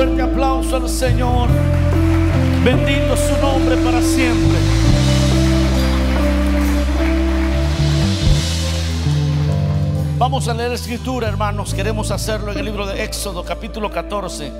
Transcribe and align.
fuerte 0.00 0.22
aplauso 0.22 0.76
al 0.76 0.88
Señor. 0.88 1.50
Bendito 2.64 3.14
su 3.18 3.36
nombre 3.36 3.76
para 3.84 4.00
siempre. 4.00 4.58
Vamos 10.16 10.48
a 10.48 10.54
leer 10.54 10.72
escritura, 10.72 11.28
hermanos. 11.28 11.74
Queremos 11.74 12.10
hacerlo 12.12 12.50
en 12.52 12.58
el 12.60 12.64
libro 12.64 12.86
de 12.86 13.04
Éxodo, 13.04 13.44
capítulo 13.44 13.90
14. 13.90 14.50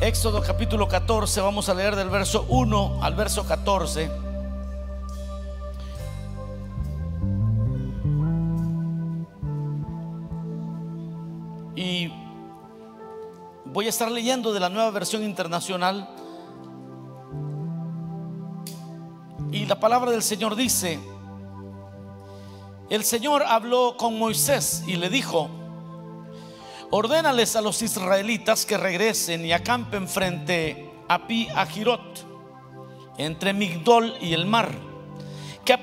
Éxodo, 0.00 0.40
capítulo 0.40 0.88
14. 0.88 1.42
Vamos 1.42 1.68
a 1.68 1.74
leer 1.74 1.94
del 1.94 2.08
verso 2.08 2.46
1 2.48 3.00
al 3.02 3.14
verso 3.14 3.44
14. 3.44 4.31
Voy 13.82 13.88
a 13.88 13.90
estar 13.90 14.12
leyendo 14.12 14.52
de 14.52 14.60
la 14.60 14.68
nueva 14.68 14.92
versión 14.92 15.24
internacional. 15.24 16.08
Y 19.50 19.66
la 19.66 19.80
palabra 19.80 20.12
del 20.12 20.22
Señor 20.22 20.54
dice, 20.54 21.00
el 22.90 23.02
Señor 23.02 23.42
habló 23.42 23.96
con 23.96 24.16
Moisés 24.16 24.84
y 24.86 24.94
le 24.94 25.08
dijo, 25.08 25.50
ordénales 26.92 27.56
a 27.56 27.60
los 27.60 27.82
israelitas 27.82 28.64
que 28.66 28.76
regresen 28.76 29.44
y 29.44 29.50
acampen 29.50 30.06
frente 30.06 30.88
a 31.08 31.26
Pi 31.26 31.48
Ajirot, 31.48 32.24
entre 33.18 33.52
Migdol 33.52 34.14
y 34.20 34.32
el 34.32 34.46
mar, 34.46 34.70
que, 35.64 35.76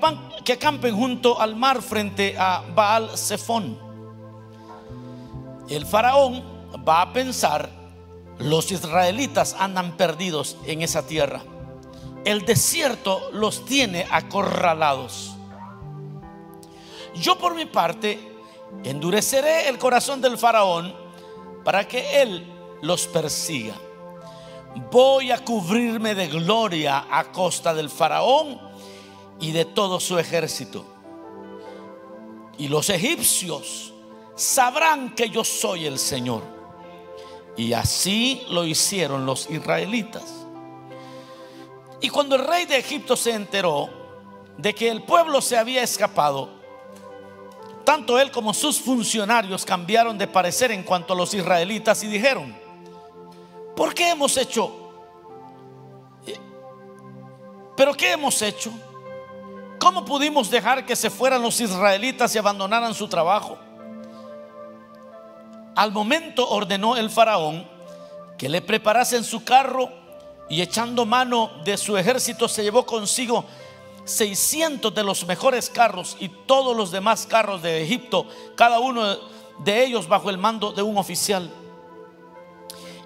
que 0.46 0.54
acampen 0.54 0.96
junto 0.96 1.42
al 1.42 1.58
mar 1.58 1.82
frente 1.82 2.38
a 2.40 2.64
Baal 2.74 3.10
Zephon. 3.18 3.78
El 5.68 5.86
faraón 5.86 6.42
va 6.88 7.02
a 7.02 7.12
pensar, 7.12 7.79
los 8.40 8.72
israelitas 8.72 9.56
andan 9.60 9.98
perdidos 9.98 10.58
en 10.66 10.82
esa 10.82 11.06
tierra. 11.06 11.44
El 12.26 12.46
desierto 12.46 13.30
los 13.34 13.66
tiene 13.66 14.08
acorralados. 14.10 15.32
Yo 17.16 17.38
por 17.38 17.54
mi 17.54 17.66
parte 17.66 18.20
endureceré 18.84 19.68
el 19.68 19.78
corazón 19.78 20.22
del 20.22 20.38
faraón 20.38 20.94
para 21.64 21.88
que 21.88 22.22
él 22.22 22.46
los 22.82 23.08
persiga. 23.08 23.76
Voy 24.92 25.32
a 25.32 25.44
cubrirme 25.44 26.16
de 26.16 26.28
gloria 26.28 27.06
a 27.12 27.32
costa 27.32 27.74
del 27.74 27.90
faraón 27.90 28.60
y 29.40 29.52
de 29.52 29.66
todo 29.66 30.00
su 30.00 30.18
ejército. 30.18 30.86
Y 32.58 32.68
los 32.68 32.90
egipcios 32.90 33.94
sabrán 34.36 35.16
que 35.16 35.30
yo 35.30 35.44
soy 35.44 35.86
el 35.86 35.98
Señor. 35.98 36.59
Y 37.60 37.74
así 37.74 38.42
lo 38.48 38.64
hicieron 38.64 39.26
los 39.26 39.50
israelitas. 39.50 40.24
Y 42.00 42.08
cuando 42.08 42.38
el 42.38 42.48
rey 42.48 42.66
de 42.66 42.78
Egipto 42.78 43.18
se 43.18 43.32
enteró 43.32 43.90
de 44.58 44.74
que 44.74 44.88
el 44.88 45.04
pueblo 45.04 45.42
se 45.42 45.58
había 45.58 45.84
escapado, 45.84 46.48
tanto 47.84 48.18
él 48.18 48.32
como 48.32 48.54
sus 48.54 48.80
funcionarios 48.80 49.66
cambiaron 49.66 50.18
de 50.18 50.26
parecer 50.26 50.72
en 50.72 50.84
cuanto 50.84 51.12
a 51.12 51.18
los 51.18 51.34
israelitas 51.34 52.02
y 52.02 52.08
dijeron, 52.08 52.56
¿por 53.76 53.94
qué 53.94 54.12
hemos 54.12 54.38
hecho? 54.38 54.94
¿Pero 57.76 57.94
qué 57.94 58.14
hemos 58.14 58.42
hecho? 58.42 58.72
¿Cómo 59.82 60.06
pudimos 60.06 60.50
dejar 60.50 60.86
que 60.86 60.96
se 60.96 61.10
fueran 61.10 61.42
los 61.42 61.60
israelitas 61.60 62.34
y 62.34 62.38
abandonaran 62.38 62.94
su 62.94 63.10
trabajo? 63.10 63.58
Al 65.76 65.92
momento 65.92 66.50
ordenó 66.50 66.98
el 66.98 67.10
faraón 67.10 67.68
que 68.38 68.50
le 68.50 68.62
preparasen 68.62 69.24
su 69.24 69.44
carro 69.44 69.90
y 70.50 70.62
echando 70.62 71.06
mano 71.06 71.52
de 71.64 71.78
su 71.78 71.98
ejército 71.98 72.48
se 72.48 72.64
llevó 72.64 72.86
consigo 72.86 73.46
600 74.06 74.94
de 74.94 75.04
los 75.04 75.26
mejores 75.28 75.70
carros 75.70 76.18
y 76.20 76.30
todos 76.30 76.76
los 76.76 76.92
demás 76.92 77.28
carros 77.28 77.62
de 77.62 77.84
Egipto, 77.84 78.26
cada 78.56 78.80
uno 78.80 79.18
de 79.60 79.86
ellos 79.86 80.08
bajo 80.08 80.30
el 80.30 80.38
mando 80.38 80.72
de 80.72 80.82
un 80.82 80.98
oficial. 80.98 81.52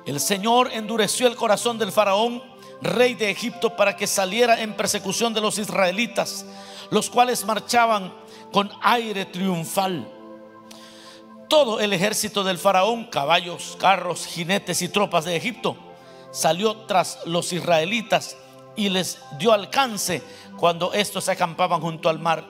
El 0.05 0.19
Señor 0.19 0.71
endureció 0.71 1.27
el 1.27 1.35
corazón 1.35 1.77
del 1.77 1.91
faraón, 1.91 2.41
rey 2.81 3.13
de 3.15 3.29
Egipto, 3.31 3.75
para 3.75 3.95
que 3.95 4.07
saliera 4.07 4.61
en 4.61 4.73
persecución 4.73 5.33
de 5.33 5.41
los 5.41 5.57
israelitas, 5.57 6.45
los 6.89 7.09
cuales 7.09 7.45
marchaban 7.45 8.13
con 8.51 8.69
aire 8.81 9.25
triunfal. 9.25 10.07
Todo 11.53 11.79
el 11.79 11.93
ejército 11.93 12.43
del 12.43 12.57
faraón, 12.57 13.05
caballos, 13.05 13.77
carros, 13.79 14.25
jinetes 14.25 14.81
y 14.81 14.89
tropas 14.89 15.23
de 15.23 15.35
Egipto, 15.35 15.77
salió 16.31 16.75
tras 16.87 17.19
los 17.27 17.53
israelitas 17.53 18.35
y 18.75 18.89
les 18.89 19.19
dio 19.37 19.53
alcance 19.53 20.23
cuando 20.57 20.93
estos 20.93 21.29
acampaban 21.29 21.79
junto 21.79 22.09
al 22.09 22.17
mar 22.17 22.43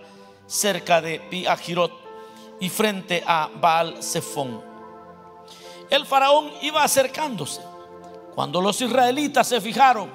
cerca 0.47 1.01
de 1.01 1.19
Piajirot 1.19 1.91
y 2.61 2.69
frente 2.69 3.21
a 3.27 3.49
Baal 3.53 4.01
Zephon. 4.01 4.63
El 5.89 6.05
faraón 6.05 6.53
iba 6.61 6.81
acercándose. 6.81 7.59
Cuando 8.33 8.61
los 8.61 8.79
israelitas 8.79 9.49
se 9.49 9.59
fijaron 9.59 10.09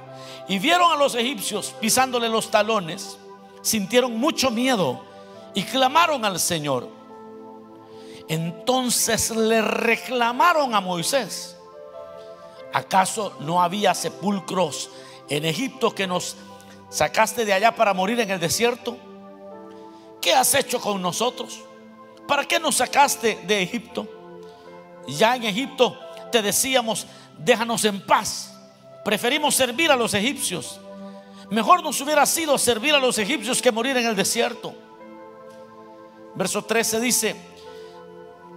y 0.48 0.58
vieron 0.58 0.90
a 0.90 0.96
los 0.96 1.14
egipcios 1.14 1.74
pisándole 1.78 2.30
los 2.30 2.50
talones, 2.50 3.18
sintieron 3.60 4.16
mucho 4.16 4.50
miedo 4.50 5.04
y 5.52 5.62
clamaron 5.64 6.24
al 6.24 6.40
Señor. 6.40 6.97
Entonces 8.28 9.30
le 9.30 9.62
reclamaron 9.62 10.74
a 10.74 10.80
Moisés, 10.80 11.56
¿acaso 12.72 13.34
no 13.40 13.62
había 13.62 13.94
sepulcros 13.94 14.90
en 15.30 15.46
Egipto 15.46 15.94
que 15.94 16.06
nos 16.06 16.36
sacaste 16.90 17.46
de 17.46 17.54
allá 17.54 17.74
para 17.74 17.94
morir 17.94 18.20
en 18.20 18.30
el 18.30 18.38
desierto? 18.38 18.98
¿Qué 20.20 20.34
has 20.34 20.54
hecho 20.54 20.78
con 20.78 21.00
nosotros? 21.00 21.60
¿Para 22.26 22.44
qué 22.44 22.60
nos 22.60 22.76
sacaste 22.76 23.40
de 23.46 23.62
Egipto? 23.62 24.06
Ya 25.06 25.34
en 25.34 25.44
Egipto 25.44 25.98
te 26.30 26.42
decíamos, 26.42 27.06
déjanos 27.38 27.84
en 27.86 28.04
paz. 28.04 28.52
Preferimos 29.04 29.54
servir 29.54 29.90
a 29.90 29.96
los 29.96 30.12
egipcios. 30.12 30.78
Mejor 31.50 31.82
nos 31.82 31.98
hubiera 32.02 32.26
sido 32.26 32.58
servir 32.58 32.94
a 32.94 32.98
los 32.98 33.16
egipcios 33.16 33.62
que 33.62 33.72
morir 33.72 33.96
en 33.96 34.06
el 34.06 34.14
desierto. 34.14 34.74
Verso 36.34 36.62
13 36.62 37.00
dice, 37.00 37.36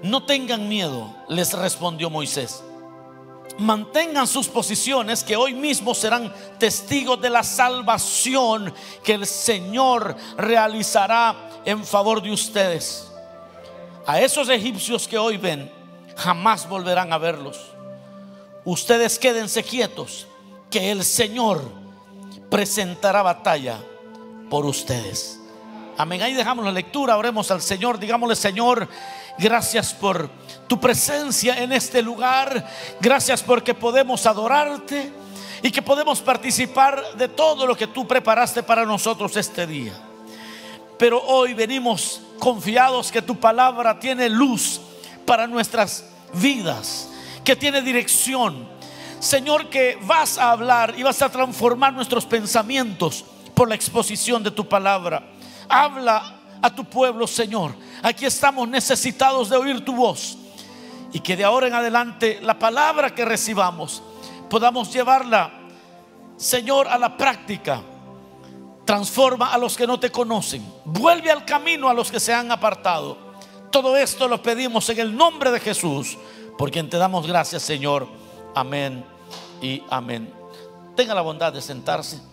no 0.04 0.24
tengan 0.24 0.68
miedo, 0.68 1.14
les 1.28 1.54
respondió 1.54 2.10
Moisés 2.10 2.64
mantengan 3.58 4.28
sus 4.28 4.48
posiciones 4.48 5.24
que 5.24 5.36
hoy 5.36 5.54
mismo 5.54 5.94
serán 5.94 6.34
testigos 6.58 7.22
de 7.22 7.30
la 7.30 7.44
salvación 7.44 8.74
que 9.04 9.14
el 9.14 9.26
Señor 9.26 10.16
realizará 10.38 11.36
en 11.66 11.84
favor 11.86 12.22
de 12.22 12.32
ustedes. 12.32 13.12
A 14.06 14.20
esos 14.20 14.50
egipcios 14.50 15.08
que 15.08 15.18
hoy 15.18 15.38
ven, 15.38 15.72
jamás 16.18 16.68
volverán 16.68 17.14
a 17.14 17.18
verlos. 17.18 17.60
Ustedes 18.66 19.18
quédense 19.20 19.64
quietos, 19.64 20.28
que 20.70 20.92
el 20.92 21.04
Señor 21.04 21.62
presentará 22.50 23.22
batalla 23.22 23.80
por 24.50 24.66
ustedes. 24.66 25.40
Amén. 25.98 26.22
Ahí 26.22 26.34
dejamos 26.34 26.66
la 26.66 26.72
lectura, 26.72 27.18
oremos 27.18 27.52
al 27.52 27.62
Señor, 27.62 28.00
digámosle 28.00 28.36
Señor, 28.36 28.88
gracias 29.38 29.94
por 29.94 30.30
tu 30.68 30.80
presencia 30.80 31.62
en 31.62 31.74
este 31.74 32.02
lugar. 32.02 32.68
Gracias 33.00 33.44
porque 33.44 33.74
podemos 33.74 34.26
adorarte 34.26 35.12
y 35.62 35.72
que 35.72 35.82
podemos 35.82 36.22
participar 36.22 37.04
de 37.18 37.28
todo 37.28 37.68
lo 37.68 37.76
que 37.76 37.88
tú 37.88 38.08
preparaste 38.08 38.64
para 38.64 38.86
nosotros 38.86 39.36
este 39.36 39.68
día. 39.68 39.94
Pero 40.98 41.22
hoy 41.24 41.54
venimos 41.54 42.22
confiados 42.40 43.12
que 43.12 43.22
tu 43.22 43.40
palabra 43.40 44.00
tiene 44.00 44.30
luz 44.30 44.82
para 45.26 45.48
nuestras 45.48 46.06
vidas, 46.34 47.10
que 47.44 47.56
tiene 47.56 47.82
dirección. 47.82 48.68
Señor, 49.20 49.70
que 49.70 50.00
vas 50.04 50.38
a 50.38 50.52
hablar 50.52 50.96
y 50.98 51.04
vas 51.04 51.22
a 51.22 51.30
transformar 51.30 51.94
nuestros 51.94 52.26
pensamientos 52.26 53.26
por 53.54 53.70
la 53.70 53.76
exposición 53.76 54.42
de 54.42 54.52
tu 54.52 54.68
palabra. 54.68 55.24
Habla 55.70 56.41
a 56.62 56.74
tu 56.74 56.86
pueblo, 56.86 57.28
Señor. 57.28 57.74
Aquí 58.04 58.26
estamos 58.26 58.68
necesitados 58.68 59.50
de 59.50 59.58
oír 59.58 59.84
tu 59.84 59.96
voz 59.96 60.38
y 61.14 61.20
que 61.20 61.36
de 61.36 61.44
ahora 61.44 61.68
en 61.68 61.74
adelante 61.74 62.40
la 62.42 62.58
palabra 62.58 63.14
que 63.14 63.26
recibamos 63.26 64.02
podamos 64.50 64.92
llevarla, 64.94 65.52
Señor, 66.38 66.88
a 66.88 66.98
la 66.98 67.16
práctica. 67.18 67.82
Transforma 68.86 69.54
a 69.54 69.58
los 69.58 69.78
que 69.78 69.88
no 69.88 70.00
te 70.00 70.12
conocen. 70.12 70.66
Vuelve 70.86 71.32
al 71.32 71.46
camino 71.46 71.88
a 71.88 71.94
los 71.94 72.12
que 72.12 72.20
se 72.20 72.34
han 72.34 72.52
apartado. 72.52 73.18
Todo 73.72 73.96
esto 73.96 74.28
lo 74.28 74.42
pedimos 74.42 74.90
en 74.90 75.00
el 75.00 75.16
nombre 75.16 75.52
de 75.52 75.60
Jesús, 75.60 76.18
por 76.58 76.72
quien 76.72 76.90
te 76.90 76.98
damos 76.98 77.26
gracias, 77.26 77.64
Señor. 77.64 78.08
Amén 78.54 79.06
y 79.62 79.82
amén. 79.90 80.34
Tenga 80.96 81.16
la 81.16 81.22
bondad 81.22 81.54
de 81.54 81.62
sentarse. 81.62 82.31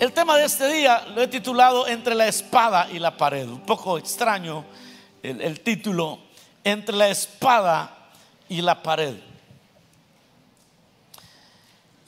El 0.00 0.12
tema 0.12 0.36
de 0.36 0.44
este 0.44 0.66
día 0.72 1.06
lo 1.14 1.22
he 1.22 1.28
titulado 1.28 1.86
Entre 1.86 2.16
la 2.16 2.26
espada 2.26 2.88
y 2.90 2.98
la 2.98 3.16
pared. 3.16 3.48
Un 3.48 3.60
poco 3.60 3.96
extraño 3.96 4.64
el, 5.22 5.60
título 5.60 6.18
entre 6.64 6.96
la 6.96 7.08
espada 7.08 8.10
y 8.48 8.60
la 8.60 8.82
pared. 8.82 9.14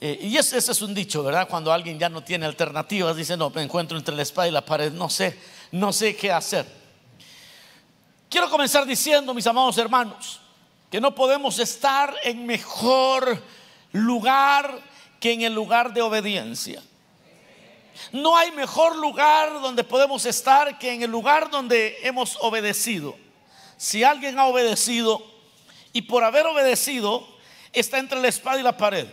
Eh, 0.01 0.19
y 0.21 0.37
ese, 0.37 0.57
ese, 0.57 0.73
es 0.73 0.81
un 0.81 0.93
dicho, 0.93 1.23
¿verdad? 1.23 1.47
Cuando 1.47 1.71
alguien 1.71 1.97
ya 1.97 2.09
no 2.09 2.21
tiene 2.23 2.45
alternativas, 2.45 3.15
dice, 3.15 3.37
no, 3.37 3.49
me 3.51 3.63
encuentro 3.63 3.97
entre 3.97 4.15
la 4.15 4.21
espada 4.21 4.49
y 4.49 4.51
la 4.51 4.65
pared, 4.65 4.91
no 4.91 5.09
sé, 5.09 5.39
no 5.71 5.93
sé 5.93 6.15
qué 6.15 6.31
hacer. 6.31 6.67
Quiero 8.29 8.49
comenzar 8.49 8.85
diciendo, 8.85 9.33
mis 9.33 9.47
amados 9.47 9.77
hermanos, 9.77 10.41
que 10.91 10.99
no 10.99 11.15
podemos 11.15 11.57
estar 11.57 12.13
en 12.23 12.45
mejor 12.45 13.41
lugar 13.93 14.77
que 15.21 15.31
en 15.31 15.41
el 15.41 15.53
lugar 15.53 15.93
de 15.93 16.01
obediencia. 16.01 16.83
No 18.11 18.37
hay 18.37 18.51
mejor 18.51 18.95
lugar 18.95 19.61
donde 19.61 19.83
podemos 19.83 20.25
estar 20.25 20.77
que 20.79 20.93
en 20.93 21.03
el 21.03 21.11
lugar 21.11 21.49
donde 21.49 21.97
hemos 22.03 22.37
obedecido. 22.41 23.15
Si 23.77 24.03
alguien 24.03 24.39
ha 24.39 24.47
obedecido 24.47 25.23
y 25.93 26.03
por 26.03 26.23
haber 26.23 26.45
obedecido 26.45 27.27
está 27.73 27.99
entre 27.99 28.21
la 28.21 28.27
espada 28.27 28.59
y 28.59 28.63
la 28.63 28.77
pared. 28.77 29.07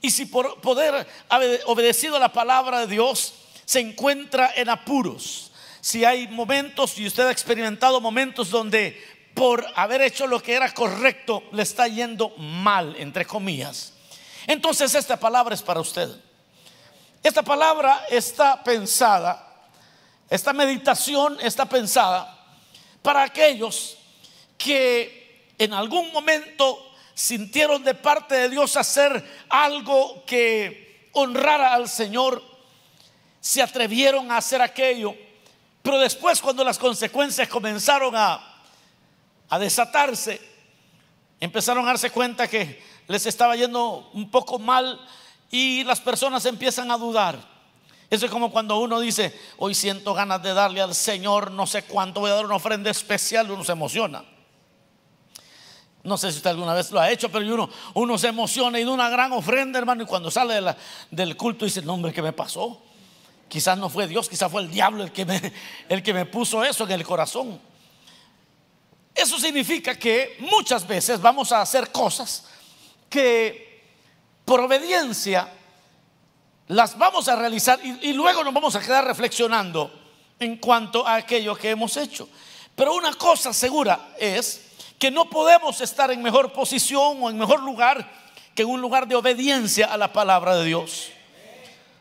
Y 0.00 0.10
si 0.10 0.26
por 0.26 0.60
poder 0.60 1.06
haber 1.28 1.62
obedecido 1.66 2.18
la 2.18 2.32
palabra 2.32 2.80
de 2.80 2.86
Dios 2.86 3.34
se 3.64 3.80
encuentra 3.80 4.52
en 4.56 4.68
apuros. 4.68 5.50
Si 5.80 6.04
hay 6.04 6.28
momentos 6.28 6.98
y 6.98 7.06
usted 7.06 7.26
ha 7.26 7.30
experimentado 7.30 8.00
momentos 8.00 8.50
donde 8.50 9.02
por 9.34 9.66
haber 9.74 10.00
hecho 10.02 10.26
lo 10.26 10.40
que 10.42 10.54
era 10.54 10.72
correcto 10.72 11.42
le 11.52 11.62
está 11.62 11.88
yendo 11.88 12.30
mal, 12.36 12.94
entre 12.98 13.24
comillas. 13.26 13.92
Entonces 14.46 14.94
esta 14.94 15.18
palabra 15.18 15.54
es 15.54 15.62
para 15.62 15.80
usted. 15.80 16.08
Esta 17.24 17.42
palabra 17.42 18.04
está 18.10 18.62
pensada, 18.62 19.64
esta 20.28 20.52
meditación 20.52 21.38
está 21.40 21.64
pensada 21.64 22.38
para 23.00 23.22
aquellos 23.22 23.96
que 24.58 25.54
en 25.56 25.72
algún 25.72 26.12
momento 26.12 26.78
sintieron 27.14 27.82
de 27.82 27.94
parte 27.94 28.34
de 28.34 28.50
Dios 28.50 28.76
hacer 28.76 29.24
algo 29.48 30.22
que 30.26 31.08
honrara 31.14 31.72
al 31.72 31.88
Señor, 31.88 32.44
se 33.40 33.62
atrevieron 33.62 34.30
a 34.30 34.36
hacer 34.36 34.60
aquello, 34.60 35.14
pero 35.80 35.98
después 35.98 36.42
cuando 36.42 36.62
las 36.62 36.78
consecuencias 36.78 37.48
comenzaron 37.48 38.14
a, 38.14 38.64
a 39.48 39.58
desatarse, 39.58 40.38
empezaron 41.40 41.84
a 41.84 41.88
darse 41.88 42.10
cuenta 42.10 42.46
que 42.48 42.84
les 43.08 43.24
estaba 43.24 43.56
yendo 43.56 44.10
un 44.12 44.30
poco 44.30 44.58
mal 44.58 45.00
y 45.54 45.84
las 45.84 46.00
personas 46.00 46.44
empiezan 46.46 46.90
a 46.90 46.98
dudar. 46.98 47.38
Eso 48.10 48.26
es 48.26 48.32
como 48.32 48.50
cuando 48.50 48.76
uno 48.80 48.98
dice, 48.98 49.32
hoy 49.58 49.72
siento 49.72 50.12
ganas 50.12 50.42
de 50.42 50.52
darle 50.52 50.80
al 50.80 50.96
Señor 50.96 51.52
no 51.52 51.64
sé 51.64 51.84
cuánto, 51.84 52.18
voy 52.18 52.32
a 52.32 52.34
dar 52.34 52.44
una 52.44 52.56
ofrenda 52.56 52.90
especial, 52.90 53.48
uno 53.48 53.62
se 53.62 53.70
emociona. 53.70 54.24
No 56.02 56.18
sé 56.18 56.32
si 56.32 56.38
usted 56.38 56.50
alguna 56.50 56.74
vez 56.74 56.90
lo 56.90 56.98
ha 56.98 57.08
hecho, 57.08 57.30
pero 57.30 57.54
uno, 57.54 57.70
uno 57.94 58.18
se 58.18 58.26
emociona 58.26 58.80
y 58.80 58.84
da 58.84 58.90
una 58.90 59.08
gran 59.08 59.32
ofrenda, 59.32 59.78
hermano, 59.78 60.02
y 60.02 60.06
cuando 60.06 60.28
sale 60.28 60.60
del 61.12 61.36
culto 61.36 61.66
dice, 61.66 61.82
no, 61.82 61.94
hombre, 61.94 62.12
¿qué 62.12 62.20
me 62.20 62.32
pasó? 62.32 62.82
Quizás 63.48 63.78
no 63.78 63.88
fue 63.88 64.08
Dios, 64.08 64.28
quizás 64.28 64.50
fue 64.50 64.60
el 64.60 64.72
diablo 64.72 65.04
el 65.04 65.12
que, 65.12 65.52
el 65.88 66.02
que 66.02 66.12
me 66.12 66.26
puso 66.26 66.64
eso 66.64 66.82
en 66.82 66.90
el 66.90 67.04
corazón. 67.04 67.60
Eso 69.14 69.38
significa 69.38 69.96
que 69.96 70.36
muchas 70.40 70.84
veces 70.84 71.20
vamos 71.20 71.52
a 71.52 71.62
hacer 71.62 71.92
cosas 71.92 72.48
que 73.08 73.73
por 74.44 74.60
obediencia, 74.60 75.48
las 76.68 76.96
vamos 76.96 77.28
a 77.28 77.36
realizar 77.36 77.78
y, 77.84 78.12
luego 78.12 78.44
nos 78.44 78.54
vamos 78.54 78.74
a 78.76 78.80
quedar 78.80 79.04
reflexionando 79.04 79.92
en 80.38 80.56
cuanto 80.56 81.06
a 81.06 81.16
aquello 81.16 81.54
que 81.54 81.70
hemos 81.70 81.96
hecho. 81.96 82.28
Pero 82.74 82.94
una 82.94 83.12
cosa 83.14 83.52
segura 83.52 84.14
es 84.18 84.62
que 84.98 85.10
no 85.10 85.28
podemos 85.28 85.80
estar 85.80 86.10
en 86.10 86.22
mejor 86.22 86.52
posición 86.52 87.22
o 87.22 87.30
en 87.30 87.38
mejor 87.38 87.62
lugar 87.62 88.10
que 88.54 88.62
en 88.62 88.68
un 88.68 88.80
lugar 88.80 89.06
de 89.06 89.14
obediencia 89.14 89.86
a 89.86 89.96
la 89.96 90.12
palabra 90.12 90.56
de 90.56 90.64
Dios. 90.64 91.08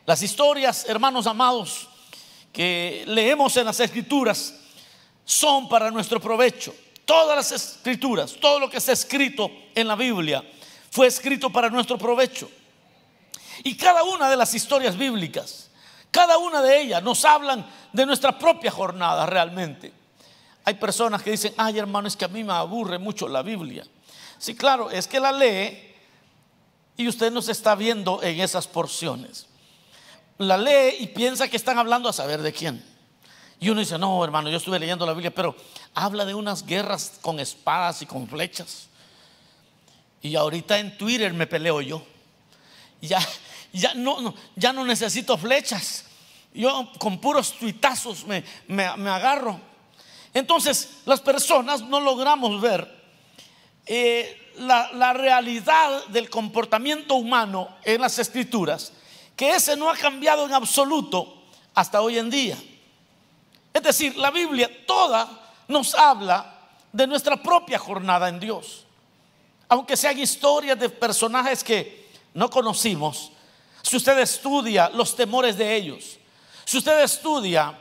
Las 0.06 0.22
historias, 0.22 0.86
hermanos 0.88 1.28
amados, 1.28 1.88
que 2.51 3.04
leemos 3.07 3.56
en 3.57 3.66
las 3.66 3.80
escrituras 3.80 4.54
son 5.25 5.68
para 5.68 5.90
nuestro 5.92 6.19
provecho. 6.19 6.75
Todas 7.06 7.36
las 7.36 7.51
escrituras, 7.51 8.36
todo 8.40 8.60
lo 8.60 8.69
que 8.69 8.78
está 8.78 8.92
escrito 8.92 9.50
en 9.75 9.88
la 9.88 9.95
Biblia 9.95 10.44
fue 10.94 11.07
escrito 11.07 11.50
para 11.50 11.72
nuestro 11.72 11.98
provecho. 11.98 12.48
Y 13.63 13.75
cada 13.75 14.04
una 14.04 14.30
de 14.30 14.38
las 14.38 14.54
historias 14.54 14.95
bíblicas, 14.95 15.72
cada 16.12 16.38
una 16.38 16.62
de 16.62 16.81
ellas 16.81 17.01
nos 17.01 17.25
hablan 17.25 17.66
de 17.92 18.06
nuestra 18.06 18.38
propia 18.38 18.69
jornada 18.69 19.25
realmente. 19.25 19.92
Hay 20.63 20.75
personas 20.75 21.24
que 21.24 21.31
dicen, 21.31 21.51
ay 21.57 21.80
hermano, 21.80 22.07
es 22.07 22.16
que 22.16 22.25
a 22.25 22.28
mí 22.28 22.44
me 22.44 22.54
aburre 22.54 23.00
mucho 23.00 23.28
la 23.28 23.42
Biblia. 23.42 23.84
Sí, 24.38 24.54
claro, 24.54 24.92
es 24.92 25.07
que 25.07 25.19
la 25.19 25.31
lee 25.31 25.95
y 26.95 27.07
usted 27.07 27.31
no 27.31 27.42
se 27.42 27.54
está 27.54 27.74
viendo 27.74 28.22
en 28.22 28.40
esas 28.40 28.68
porciones. 28.68 29.48
La 30.38 30.60
lee 30.60 30.98
y 31.00 31.07
piensa 31.07 31.48
que 31.48 31.57
están 31.57 31.80
hablando 31.80 32.07
a 32.07 32.13
saber 32.13 32.44
de 32.44 32.54
quién. 32.54 32.86
Y 33.60 33.72
uno 33.72 33.80
dice, 33.80 33.98
no, 33.98 34.24
hermano, 34.24 34.48
yo 34.48 34.57
estuve 34.57 34.78
leyendo 34.78 35.07
la 35.07 35.13
Biblia, 35.13 35.34
pero 35.34 35.56
habla 35.95 36.24
de 36.24 36.36
unas 36.36 36.63
guerras 36.68 37.13
con 37.19 37.40
espadas 37.40 38.04
y 38.04 38.06
con 38.06 38.28
flechas. 38.28 38.90
Y 40.24 40.38
ahorita 40.38 40.80
en 40.80 40.98
Twitter 40.98 41.34
me 41.34 41.46
peleo 41.46 41.81
yo. 41.81 42.02
Ya, 43.02 43.20
ya, 43.74 43.94
no, 43.94 44.34
ya 44.56 44.72
no 44.72 44.86
necesito 44.86 45.38
flechas. 45.38 46.06
Yo 46.54 46.90
con 46.98 47.20
puros 47.20 47.52
tuitazos 47.60 48.25
me, 48.25 48.44
me, 48.68 48.86
agarro. 48.86 49.60
Entonces 50.34 51.02
las 51.06 51.20
personas 51.20 51.81
no 51.81 52.00
logramos 52.00 52.62
ver 52.62 52.90
eh, 53.86 54.54
la, 54.60 54.92
la 54.94 55.12
realidad 55.12 56.06
del 56.08 56.30
comportamiento 56.30 57.16
humano 57.16 57.68
en 57.84 58.00
las 58.00 58.18
escrituras, 58.18 58.94
que 59.36 59.50
ese 59.50 59.76
no 59.76 59.90
ha 59.90 59.98
cambiado 59.98 60.46
en 60.46 60.54
absoluto 60.54 61.44
hasta 61.76 62.02
hoy 62.02 62.18
en 62.18 62.30
día. 62.30 62.58
Es 63.74 63.84
decir, 63.84 64.16
la 64.16 64.31
Biblia 64.31 64.69
toda 64.88 65.52
nos 65.68 65.94
habla 65.96 66.69
de 66.94 67.08
nuestra 67.08 67.36
propia 67.36 67.78
jornada 67.78 68.30
en 68.30 68.40
Dios 68.40 68.86
aunque 69.74 69.98
sean 69.98 70.20
historias 70.20 70.78
de 70.78 70.88
personajes 70.88 71.64
que 71.64 72.08
no 72.36 72.48
conocimos, 72.48 73.31
si 73.81 73.98
usted 73.98 74.20
estudia 74.20 74.88
los 74.90 75.16
temores 75.16 75.58
de 75.58 75.75
ellos, 75.75 76.20
si 76.64 76.78
usted 76.78 77.02
estudia 77.02 77.75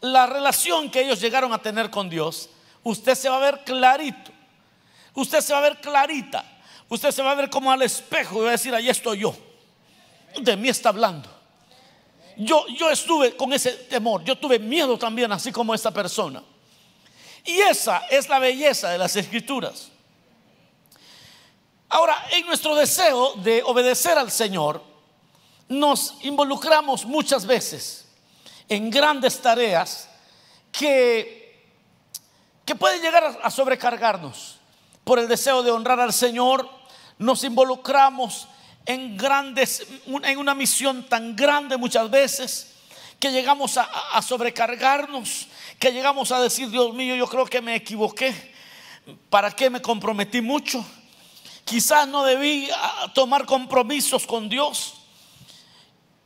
la 0.00 0.26
relación 0.26 0.90
que 0.90 1.02
ellos 1.02 1.20
llegaron 1.20 1.52
a 1.52 1.62
tener 1.62 1.88
con 1.88 2.10
Dios, 2.10 2.50
usted 2.82 3.14
se 3.14 3.28
va 3.28 3.36
a 3.36 3.52
ver 3.52 3.62
clarito, 3.62 4.32
usted 5.14 5.40
se 5.40 5.52
va 5.52 5.60
a 5.60 5.62
ver 5.62 5.80
clarita, 5.80 6.44
usted 6.88 7.12
se 7.12 7.22
va 7.22 7.30
a 7.30 7.36
ver 7.36 7.48
como 7.48 7.70
al 7.70 7.82
espejo 7.82 8.40
y 8.40 8.42
va 8.42 8.48
a 8.48 8.52
decir, 8.52 8.74
ahí 8.74 8.88
estoy 8.88 9.20
yo, 9.20 9.36
de 10.40 10.56
mí 10.56 10.68
está 10.68 10.88
hablando. 10.88 11.30
Yo, 12.36 12.66
yo 12.76 12.90
estuve 12.90 13.36
con 13.36 13.52
ese 13.52 13.70
temor, 13.70 14.24
yo 14.24 14.36
tuve 14.36 14.58
miedo 14.58 14.98
también, 14.98 15.30
así 15.30 15.52
como 15.52 15.76
esta 15.76 15.92
persona. 15.92 16.42
Y 17.44 17.60
esa 17.60 17.98
es 18.10 18.28
la 18.28 18.40
belleza 18.40 18.90
de 18.90 18.98
las 18.98 19.14
escrituras. 19.14 19.93
Ahora, 21.94 22.26
en 22.32 22.44
nuestro 22.44 22.74
deseo 22.74 23.34
de 23.34 23.62
obedecer 23.62 24.18
al 24.18 24.28
Señor, 24.28 24.82
nos 25.68 26.16
involucramos 26.22 27.04
muchas 27.04 27.46
veces 27.46 28.08
en 28.68 28.90
grandes 28.90 29.40
tareas 29.40 30.08
que, 30.72 31.70
que 32.64 32.74
pueden 32.74 33.00
llegar 33.00 33.38
a 33.40 33.48
sobrecargarnos. 33.48 34.58
Por 35.04 35.20
el 35.20 35.28
deseo 35.28 35.62
de 35.62 35.70
honrar 35.70 36.00
al 36.00 36.12
Señor, 36.12 36.68
nos 37.18 37.44
involucramos 37.44 38.48
en 38.86 39.16
grandes, 39.16 39.86
en 40.04 40.38
una 40.38 40.56
misión 40.56 41.08
tan 41.08 41.36
grande 41.36 41.76
muchas 41.76 42.10
veces 42.10 42.74
que 43.20 43.30
llegamos 43.30 43.76
a, 43.76 43.84
a, 43.84 44.20
sobrecargarnos, 44.20 45.46
que 45.78 45.92
llegamos 45.92 46.32
a 46.32 46.40
decir, 46.40 46.70
Dios 46.70 46.92
mío, 46.92 47.14
yo 47.14 47.28
creo 47.28 47.46
que 47.46 47.60
me 47.60 47.76
equivoqué, 47.76 48.52
¿para 49.30 49.52
qué 49.52 49.70
me 49.70 49.80
comprometí 49.80 50.40
mucho? 50.40 50.84
Quizás 51.64 52.06
no 52.08 52.24
debí 52.24 52.68
ah, 52.74 53.10
tomar 53.14 53.46
compromisos 53.46 54.26
con 54.26 54.48
Dios. 54.48 54.94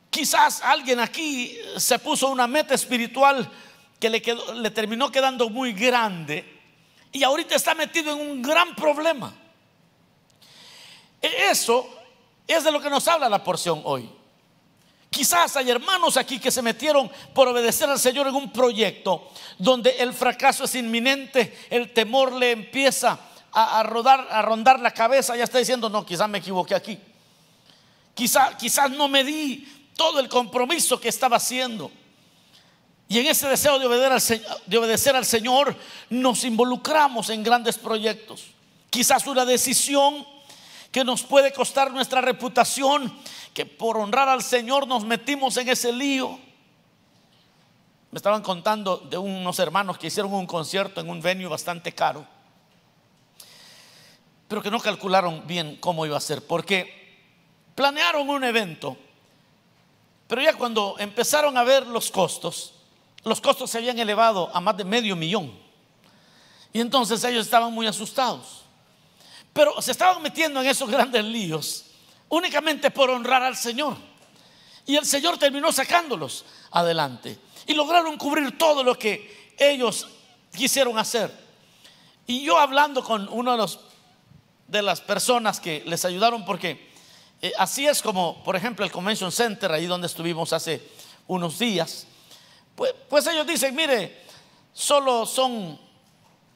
Quizás 0.09 0.61
alguien 0.61 0.99
aquí 0.99 1.57
se 1.77 1.99
puso 1.99 2.29
una 2.29 2.47
meta 2.47 2.73
espiritual 2.73 3.49
que 3.99 4.09
le, 4.09 4.21
le 4.55 4.71
terminó 4.71 5.11
quedando 5.11 5.49
muy 5.49 5.73
grande 5.73 6.59
y 7.11 7.23
ahorita 7.23 7.55
está 7.55 7.73
metido 7.73 8.13
en 8.13 8.29
un 8.29 8.41
gran 8.41 8.75
problema. 8.75 9.33
E, 11.21 11.49
eso 11.49 11.87
es 12.47 12.63
de 12.63 12.71
lo 12.71 12.81
que 12.81 12.89
nos 12.89 13.07
habla 13.07 13.29
la 13.29 13.43
porción 13.43 13.81
hoy. 13.85 14.09
Quizás 15.09 15.55
hay 15.55 15.69
hermanos 15.71 16.17
aquí 16.17 16.39
que 16.39 16.51
se 16.51 16.61
metieron 16.61 17.09
por 17.33 17.47
obedecer 17.47 17.89
al 17.89 17.99
Señor 17.99 18.27
en 18.27 18.35
un 18.35 18.51
proyecto 18.51 19.31
donde 19.57 19.91
el 19.97 20.13
fracaso 20.13 20.65
es 20.65 20.75
inminente, 20.75 21.57
el 21.69 21.93
temor 21.93 22.33
le 22.33 22.51
empieza 22.51 23.19
a, 23.51 23.83
rodar, 23.83 24.27
a 24.29 24.41
rondar 24.41 24.79
la 24.79 24.91
cabeza, 24.91 25.35
ya 25.35 25.43
está 25.43 25.57
diciendo, 25.57 25.89
no, 25.89 26.05
quizás 26.05 26.29
me 26.29 26.37
equivoqué 26.37 26.75
aquí. 26.75 26.99
Quizás, 28.13 28.55
quizás 28.55 28.91
no 28.91 29.07
me 29.07 29.23
di 29.23 29.67
todo 29.95 30.19
el 30.19 30.29
compromiso 30.29 30.99
que 30.99 31.09
estaba 31.09 31.37
haciendo. 31.37 31.91
Y 33.07 33.19
en 33.19 33.25
ese 33.25 33.47
deseo 33.47 33.79
de 33.79 33.87
obedecer, 33.87 34.45
al, 34.47 34.57
de 34.67 34.77
obedecer 34.77 35.15
al 35.15 35.25
Señor 35.25 35.75
nos 36.09 36.43
involucramos 36.43 37.29
en 37.29 37.43
grandes 37.43 37.77
proyectos. 37.77 38.45
Quizás 38.89 39.25
una 39.25 39.45
decisión 39.45 40.25
que 40.91 41.03
nos 41.03 41.23
puede 41.23 41.51
costar 41.51 41.91
nuestra 41.91 42.21
reputación, 42.21 43.13
que 43.53 43.65
por 43.65 43.97
honrar 43.97 44.29
al 44.29 44.43
Señor 44.43 44.87
nos 44.87 45.05
metimos 45.05 45.57
en 45.57 45.69
ese 45.69 45.91
lío. 45.91 46.39
Me 48.11 48.17
estaban 48.17 48.41
contando 48.41 48.97
de 48.97 49.17
unos 49.17 49.59
hermanos 49.59 49.97
que 49.97 50.07
hicieron 50.07 50.33
un 50.33 50.47
concierto 50.47 51.01
en 51.01 51.09
un 51.09 51.21
venue 51.21 51.47
bastante 51.47 51.91
caro, 51.93 52.25
pero 54.49 54.61
que 54.61 54.71
no 54.71 54.79
calcularon 54.81 55.47
bien 55.47 55.77
cómo 55.77 56.05
iba 56.05 56.17
a 56.17 56.21
ser, 56.21 56.45
porque 56.45 57.23
planearon 57.75 58.27
un 58.29 58.43
evento, 58.43 58.97
pero 60.27 60.41
ya 60.41 60.53
cuando 60.55 60.95
empezaron 60.99 61.55
a 61.55 61.63
ver 61.63 61.87
los 61.87 62.11
costos, 62.11 62.73
los 63.23 63.39
costos 63.39 63.69
se 63.69 63.77
habían 63.77 63.99
elevado 63.99 64.49
a 64.53 64.59
más 64.59 64.75
de 64.75 64.83
medio 64.83 65.15
millón. 65.15 65.57
Y 66.73 66.81
entonces 66.81 67.23
ellos 67.23 67.45
estaban 67.45 67.73
muy 67.73 67.87
asustados. 67.87 68.63
Pero 69.53 69.81
se 69.81 69.91
estaban 69.91 70.21
metiendo 70.21 70.61
en 70.61 70.67
esos 70.67 70.89
grandes 70.89 71.23
líos 71.23 71.85
únicamente 72.29 72.91
por 72.91 73.09
honrar 73.09 73.43
al 73.43 73.57
Señor. 73.57 73.97
Y 74.85 74.95
el 74.95 75.05
Señor 75.05 75.37
terminó 75.37 75.71
sacándolos 75.71 76.45
adelante. 76.71 77.39
Y 77.65 77.73
lograron 77.73 78.17
cubrir 78.17 78.57
todo 78.57 78.83
lo 78.83 78.97
que 78.97 79.53
ellos 79.57 80.07
quisieron 80.55 80.97
hacer. 80.97 81.31
Y 82.25 82.43
yo 82.43 82.57
hablando 82.57 83.03
con 83.03 83.27
uno 83.31 83.51
de, 83.51 83.57
los, 83.57 83.79
de 84.69 84.81
las 84.81 85.01
personas 85.01 85.59
que 85.59 85.83
les 85.85 86.05
ayudaron, 86.05 86.45
porque 86.45 86.89
eh, 87.41 87.51
así 87.57 87.87
es 87.87 88.01
como, 88.01 88.43
por 88.43 88.55
ejemplo, 88.55 88.85
el 88.85 88.91
Convention 88.91 89.31
Center, 89.31 89.71
ahí 89.71 89.87
donde 89.87 90.07
estuvimos 90.07 90.53
hace 90.53 90.81
unos 91.27 91.57
días, 91.57 92.05
pues, 92.75 92.93
pues 93.09 93.25
ellos 93.27 93.47
dicen, 93.47 93.75
mire, 93.75 94.23
solo 94.73 95.25
son 95.25 95.79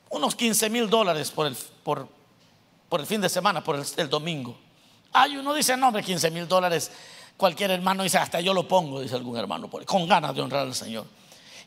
unos 0.10 0.36
15 0.36 0.70
mil 0.70 0.90
dólares 0.90 1.32
por 1.32 1.48
el, 1.48 1.56
por, 1.84 2.08
por 2.88 3.00
el 3.00 3.08
fin 3.08 3.20
de 3.20 3.30
semana, 3.30 3.64
por 3.64 3.84
el, 3.98 4.10
domingo. 4.10 4.58
Hay 5.12 5.38
uno 5.38 5.54
dice, 5.54 5.76
no, 5.76 5.88
hombre, 5.88 6.04
15 6.04 6.30
mil 6.32 6.48
dólares. 6.48 6.92
Cualquier 7.36 7.72
hermano 7.72 8.04
dice, 8.04 8.20
hasta 8.20 8.40
yo 8.42 8.54
lo 8.54 8.68
pongo, 8.68 9.02
dice 9.02 9.16
algún 9.16 9.38
hermano, 9.38 9.70
con 9.70 10.08
ganas 10.08 10.36
de 10.36 10.42
honrar 10.42 10.68
al 10.68 10.76
Señor. 10.76 11.08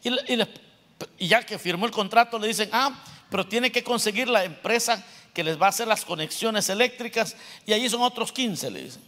Y, 0.05 1.26
ya 1.26 1.45
que 1.45 1.59
firmó 1.59 1.87
el 1.87 1.93
contrato, 1.93 2.38
le 2.38 2.47
dicen, 2.47 2.71
ah, 2.73 2.93
pero 3.29 3.47
tiene 3.47 3.73
que 3.73 3.83
conseguir 3.83 4.29
la 4.29 4.45
empresa 4.45 5.05
que 5.37 5.45
les 5.45 5.61
va 5.61 5.66
a 5.66 5.69
hacer 5.69 5.87
las 5.87 6.02
conexiones 6.02 6.71
eléctricas 6.71 7.37
y 7.66 7.75
allí 7.75 7.90
son 7.90 8.00
otros 8.00 8.33
15, 8.33 8.71
le 8.71 8.85
dicen. 8.85 9.02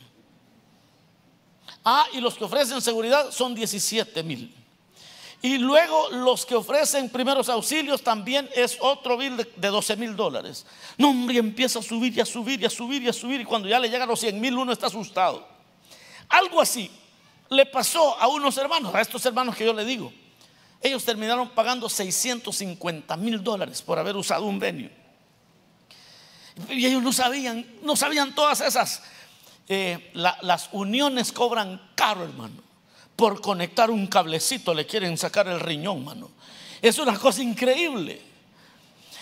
Ah, 1.83 2.07
y 2.13 2.21
los 2.21 2.35
que 2.35 2.45
ofrecen 2.45 2.83
seguridad 2.83 3.31
son 3.31 3.55
17 3.55 4.23
mil. 4.25 4.55
Y 5.41 5.57
luego 5.57 6.11
los 6.11 6.45
que 6.45 6.55
ofrecen 6.55 7.09
primeros 7.09 7.49
auxilios 7.49 8.03
también 8.03 8.47
es 8.55 8.77
otro 8.79 9.17
bill 9.17 9.39
de, 9.39 9.69
12 9.71 9.97
mil 9.97 10.15
dólares. 10.17 10.67
No, 10.99 11.09
hombre, 11.09 11.39
empieza 11.39 11.79
a 11.79 11.83
subir 11.83 12.15
y 12.15 12.21
a 12.21 12.27
subir 12.27 12.61
y 12.61 12.67
a 12.67 12.71
subir 12.71 13.03
y 13.05 13.09
a 13.09 13.13
subir. 13.15 13.41
Y 13.41 13.45
cuando 13.47 13.67
ya 13.67 13.79
le 13.79 13.89
llegan 13.89 14.07
los 14.07 14.21
100 14.21 14.39
mil, 14.39 14.59
uno 14.59 14.71
está 14.71 14.89
asustado. 14.89 15.49
Algo 16.29 16.61
así 16.61 16.91
le 17.49 17.65
pasó 17.65 18.21
a 18.21 18.29
unos 18.29 18.59
hermanos, 18.59 18.95
a 18.95 19.01
estos 19.01 19.25
hermanos 19.25 19.57
que 19.57 19.65
yo 19.65 19.73
le 19.73 19.87
digo. 19.87 20.13
Ellos 20.83 21.03
terminaron 21.07 21.49
pagando 21.49 21.89
650 21.89 23.17
mil 23.17 23.43
dólares 23.43 23.81
por 23.81 23.99
haber 23.99 24.15
usado 24.15 24.45
un 24.45 24.59
venue. 24.59 24.98
Y 26.71 26.87
ellos 26.87 27.03
no 27.03 27.13
sabían, 27.13 27.67
no 27.83 27.97
sabían 27.97 28.35
todas 28.35 28.61
esas. 28.61 29.03
Eh, 29.69 30.11
las 30.15 30.69
uniones 30.73 31.33
cobran 31.33 31.81
caro, 31.95 32.25
hermano 32.25 32.69
por 33.19 33.41
conectar 33.41 33.91
un 33.91 34.07
cablecito 34.07 34.73
le 34.73 34.87
quieren 34.87 35.19
sacar 35.19 35.49
el 35.49 35.59
riñón, 35.59 36.05
mano. 36.05 36.31
Es 36.81 37.01
una 37.01 37.19
cosa 37.19 37.43
increíble. 37.43 38.23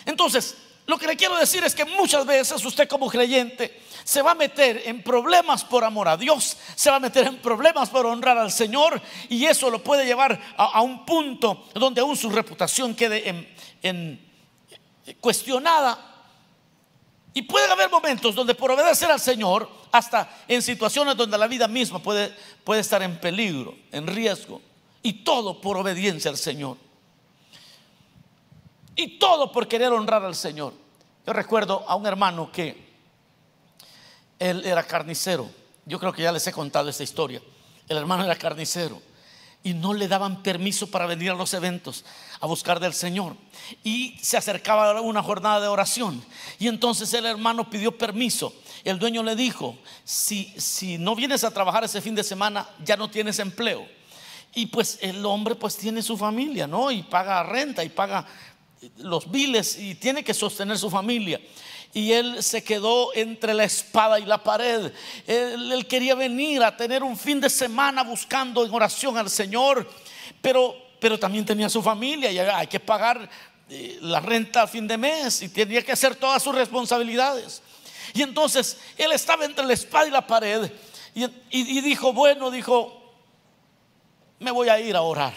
Entonces, 0.05 0.55
lo 0.87 0.99
que 0.99 1.07
le 1.07 1.17
quiero 1.17 1.35
decir 1.39 1.65
es 1.65 1.75
que 1.75 1.87
muchas 1.87 2.27
veces 2.27 2.63
usted 2.63 2.87
como 2.87 3.09
creyente 3.09 3.81
se 4.05 4.21
va 4.21 4.33
a 4.33 4.35
meter 4.35 4.83
en 4.85 5.03
problemas 5.03 5.65
por 5.65 5.83
amor 5.83 6.09
a 6.09 6.19
Dios, 6.19 6.59
se 6.75 6.91
va 6.91 6.97
a 6.97 7.01
meter 7.01 7.27
en 7.27 7.39
problemas 7.39 7.89
por 7.89 8.05
honrar 8.05 8.37
al 8.37 8.53
Señor 8.53 9.01
y 9.31 9.47
eso 9.47 9.71
lo 9.71 9.83
puede 9.83 10.05
llevar 10.05 10.39
a, 10.59 10.83
un 10.83 11.07
punto 11.07 11.67
donde 11.73 12.03
aún 12.03 12.19
su 12.19 12.29
reputación 12.29 12.95
quede 12.95 13.47
en, 13.83 14.21
cuestionada 15.23 16.16
y 17.37 17.43
puede 17.43 17.71
haber 17.71 17.91
momentos 17.91 18.35
donde 18.35 18.55
por 18.55 18.71
obedecer 18.71 19.11
al 19.11 19.21
Señor, 19.21 19.69
hasta 19.93 20.27
en 20.49 20.63
situaciones 20.63 21.19
donde 21.19 21.37
la 21.37 21.47
vida 21.47 21.69
misma 21.69 21.99
puede, 21.99 22.35
puede 22.65 22.81
estar 22.81 23.03
en 23.03 23.21
peligro, 23.21 23.75
en 23.93 24.07
riesgo, 24.07 24.63
y 25.03 25.23
todo 25.23 25.61
por 25.61 25.77
obediencia 25.77 26.31
al 26.31 26.39
Señor. 26.39 26.79
Y 28.97 29.19
todo 29.19 29.53
por 29.53 29.69
querer 29.69 29.93
honrar 29.93 30.25
al 30.25 30.35
Señor. 30.35 30.73
Yo 31.27 31.35
recuerdo 31.35 31.85
a 31.87 31.95
un 31.95 32.07
hermano 32.07 32.51
que 32.51 32.75
él 34.39 34.65
era 34.65 34.83
carnicero. 34.83 35.47
Yo 35.85 36.01
creo 36.01 36.15
que 36.15 36.23
ya 36.23 36.33
les 36.33 36.47
he 36.47 36.53
contado 36.53 36.89
esta 36.89 37.03
historia. 37.03 37.43
El 37.87 37.99
hermano 37.99 38.25
era 38.25 38.37
carnicero 38.37 39.03
y 39.67 39.75
no 39.75 39.95
le 39.95 40.07
daban 40.07 40.45
permiso 40.45 40.87
para 40.87 41.07
venir 41.07 41.33
a 41.33 41.35
los 41.35 41.53
eventos 41.53 42.05
a 42.39 42.47
buscar 42.47 42.79
del 42.79 42.95
Señor. 42.95 43.37
Y 43.83 44.17
se 44.23 44.37
acercaba 44.37 45.01
una 45.01 45.25
jornada 45.25 45.61
de 45.61 45.67
oración. 45.67 46.23
Y 46.61 46.69
entonces 46.69 47.13
el 47.15 47.27
hermano 47.27 47.69
pidió 47.69 47.99
permiso. 47.99 48.55
El 48.85 49.01
dueño 49.01 49.25
le 49.25 49.35
dijo, 49.35 49.77
si, 50.05 50.55
si 50.57 50.99
no 50.99 51.17
vienes 51.17 51.43
a 51.43 51.51
trabajar 51.51 51.83
ese 51.83 52.01
fin 52.01 52.15
de 52.15 52.23
semana, 52.23 52.69
ya 52.85 52.97
no 52.97 53.11
tienes 53.11 53.41
empleo. 53.41 53.85
Y 54.55 54.67
pues 54.67 55.01
el 55.03 55.27
hombre 55.27 55.57
pues 55.57 55.77
tiene 55.77 56.01
su 56.01 56.17
familia, 56.17 56.69
¿no? 56.69 56.93
Y 56.93 57.03
paga 57.03 57.43
renta 57.43 57.83
y 57.83 57.89
paga 57.89 58.25
los 58.99 59.29
biles 59.29 59.81
y 59.81 59.97
tiene 59.97 60.23
que 60.23 60.33
sostener 60.33 60.79
su 60.79 60.89
familia 60.89 61.41
y 61.97 62.13
él 62.13 62.43
se 62.43 62.63
quedó 62.63 63.15
entre 63.15 63.55
la 63.55 63.65
espada 63.65 64.21
y 64.21 64.27
la 64.27 64.37
pared. 64.37 64.93
Él, 65.27 65.87
quería 65.89 66.15
venir 66.15 66.63
a 66.63 66.77
tener 66.77 67.03
un 67.03 67.17
fin 67.17 67.41
de 67.41 67.49
semana 67.49 68.03
buscando 68.03 68.67
en 68.67 68.71
oración 68.71 69.17
al 69.17 69.31
Señor, 69.31 69.89
pero, 70.43 70.77
pero 71.01 71.19
también 71.19 71.47
tenía 71.47 71.71
su 71.71 71.83
familia 71.83 72.31
y 72.31 72.39
hay 72.39 72.67
que 72.67 72.81
pagar 72.81 73.27
eh, 73.71 73.97
la 74.03 74.21
renta 74.21 74.65
a 74.65 74.67
fin 74.67 74.87
de 74.87 74.99
mes 74.99 75.41
y 75.41 75.49
tenía 75.49 75.83
que 75.83 75.93
hacer 75.93 76.17
todas 76.17 76.43
sus 76.43 76.55
responsabilidades. 76.55 77.63
Y 78.13 78.21
entonces 78.21 78.77
él 78.99 79.13
estaba 79.13 79.47
entre 79.47 79.65
la 79.65 79.73
espada 79.73 80.07
y 80.07 80.11
la 80.11 80.27
pared 80.27 80.71
y, 81.15 81.25
y 81.51 81.81
dijo, 81.81 82.13
bueno, 82.13 82.51
dijo, 82.51 83.15
me 84.39 84.51
voy 84.51 84.69
a 84.69 84.79
ir 84.79 84.97
a 84.97 85.01
orar. 85.01 85.33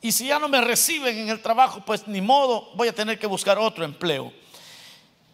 Y 0.00 0.12
si 0.12 0.28
ya 0.28 0.38
no 0.38 0.48
me 0.48 0.60
reciben 0.60 1.18
en 1.18 1.30
el 1.30 1.42
trabajo, 1.42 1.82
pues 1.84 2.06
ni 2.06 2.20
modo, 2.20 2.70
voy 2.76 2.86
a 2.86 2.94
tener 2.94 3.18
que 3.18 3.26
buscar 3.26 3.58
otro 3.58 3.84
empleo. 3.84 4.32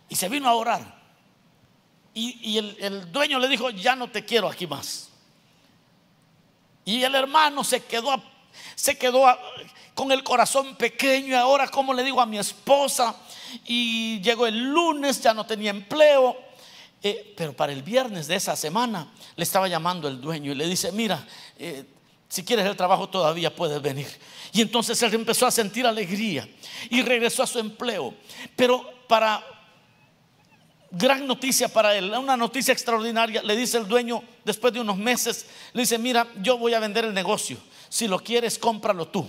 Y 0.09 0.17
se 0.17 0.29
vino 0.29 0.49
a 0.49 0.55
orar. 0.55 1.05
Y, 2.17 2.59
el, 2.59 3.11
dueño 3.11 3.41
le 3.41 3.49
dijo, 3.49 3.71
ya 3.71 3.97
no 3.97 4.09
te 4.09 4.25
quiero 4.25 4.49
aquí 4.49 4.67
más. 4.67 5.09
Y 6.85 7.03
el 7.03 7.15
hermano 7.15 7.65
se 7.65 7.85
quedó, 7.85 8.23
se 8.77 8.97
quedó 8.97 9.25
con 9.95 10.13
el 10.13 10.23
corazón 10.23 10.77
pequeño. 10.77 11.29
Y 11.29 11.35
ahora, 11.35 11.67
¿cómo 11.69 11.93
le 11.93 12.05
digo 12.05 12.21
a 12.21 12.27
mi 12.27 12.39
esposa? 12.39 13.17
Y 13.65 14.21
llegó 14.21 14.47
el 14.47 14.59
lunes, 14.59 15.21
ya 15.21 15.35
no 15.35 15.45
tenía 15.45 15.71
empleo. 15.71 16.37
Eh, 17.03 17.35
pero 17.37 17.53
para 17.53 17.73
el 17.73 17.83
viernes 17.83 18.29
de 18.29 18.37
esa 18.37 18.57
semana 18.57 19.13
le 19.37 19.43
estaba 19.43 19.69
llamando 19.69 20.09
el 20.09 20.21
dueño 20.21 20.53
y 20.53 20.55
le 20.55 20.67
dice, 20.67 20.91
mira, 20.93 21.27
eh, 21.59 21.85
si 22.29 22.45
quieres 22.45 22.65
el 22.65 22.77
trabajo 22.77 23.09
todavía 23.09 23.55
puedes 23.55 23.83
venir. 23.83 24.07
Y 24.53 24.63
entonces 24.63 25.03
él 25.03 25.13
empezó 25.15 25.47
a 25.47 25.51
sentir 25.51 25.87
alegría 25.87 26.49
y 26.89 27.03
regresó 27.03 27.43
a 27.43 27.47
su 27.47 27.59
empleo. 27.59 28.15
Pero 28.57 29.05
para 29.07 29.54
gran 30.97 31.27
noticia 31.27 31.69
para 31.69 31.95
él, 31.97 32.13
una 32.13 32.37
noticia 32.37 32.73
extraordinaria. 32.73 33.43
Le 33.43 33.57
dice 33.57 33.79
el 33.79 33.87
dueño, 33.87 34.23
después 34.45 34.73
de 34.73 34.81
unos 34.81 34.97
meses, 34.97 35.47
le 35.73 35.83
dice, 35.83 35.99
mira, 35.99 36.27
yo 36.41 36.57
voy 36.57 36.75
a 36.75 36.79
vender 36.79 37.05
el 37.05 37.15
negocio. 37.15 37.59
Si 37.89 38.09
lo 38.09 38.19
quieres, 38.19 38.59
cómpralo 38.59 39.09
tú. 39.09 39.29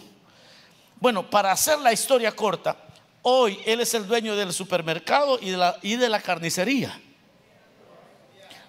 Bueno, 1.00 1.30
para 1.30 1.52
hacer 1.52 1.80
la 1.80 1.92
historia 1.92 2.32
corta, 2.32 2.78
hoy 3.24 3.60
él 3.66 3.82
es 3.82 3.94
el 3.94 4.08
dueño 4.08 4.36
del 4.36 4.54
supermercado 4.54 5.40
y 5.42 5.52
de 5.52 5.58
la, 5.58 5.78
y 5.82 5.96
de 5.96 6.10
la 6.10 6.22
carnicería. 6.22 7.00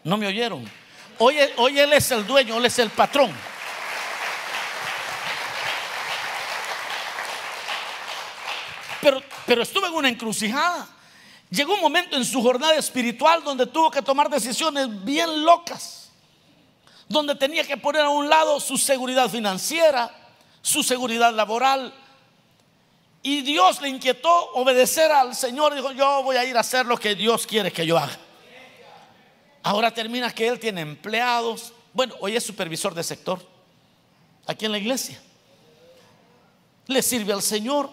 ¿No 0.02 0.16
me 0.16 0.26
oyeron? 0.26 0.68
Hoy, 1.18 1.36
hoy 1.56 1.78
él 1.78 1.92
es 1.92 2.10
el 2.10 2.26
dueño, 2.26 2.58
él 2.58 2.64
es 2.66 2.78
el 2.78 2.90
patrón. 2.90 3.32
Pero, 9.00 9.22
pero 9.46 9.62
estuve 9.62 9.86
en 9.86 9.94
una 9.94 10.08
encrucijada. 10.08 10.95
Llegó 11.50 11.74
un 11.74 11.80
momento 11.80 12.16
en 12.16 12.24
su 12.24 12.42
jornada 12.42 12.74
espiritual 12.74 13.44
donde 13.44 13.66
tuvo 13.66 13.90
que 13.90 14.02
tomar 14.02 14.28
decisiones 14.28 15.04
bien 15.04 15.44
locas, 15.44 16.10
donde 17.08 17.34
tenía 17.36 17.64
que 17.64 17.76
poner 17.76 18.02
a 18.02 18.10
un 18.10 18.28
lado 18.28 18.58
su 18.58 18.76
seguridad 18.76 19.30
financiera, 19.30 20.12
su 20.60 20.82
seguridad 20.82 21.32
laboral. 21.32 21.94
Y 23.22 23.42
Dios 23.42 23.80
le 23.80 23.88
inquietó 23.88 24.52
obedecer 24.54 25.10
al 25.12 25.34
Señor. 25.34 25.74
Dijo, 25.74 25.92
yo 25.92 26.22
voy 26.22 26.36
a 26.36 26.44
ir 26.44 26.56
a 26.56 26.60
hacer 26.60 26.86
lo 26.86 26.96
que 26.96 27.14
Dios 27.14 27.46
quiere 27.46 27.72
que 27.72 27.86
yo 27.86 27.96
haga. 27.96 28.18
Ahora 29.62 29.92
termina 29.92 30.32
que 30.32 30.48
él 30.48 30.58
tiene 30.58 30.80
empleados. 30.80 31.72
Bueno, 31.92 32.14
hoy 32.20 32.36
es 32.36 32.44
supervisor 32.44 32.94
de 32.94 33.02
sector 33.02 33.40
aquí 34.46 34.64
en 34.64 34.72
la 34.72 34.78
iglesia. 34.78 35.20
Le 36.86 37.02
sirve 37.02 37.32
al 37.32 37.42
Señor, 37.42 37.90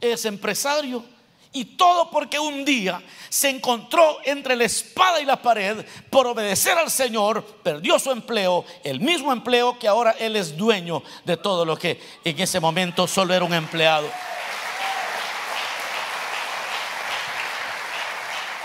es 0.00 0.24
empresario 0.24 1.04
Y 1.52 1.64
todo 1.64 2.10
porque 2.10 2.38
un 2.38 2.64
día 2.64 3.02
se 3.28 3.48
encontró 3.48 4.18
entre 4.24 4.54
la 4.54 4.64
espada 4.64 5.20
y 5.20 5.24
la 5.24 5.40
pared 5.40 5.84
por 6.10 6.26
obedecer 6.26 6.76
al 6.76 6.90
Señor, 6.90 7.42
perdió 7.62 7.98
su 7.98 8.10
empleo, 8.10 8.64
el 8.84 9.00
mismo 9.00 9.32
empleo 9.32 9.78
que 9.78 9.88
ahora 9.88 10.14
él 10.18 10.36
es 10.36 10.56
dueño 10.56 11.02
de 11.24 11.36
todo 11.36 11.64
lo 11.64 11.76
que 11.76 12.00
en 12.22 12.38
ese 12.38 12.60
momento 12.60 13.06
solo 13.06 13.32
era 13.32 13.44
un 13.44 13.54
empleado. 13.54 14.08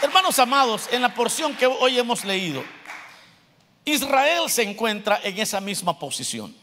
Hermanos 0.02 0.38
amados, 0.38 0.90
en 0.92 1.02
la 1.02 1.14
porción 1.16 1.56
que 1.56 1.66
hoy 1.66 1.98
hemos 1.98 2.26
leído, 2.26 2.62
Israel 3.86 4.50
se 4.50 4.64
encuentra 4.64 5.22
en 5.24 5.40
esa 5.40 5.62
misma 5.62 5.98
posición. 5.98 6.54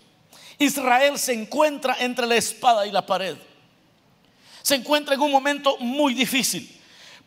Israel 0.59 1.19
se 1.19 1.33
encuentra 1.33 1.97
entre 2.01 2.27
la 2.27 2.37
espada 2.37 2.87
y 2.87 2.91
la 2.91 3.07
pared 3.07 3.39
se 4.63 4.75
encuentra 4.75 5.15
en 5.15 5.21
un 5.21 5.33
momento 5.33 5.77
muy 5.79 6.15
difícil, 6.15 6.81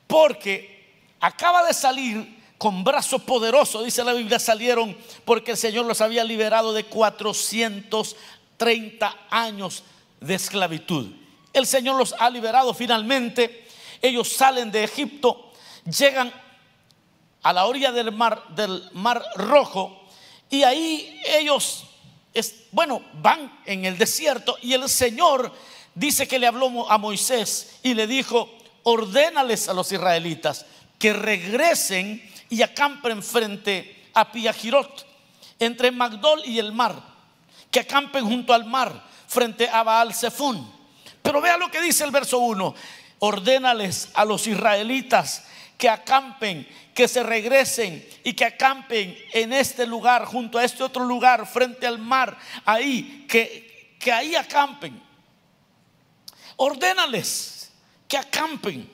porque 0.07 0.91
acaba 1.19 1.65
de 1.65 1.73
salir 1.73 2.41
con 2.57 2.83
brazo 2.83 3.19
poderoso, 3.19 3.83
dice 3.83 4.03
la 4.03 4.13
Biblia, 4.13 4.39
salieron 4.39 4.97
porque 5.25 5.51
el 5.51 5.57
Señor 5.57 5.85
los 5.85 6.01
había 6.01 6.23
liberado 6.23 6.73
de 6.73 6.85
430 6.85 9.17
años 9.29 9.83
de 10.21 10.35
esclavitud. 10.35 11.11
El 11.51 11.65
Señor 11.65 11.97
los 11.97 12.15
ha 12.17 12.29
liberado 12.29 12.73
finalmente, 12.73 13.67
ellos 14.01 14.31
salen 14.31 14.71
de 14.71 14.85
Egipto, 14.85 15.51
llegan 15.85 16.31
a 17.41 17.51
la 17.51 17.65
orilla 17.65 17.91
del 17.91 18.13
mar, 18.13 18.43
del 18.55 18.89
mar 18.93 19.21
rojo, 19.35 20.07
y 20.49 20.63
ahí 20.63 21.21
ellos, 21.25 21.83
bueno, 22.71 23.01
van 23.15 23.59
en 23.65 23.83
el 23.85 23.97
desierto 23.97 24.57
y 24.61 24.73
el 24.73 24.87
Señor 24.87 25.51
dice 25.95 26.27
que 26.27 26.39
le 26.39 26.47
habló 26.47 26.89
a 26.89 26.97
Moisés 26.97 27.79
y 27.83 27.93
le 27.93 28.07
dijo, 28.07 28.49
ordénales 28.83 29.69
a 29.69 29.73
los 29.73 29.91
israelitas 29.91 30.65
que 30.99 31.13
regresen 31.13 32.21
y 32.49 32.61
acampen 32.61 33.21
frente 33.23 34.07
a 34.13 34.31
Piajirot, 34.31 35.05
entre 35.59 35.91
Magdol 35.91 36.41
y 36.45 36.59
el 36.59 36.71
mar, 36.71 36.95
que 37.71 37.81
acampen 37.81 38.25
junto 38.25 38.53
al 38.53 38.65
mar, 38.65 39.03
frente 39.27 39.67
a 39.67 39.83
Baal 39.83 40.13
Zephon. 40.13 40.71
Pero 41.21 41.41
vea 41.41 41.57
lo 41.57 41.71
que 41.71 41.81
dice 41.81 42.03
el 42.03 42.11
verso 42.11 42.39
1, 42.39 42.75
ordénales 43.19 44.09
a 44.13 44.25
los 44.25 44.45
israelitas 44.47 45.45
que 45.77 45.89
acampen, 45.89 46.67
que 46.93 47.07
se 47.07 47.23
regresen 47.23 48.07
y 48.23 48.33
que 48.33 48.45
acampen 48.45 49.17
en 49.31 49.51
este 49.51 49.85
lugar, 49.85 50.25
junto 50.25 50.57
a 50.57 50.63
este 50.63 50.83
otro 50.83 51.05
lugar, 51.05 51.47
frente 51.47 51.87
al 51.87 51.97
mar, 51.97 52.37
ahí, 52.65 53.25
que, 53.27 53.97
que 53.99 54.11
ahí 54.11 54.35
acampen 54.35 55.02
ordénales 56.57 57.71
que 58.07 58.17
acampen. 58.17 58.93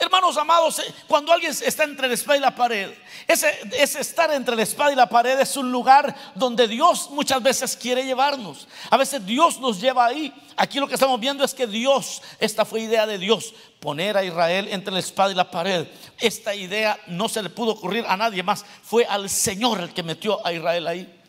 Hermanos 0.00 0.38
amados, 0.38 0.78
eh, 0.78 0.94
cuando 1.06 1.30
alguien 1.30 1.52
está 1.52 1.84
entre 1.84 2.08
la 2.08 2.14
espada 2.14 2.38
y 2.38 2.40
la 2.40 2.54
pared, 2.54 2.90
ese, 3.28 3.54
estar 4.00 4.32
entre 4.32 4.56
la 4.56 4.62
espada 4.62 4.90
y 4.90 4.96
la 4.96 5.06
pared 5.06 5.38
es 5.38 5.58
un 5.58 5.70
lugar 5.70 6.16
donde 6.34 6.66
Dios 6.66 7.10
muchas 7.10 7.42
veces 7.42 7.76
quiere 7.76 8.02
llevarnos. 8.02 8.66
A 8.88 8.96
veces 8.96 9.24
Dios 9.26 9.60
nos 9.60 9.78
lleva 9.78 10.06
ahí. 10.06 10.32
Aquí 10.56 10.80
lo 10.80 10.88
que 10.88 10.94
estamos 10.94 11.20
viendo 11.20 11.44
es 11.44 11.52
que 11.52 11.66
Dios, 11.66 12.22
esta 12.38 12.64
fue 12.64 12.80
idea 12.80 13.06
de 13.06 13.18
Dios, 13.18 13.52
poner 13.78 14.16
a 14.16 14.24
Israel 14.24 14.68
entre 14.70 14.94
la 14.94 15.00
espada 15.00 15.32
y 15.32 15.34
la 15.34 15.50
pared. 15.50 15.86
Esta 16.18 16.54
idea 16.54 16.98
no 17.06 17.28
se 17.28 17.42
le 17.42 17.50
pudo 17.50 17.72
ocurrir 17.72 18.06
a 18.08 18.16
nadie 18.16 18.42
más. 18.42 18.64
Fue 18.82 19.04
al 19.04 19.28
Señor 19.28 19.80
el 19.80 19.92
que 19.92 20.02
metió 20.02 20.44
a 20.46 20.50
Israel 20.50 20.86
ahí. 20.86 21.20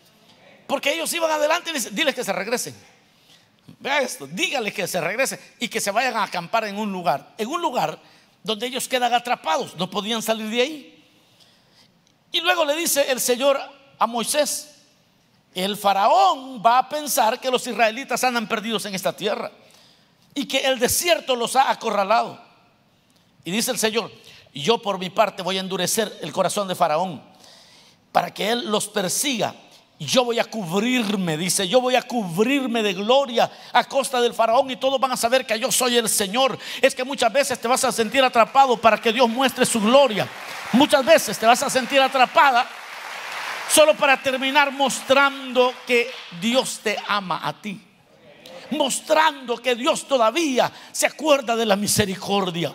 Porque 0.65 0.93
ellos 0.93 1.11
iban 1.11 1.29
adelante 1.29 1.71
y 1.75 1.79
diles 1.93 2.15
que 2.15 2.23
se 2.23 2.31
regresen. 2.31 2.90
Vea 3.79 4.01
esto, 4.01 4.27
dígale 4.27 4.73
que 4.73 4.87
se 4.87 4.99
regrese 5.01 5.39
y 5.59 5.67
que 5.67 5.81
se 5.81 5.91
vayan 5.91 6.15
a 6.15 6.23
acampar 6.23 6.65
en 6.65 6.77
un 6.77 6.91
lugar, 6.91 7.33
en 7.37 7.47
un 7.47 7.61
lugar 7.61 7.99
donde 8.43 8.67
ellos 8.67 8.87
quedan 8.87 9.13
atrapados, 9.13 9.75
no 9.75 9.89
podían 9.89 10.21
salir 10.21 10.49
de 10.49 10.61
ahí. 10.61 11.05
Y 12.31 12.41
luego 12.41 12.65
le 12.65 12.75
dice 12.75 13.11
el 13.11 13.19
Señor 13.19 13.59
a 13.99 14.07
Moisés, 14.07 14.75
el 15.53 15.75
faraón 15.77 16.61
va 16.65 16.79
a 16.79 16.89
pensar 16.89 17.39
que 17.39 17.51
los 17.51 17.65
israelitas 17.67 18.23
andan 18.23 18.47
perdidos 18.47 18.85
en 18.85 18.95
esta 18.95 19.13
tierra 19.13 19.51
y 20.33 20.45
que 20.45 20.59
el 20.59 20.79
desierto 20.79 21.35
los 21.35 21.55
ha 21.55 21.69
acorralado. 21.69 22.41
Y 23.43 23.51
dice 23.51 23.71
el 23.71 23.77
Señor, 23.77 24.11
yo 24.53 24.81
por 24.81 24.97
mi 24.97 25.09
parte 25.09 25.43
voy 25.43 25.57
a 25.57 25.61
endurecer 25.61 26.19
el 26.21 26.31
corazón 26.31 26.67
de 26.67 26.75
faraón 26.75 27.21
para 28.11 28.33
que 28.33 28.49
él 28.49 28.69
los 28.69 28.87
persiga 28.87 29.55
yo 30.03 30.25
voy 30.25 30.39
a 30.39 30.45
cubrirme, 30.45 31.37
dice, 31.37 31.67
yo 31.67 31.79
voy 31.79 31.95
a 31.95 32.01
cubrirme 32.01 32.81
de 32.81 32.93
gloria 32.93 33.51
a 33.71 33.83
costa 33.83 34.19
del 34.19 34.33
faraón 34.33 34.71
y 34.71 34.75
todos 34.75 34.99
van 34.99 35.11
a 35.11 35.17
saber 35.17 35.45
que 35.45 35.59
yo 35.59 35.71
soy 35.71 35.95
el 35.95 36.09
Señor. 36.09 36.57
Es 36.81 36.95
que 36.95 37.03
muchas 37.03 37.31
veces 37.31 37.59
te 37.59 37.67
vas 37.67 37.83
a 37.83 37.91
sentir 37.91 38.23
atrapado 38.23 38.77
para 38.77 38.97
que 38.97 39.13
Dios 39.13 39.29
muestre 39.29 39.63
su 39.63 39.79
gloria. 39.79 40.27
Muchas 40.71 41.05
veces 41.05 41.37
te 41.37 41.45
vas 41.45 41.61
a 41.61 41.69
sentir 41.69 42.01
atrapada 42.01 42.67
solo 43.69 43.93
para 43.93 44.17
terminar 44.17 44.71
mostrando 44.71 45.71
que 45.85 46.09
Dios 46.41 46.79
te 46.81 46.97
ama 47.07 47.39
a 47.43 47.53
ti. 47.61 47.79
Mostrando 48.71 49.57
que 49.57 49.75
Dios 49.75 50.07
todavía 50.07 50.71
se 50.91 51.05
acuerda 51.05 51.55
de 51.55 51.67
la 51.67 51.75
misericordia. 51.75 52.73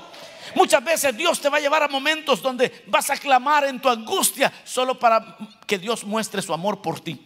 Muchas 0.54 0.84
veces 0.84 1.16
Dios 1.16 1.40
te 1.40 1.48
va 1.48 1.58
a 1.58 1.60
llevar 1.60 1.82
a 1.82 1.88
momentos 1.88 2.40
donde 2.40 2.84
vas 2.86 3.10
a 3.10 3.16
clamar 3.16 3.64
en 3.64 3.80
tu 3.80 3.88
angustia 3.88 4.52
solo 4.64 4.98
para 4.98 5.36
que 5.66 5.78
Dios 5.78 6.04
muestre 6.04 6.42
su 6.42 6.52
amor 6.52 6.80
por 6.80 7.00
ti. 7.00 7.20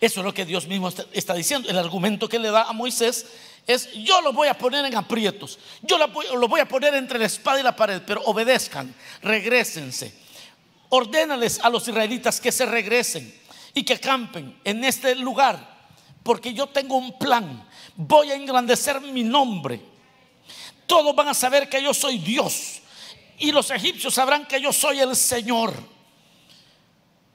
Eso 0.00 0.20
es 0.20 0.24
lo 0.24 0.32
que 0.32 0.44
Dios 0.44 0.66
mismo 0.66 0.90
está 1.12 1.34
diciendo. 1.34 1.68
El 1.68 1.78
argumento 1.78 2.28
que 2.28 2.38
le 2.38 2.50
da 2.50 2.64
a 2.64 2.72
Moisés 2.72 3.26
es, 3.66 3.92
yo 3.92 4.20
lo 4.20 4.32
voy 4.32 4.48
a 4.48 4.54
poner 4.54 4.84
en 4.84 4.96
aprietos, 4.96 5.58
yo 5.82 5.98
lo 5.98 6.48
voy 6.48 6.60
a 6.60 6.68
poner 6.68 6.94
entre 6.94 7.18
la 7.18 7.26
espada 7.26 7.60
y 7.60 7.62
la 7.62 7.74
pared, 7.74 8.02
pero 8.06 8.22
obedezcan, 8.22 8.94
regresense. 9.22 10.14
Ordénales 10.90 11.60
a 11.62 11.68
los 11.68 11.86
israelitas 11.86 12.40
que 12.40 12.52
se 12.52 12.64
regresen 12.64 13.34
y 13.74 13.84
que 13.84 14.00
campen 14.00 14.58
en 14.64 14.84
este 14.84 15.14
lugar, 15.16 15.76
porque 16.22 16.54
yo 16.54 16.68
tengo 16.68 16.96
un 16.96 17.18
plan. 17.18 17.68
Voy 17.96 18.30
a 18.30 18.36
engrandecer 18.36 19.00
mi 19.00 19.24
nombre 19.24 19.97
todos 20.88 21.14
van 21.14 21.28
a 21.28 21.34
saber 21.34 21.68
que 21.68 21.80
yo 21.80 21.94
soy 21.94 22.18
Dios. 22.18 22.80
Y 23.38 23.52
los 23.52 23.70
egipcios 23.70 24.14
sabrán 24.14 24.46
que 24.46 24.60
yo 24.60 24.72
soy 24.72 24.98
el 24.98 25.14
Señor. 25.14 25.72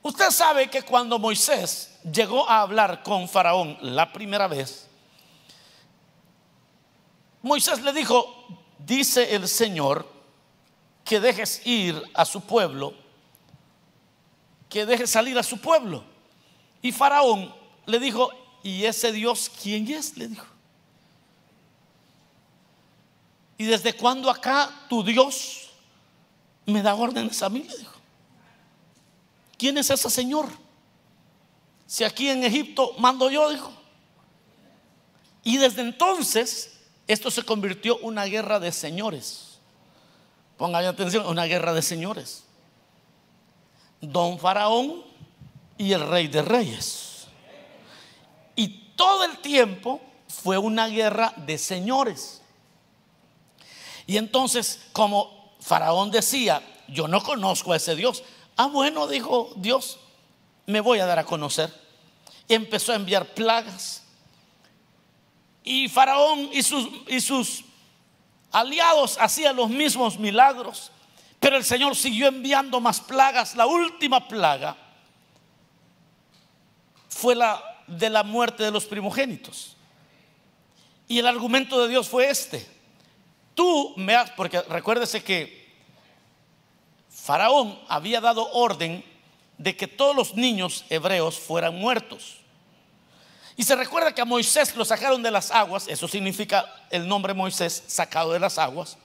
Usted 0.02 0.32
sabe 0.32 0.70
que 0.70 0.82
cuando 0.82 1.18
Moisés 1.18 1.98
llegó 2.12 2.50
a 2.50 2.62
hablar 2.62 3.04
con 3.04 3.30
Faraón 3.30 3.78
la 3.82 4.12
primera 4.12 4.48
vez, 4.48 4.90
Moisés 7.42 7.82
le 7.82 7.94
dijo, 7.94 8.46
dice 8.80 9.36
el 9.36 9.48
Señor, 9.48 10.12
que 11.06 11.20
dejes 11.20 11.66
ir 11.66 12.02
a 12.14 12.26
su 12.26 12.42
pueblo, 12.42 12.94
que 14.68 14.86
dejes 14.86 15.12
salir 15.12 15.38
a 15.38 15.44
su 15.44 15.62
pueblo. 15.62 16.04
Y 16.82 16.92
Faraón 16.92 17.54
le 17.86 18.00
dijo, 18.00 18.30
¿y 18.64 18.86
ese 18.86 19.12
Dios 19.12 19.52
quién 19.62 19.88
es? 19.90 20.18
Le 20.18 20.28
dijo. 20.28 20.53
¿Y 23.64 23.66
desde 23.66 23.94
cuándo 23.94 24.30
acá 24.30 24.70
tu 24.90 25.06
Dios 25.06 25.70
me 26.66 26.82
da 26.82 26.96
órdenes 26.96 27.42
a 27.42 27.48
mí? 27.48 27.60
Le 27.64 27.78
dijo. 27.78 27.94
¿Quién 29.58 29.78
es 29.78 29.90
ese 29.90 30.10
Señor? 30.10 30.50
Si 31.88 32.04
aquí 32.04 32.28
en 32.28 32.44
Egipto 32.44 32.92
mando 32.98 33.32
yo, 33.32 33.50
dijo. 33.50 33.72
Y 35.46 35.56
desde 35.56 35.82
entonces 35.82 36.78
esto 37.08 37.32
se 37.32 37.44
convirtió 37.44 38.00
en 38.00 38.08
una 38.08 38.26
guerra 38.26 38.60
de 38.60 38.74
señores. 38.74 39.60
Pongan 40.58 40.84
atención, 40.84 41.26
una 41.26 41.46
guerra 41.46 41.72
de 41.72 41.84
señores. 41.84 42.44
Don 44.02 44.40
Faraón 44.40 45.06
y 45.78 45.94
el 45.94 46.06
rey 46.06 46.28
de 46.28 46.42
reyes. 46.42 47.28
Y 48.58 48.92
todo 48.98 49.24
el 49.24 49.38
tiempo 49.38 50.02
fue 50.28 50.58
una 50.58 50.88
guerra 50.88 51.34
de 51.38 51.58
señores. 51.58 52.43
Y 54.06 54.18
entonces, 54.18 54.88
como 54.92 55.54
Faraón 55.60 56.12
decía, 56.12 56.62
yo 56.88 57.08
no 57.08 57.22
conozco 57.24 57.74
a 57.74 57.78
ese 57.78 57.96
Dios. 57.96 58.24
Ah, 58.58 58.68
bueno, 58.68 59.08
dijo 59.08 59.52
Dios, 59.56 60.00
me 60.66 60.80
voy 60.80 61.00
a 61.00 61.06
dar 61.06 61.20
a 61.20 61.26
conocer. 61.26 61.74
Y 62.48 62.54
empezó 62.54 62.92
a 62.92 62.96
enviar 62.96 63.34
plagas. 63.34 64.04
Y 65.64 65.88
Faraón 65.88 66.50
y 66.52 66.62
sus, 66.62 66.90
y 67.08 67.22
sus 67.22 67.64
aliados 68.52 69.18
hacían 69.20 69.56
los 69.56 69.70
mismos 69.70 70.20
milagros. 70.20 70.92
Pero 71.40 71.58
el 71.58 71.64
Señor 71.64 71.96
siguió 71.96 72.28
enviando 72.28 72.80
más 72.80 73.02
plagas. 73.02 73.56
La 73.56 73.66
última 73.66 74.28
plaga 74.28 74.78
fue 77.10 77.36
la 77.36 77.62
de 77.88 78.10
la 78.10 78.24
muerte 78.24 78.64
de 78.64 78.72
los 78.72 78.86
primogénitos. 78.86 79.76
Y 81.08 81.20
el 81.20 81.28
argumento 81.28 81.82
de 81.82 81.90
Dios 81.90 82.08
fue 82.08 82.30
este. 82.30 82.66
Tú 83.56 83.94
me 83.98 84.16
has, 84.16 84.32
porque 84.32 84.62
recuérdese 84.62 85.24
que 85.24 85.64
Faraón 87.10 87.80
había 87.88 88.20
dado 88.20 88.52
orden 88.52 89.04
de 89.58 89.76
que 89.78 89.88
todos 89.88 90.16
los 90.16 90.36
niños 90.36 90.86
hebreos 90.90 91.40
fueran 91.40 91.76
muertos. 91.76 92.38
Y 93.56 93.64
se 93.64 93.76
recuerda 93.76 94.14
que 94.14 94.22
a 94.22 94.26
Moisés 94.26 94.76
lo 94.76 94.84
sacaron 94.84 95.22
de 95.22 95.30
las 95.30 95.52
aguas, 95.52 95.88
eso 95.88 96.08
significa 96.08 96.66
el 96.90 97.08
nombre 97.08 97.34
Moisés, 97.34 97.84
sacado 97.88 98.34
de 98.34 98.40
las 98.40 98.58
aguas. 98.58 98.98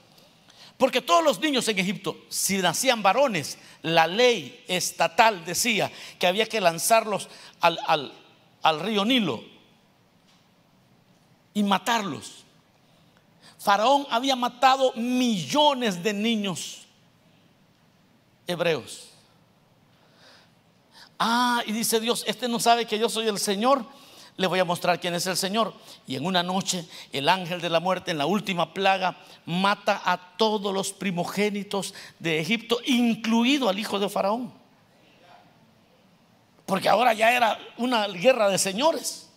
Porque 0.78 1.02
todos 1.02 1.22
los 1.22 1.40
niños 1.40 1.68
en 1.68 1.78
Egipto, 1.78 2.16
si 2.28 2.58
nacían 2.58 3.02
varones, 3.02 3.58
la 3.82 4.06
ley 4.06 4.64
estatal 4.68 5.44
decía 5.44 5.90
que 6.18 6.26
había 6.26 6.46
que 6.46 6.60
lanzarlos 6.60 7.28
al, 7.60 7.78
al 8.62 8.80
río 8.80 9.04
Nilo 9.04 9.44
y 11.52 11.62
matarlos. 11.62 12.44
Faraón 13.58 14.06
había 14.10 14.36
matado 14.36 14.92
millones 14.94 16.02
de 16.02 16.12
niños 16.12 16.86
hebreos. 18.46 19.08
Ah, 21.18 21.62
y 21.66 21.72
dice 21.72 22.00
Dios, 22.00 22.24
este 22.26 22.48
no 22.48 22.60
sabe 22.60 22.86
que 22.86 22.98
yo 22.98 23.08
soy 23.08 23.26
el 23.26 23.38
Señor 23.38 23.84
le 24.38 24.46
voy 24.46 24.60
a 24.60 24.64
mostrar 24.64 25.00
quién 25.00 25.14
es 25.14 25.26
el 25.26 25.36
Señor. 25.36 25.74
Y 26.06 26.14
en 26.14 26.24
una 26.24 26.42
noche 26.42 26.86
el 27.12 27.28
ángel 27.28 27.60
de 27.60 27.68
la 27.68 27.80
muerte, 27.80 28.12
en 28.12 28.18
la 28.18 28.26
última 28.26 28.72
plaga, 28.72 29.16
mata 29.44 30.00
a 30.04 30.36
todos 30.36 30.72
los 30.72 30.92
primogénitos 30.92 31.92
de 32.20 32.38
Egipto, 32.38 32.78
incluido 32.86 33.68
al 33.68 33.78
hijo 33.78 33.98
de 33.98 34.08
Faraón. 34.08 34.52
Porque 36.66 36.88
ahora 36.88 37.14
ya 37.14 37.32
era 37.32 37.58
una 37.78 38.06
guerra 38.06 38.48
de 38.48 38.58
señores. 38.58 39.27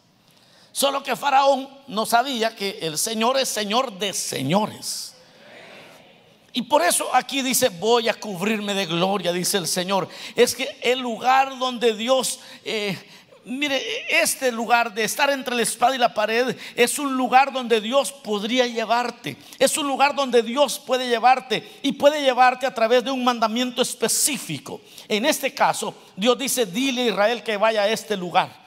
Solo 0.72 1.04
que 1.04 1.16
Faraón 1.16 1.70
no 1.88 2.06
sabía 2.06 2.56
que 2.56 2.80
el 2.82 2.98
Señor 2.98 3.38
es 3.38 3.50
Señor 3.50 3.98
de 4.00 4.14
señores. 4.14 5.16
Y 6.54 6.64
por 6.64 6.82
eso 6.82 7.14
aquí 7.14 7.42
dice, 7.42 7.70
voy 7.70 8.10
a 8.10 8.14
cubrirme 8.14 8.74
de 8.74 8.86
gloria, 8.86 9.32
dice 9.32 9.58
el 9.58 9.68
Señor. 9.68 10.08
Es 10.36 10.56
que 10.56 10.78
el 10.82 11.00
lugar 11.00 11.58
donde 11.58 11.94
Dios... 11.96 12.40
Eh, 12.64 12.98
Mire, 13.44 13.82
este 14.22 14.52
lugar 14.52 14.94
de 14.94 15.04
estar 15.04 15.32
entre 15.32 15.56
la 15.56 15.64
espada 15.64 15.96
y 15.96 15.98
la 15.98 16.14
pared 16.14 16.56
es 16.76 17.00
un 17.00 17.18
lugar 17.18 17.52
donde 17.52 17.82
Dios 17.82 18.12
podría 18.12 18.68
llevarte. 18.68 19.36
Es 19.58 19.76
un 19.80 19.88
lugar 19.88 20.14
donde 20.14 20.44
Dios 20.44 20.78
puede 20.78 21.10
llevarte 21.10 21.68
y 21.82 21.94
puede 21.94 22.22
llevarte 22.22 22.68
a 22.68 22.74
través 22.74 23.04
de 23.04 23.10
un 23.10 23.24
mandamiento 23.24 23.82
específico. 23.82 24.80
En 25.08 25.26
este 25.26 25.56
caso, 25.56 25.96
Dios 26.16 26.38
dice, 26.38 26.68
dile 26.68 27.02
a 27.02 27.08
Israel 27.08 27.42
que 27.42 27.58
vaya 27.58 27.82
a 27.82 27.90
este 27.90 28.16
lugar. 28.16 28.61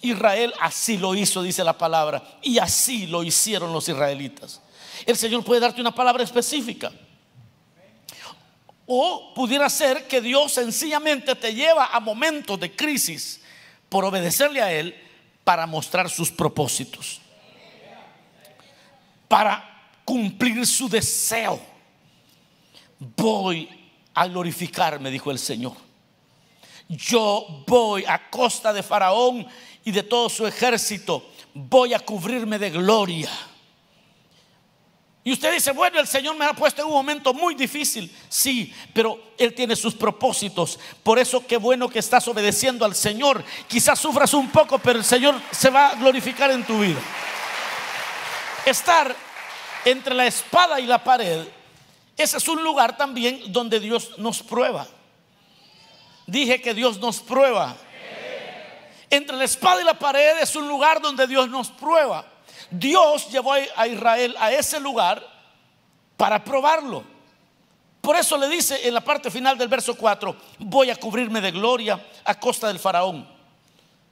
Israel 0.00 0.52
así 0.60 0.96
lo 0.96 1.14
hizo, 1.14 1.42
dice 1.42 1.64
la 1.64 1.76
palabra. 1.76 2.22
Y 2.42 2.58
así 2.58 3.06
lo 3.06 3.22
hicieron 3.22 3.72
los 3.72 3.88
israelitas. 3.88 4.60
El 5.06 5.16
Señor 5.16 5.44
puede 5.44 5.60
darte 5.60 5.80
una 5.80 5.94
palabra 5.94 6.22
específica. 6.22 6.92
O 8.86 9.34
pudiera 9.34 9.68
ser 9.68 10.08
que 10.08 10.20
Dios 10.20 10.52
sencillamente 10.52 11.34
te 11.34 11.54
lleva 11.54 11.86
a 11.86 12.00
momentos 12.00 12.58
de 12.58 12.74
crisis 12.74 13.40
por 13.88 14.04
obedecerle 14.04 14.62
a 14.62 14.72
Él 14.72 14.94
para 15.44 15.66
mostrar 15.66 16.08
sus 16.08 16.30
propósitos, 16.30 17.20
para 19.28 19.90
cumplir 20.04 20.66
su 20.66 20.88
deseo. 20.88 21.60
Voy 22.98 23.68
a 24.14 24.26
glorificarme, 24.26 25.10
dijo 25.10 25.30
el 25.30 25.38
Señor. 25.38 25.74
Yo 26.88 27.62
voy 27.66 28.04
a 28.06 28.30
costa 28.30 28.72
de 28.72 28.82
Faraón 28.82 29.46
y 29.84 29.90
de 29.90 30.02
todo 30.02 30.28
su 30.28 30.46
ejército, 30.46 31.30
voy 31.54 31.94
a 31.94 32.00
cubrirme 32.00 32.58
de 32.58 32.70
gloria. 32.70 33.30
Y 35.24 35.32
usted 35.32 35.52
dice, 35.52 35.72
bueno, 35.72 36.00
el 36.00 36.06
Señor 36.06 36.36
me 36.36 36.46
ha 36.46 36.54
puesto 36.54 36.80
en 36.80 36.88
un 36.88 36.94
momento 36.94 37.34
muy 37.34 37.54
difícil. 37.54 38.10
Sí, 38.30 38.72
pero 38.94 39.32
Él 39.36 39.54
tiene 39.54 39.76
sus 39.76 39.94
propósitos. 39.94 40.78
Por 41.02 41.18
eso 41.18 41.46
qué 41.46 41.58
bueno 41.58 41.88
que 41.88 41.98
estás 41.98 42.26
obedeciendo 42.28 42.84
al 42.84 42.94
Señor. 42.94 43.44
Quizás 43.66 43.98
sufras 43.98 44.32
un 44.32 44.48
poco, 44.48 44.78
pero 44.78 44.98
el 44.98 45.04
Señor 45.04 45.38
se 45.50 45.68
va 45.68 45.88
a 45.88 45.94
glorificar 45.96 46.50
en 46.50 46.64
tu 46.64 46.80
vida. 46.80 46.98
Estar 48.64 49.14
entre 49.84 50.14
la 50.14 50.26
espada 50.26 50.80
y 50.80 50.86
la 50.86 51.04
pared, 51.04 51.46
ese 52.16 52.36
es 52.36 52.48
un 52.48 52.64
lugar 52.64 52.96
también 52.96 53.52
donde 53.52 53.78
Dios 53.80 54.18
nos 54.18 54.42
prueba. 54.42 54.88
Dije 56.26 56.60
que 56.60 56.74
Dios 56.74 56.98
nos 56.98 57.20
prueba. 57.20 57.76
Entre 59.10 59.36
la 59.36 59.44
espada 59.44 59.80
y 59.80 59.84
la 59.84 59.98
pared 59.98 60.38
es 60.40 60.54
un 60.56 60.68
lugar 60.68 61.00
donde 61.00 61.26
Dios 61.26 61.48
nos 61.48 61.68
prueba. 61.68 62.26
Dios 62.70 63.30
llevó 63.30 63.52
a 63.52 63.86
Israel 63.86 64.34
a 64.38 64.52
ese 64.52 64.78
lugar 64.78 65.26
para 66.16 66.44
probarlo. 66.44 67.04
Por 68.00 68.16
eso 68.16 68.36
le 68.36 68.48
dice 68.48 68.86
en 68.86 68.94
la 68.94 69.00
parte 69.00 69.30
final 69.30 69.56
del 69.56 69.68
verso 69.68 69.94
4, 69.94 70.36
voy 70.60 70.90
a 70.90 70.96
cubrirme 70.96 71.40
de 71.40 71.50
gloria 71.50 72.04
a 72.24 72.38
costa 72.38 72.68
del 72.68 72.78
faraón. 72.78 73.28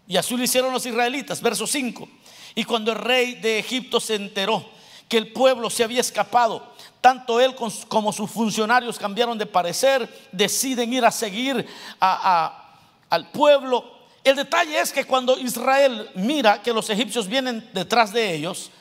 Y 0.06 0.16
así 0.16 0.36
lo 0.36 0.42
hicieron 0.42 0.72
los 0.72 0.86
israelitas, 0.86 1.40
verso 1.40 1.66
5. 1.66 2.08
Y 2.54 2.64
cuando 2.64 2.92
el 2.92 2.98
rey 2.98 3.34
de 3.34 3.58
Egipto 3.58 4.00
se 4.00 4.14
enteró 4.14 4.64
que 5.08 5.18
el 5.18 5.32
pueblo 5.32 5.68
se 5.70 5.84
había 5.84 6.00
escapado, 6.00 6.74
tanto 7.00 7.40
él 7.40 7.54
como 7.88 8.12
sus 8.12 8.30
funcionarios 8.30 8.98
cambiaron 8.98 9.38
de 9.38 9.46
parecer, 9.46 10.28
deciden 10.32 10.92
ir 10.92 11.04
a 11.04 11.10
seguir 11.10 11.66
al 12.00 13.30
pueblo 13.32 13.95
el 14.26 14.34
detalle 14.34 14.80
es 14.80 14.92
que 14.92 15.04
cuando 15.04 15.38
Israel 15.38 16.10
mira 16.16 16.60
que 16.60 16.72
los 16.72 16.90
egipcios 16.90 17.28
vienen 17.28 17.70
detrás 17.72 18.12
de 18.12 18.34
ellos, 18.34 18.72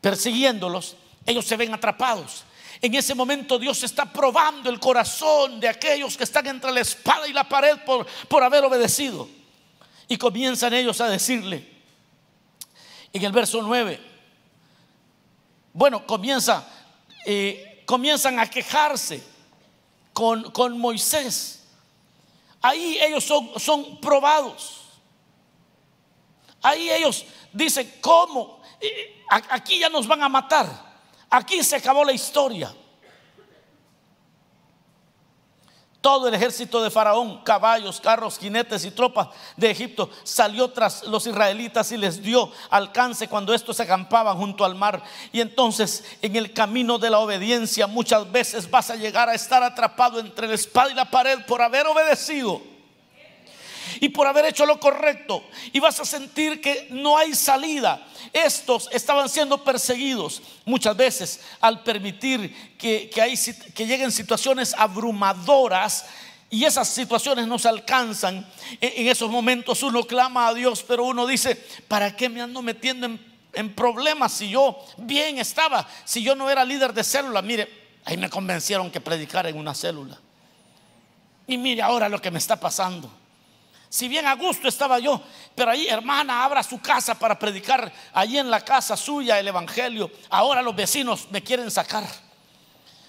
persiguiéndolos, 0.00 0.96
ellos 1.26 1.44
se 1.44 1.56
ven 1.58 1.74
atrapados. 1.74 2.44
En 2.80 2.94
ese 2.94 3.14
momento 3.14 3.58
Dios 3.58 3.82
está 3.82 4.10
probando 4.10 4.70
el 4.70 4.80
corazón 4.80 5.60
de 5.60 5.68
aquellos 5.68 6.16
que 6.16 6.24
están 6.24 6.46
entre 6.46 6.72
la 6.72 6.80
espada 6.80 7.28
y 7.28 7.34
la 7.34 7.46
pared 7.46 7.76
por, 7.84 8.06
por 8.28 8.42
haber 8.42 8.64
obedecido. 8.64 9.28
Y 10.08 10.16
comienzan 10.16 10.72
ellos 10.72 11.02
a 11.02 11.08
decirle, 11.10 11.68
en 13.12 13.22
el 13.22 13.32
verso 13.32 13.60
9, 13.60 14.00
bueno, 15.74 16.06
comienza, 16.06 16.66
eh, 17.26 17.82
comienzan 17.84 18.38
a 18.38 18.48
quejarse 18.48 19.22
con, 20.14 20.50
con 20.50 20.78
Moisés. 20.78 21.67
Ahí 22.60 22.98
ellos 23.00 23.24
son, 23.24 23.50
son 23.58 24.00
probados. 24.00 24.82
Ahí 26.62 26.90
ellos 26.90 27.24
dicen, 27.52 27.94
¿cómo? 28.00 28.60
Eh, 28.80 29.24
aquí 29.28 29.78
ya 29.78 29.88
nos 29.88 30.06
van 30.06 30.22
a 30.22 30.28
matar. 30.28 30.66
Aquí 31.30 31.62
se 31.62 31.76
acabó 31.76 32.04
la 32.04 32.12
historia. 32.12 32.74
Todo 36.08 36.26
el 36.26 36.32
ejército 36.32 36.82
de 36.82 36.90
Faraón, 36.90 37.42
caballos, 37.44 38.00
carros, 38.00 38.38
jinetes 38.38 38.82
y 38.86 38.90
tropas 38.90 39.28
de 39.58 39.70
Egipto 39.70 40.08
salió 40.24 40.70
tras 40.70 41.02
los 41.02 41.26
israelitas 41.26 41.92
y 41.92 41.98
les 41.98 42.22
dio 42.22 42.50
alcance 42.70 43.28
cuando 43.28 43.52
estos 43.52 43.78
acampaban 43.78 44.38
junto 44.38 44.64
al 44.64 44.74
mar. 44.74 45.02
Y 45.32 45.42
entonces 45.42 46.02
en 46.22 46.34
el 46.34 46.54
camino 46.54 46.98
de 46.98 47.10
la 47.10 47.18
obediencia 47.18 47.86
muchas 47.86 48.32
veces 48.32 48.70
vas 48.70 48.88
a 48.88 48.96
llegar 48.96 49.28
a 49.28 49.34
estar 49.34 49.62
atrapado 49.62 50.18
entre 50.18 50.48
la 50.48 50.54
espada 50.54 50.90
y 50.90 50.94
la 50.94 51.10
pared 51.10 51.40
por 51.46 51.60
haber 51.60 51.86
obedecido 51.86 52.62
y 54.00 54.08
por 54.08 54.26
haber 54.26 54.46
hecho 54.46 54.66
lo 54.66 54.78
correcto. 54.78 55.44
Y 55.72 55.80
vas 55.80 56.00
a 56.00 56.04
sentir 56.04 56.60
que 56.60 56.88
no 56.90 57.16
hay 57.16 57.34
salida. 57.34 58.06
Estos 58.32 58.88
estaban 58.92 59.28
siendo 59.28 59.62
perseguidos 59.64 60.42
muchas 60.64 60.96
veces 60.96 61.40
al 61.60 61.82
permitir 61.82 62.76
que, 62.76 63.10
que 63.74 63.86
lleguen 63.86 64.12
situaciones 64.12 64.74
abrumadoras. 64.76 66.06
Y 66.50 66.64
esas 66.64 66.88
situaciones 66.88 67.46
nos 67.46 67.66
alcanzan. 67.66 68.46
En, 68.80 69.06
esos 69.08 69.30
momentos 69.30 69.82
uno 69.82 70.04
clama 70.04 70.48
a 70.48 70.54
Dios, 70.54 70.82
pero 70.86 71.04
uno 71.04 71.26
dice, 71.26 71.56
¿para 71.88 72.16
qué 72.16 72.28
me 72.28 72.40
ando 72.40 72.62
metiendo 72.62 73.06
en, 73.06 73.20
en 73.52 73.74
problemas 73.74 74.32
si 74.32 74.48
yo 74.48 74.78
bien 74.96 75.38
estaba? 75.38 75.86
Si 76.04 76.22
yo 76.22 76.34
no 76.34 76.48
era 76.48 76.64
líder 76.64 76.94
de 76.94 77.04
célula, 77.04 77.42
mire, 77.42 77.68
ahí 78.04 78.16
me 78.16 78.30
convencieron 78.30 78.90
que 78.90 79.00
predicara 79.00 79.50
en 79.50 79.58
una 79.58 79.74
célula. 79.74 80.18
Y 81.46 81.58
mire 81.58 81.82
ahora 81.82 82.08
lo 82.08 82.20
que 82.20 82.30
me 82.30 82.38
está 82.38 82.56
pasando. 82.56 83.10
Si 83.88 84.06
bien 84.06 84.26
a 84.26 84.34
gusto 84.34 84.68
estaba 84.68 84.98
yo, 84.98 85.20
pero 85.54 85.70
ahí, 85.70 85.86
hermana, 85.86 86.44
abra 86.44 86.62
su 86.62 86.80
casa 86.80 87.18
para 87.18 87.38
predicar 87.38 87.90
allí 88.12 88.38
en 88.38 88.50
la 88.50 88.60
casa 88.60 88.96
suya 88.96 89.38
el 89.38 89.48
evangelio. 89.48 90.10
Ahora 90.28 90.60
los 90.60 90.76
vecinos 90.76 91.28
me 91.30 91.42
quieren 91.42 91.70
sacar. 91.70 92.04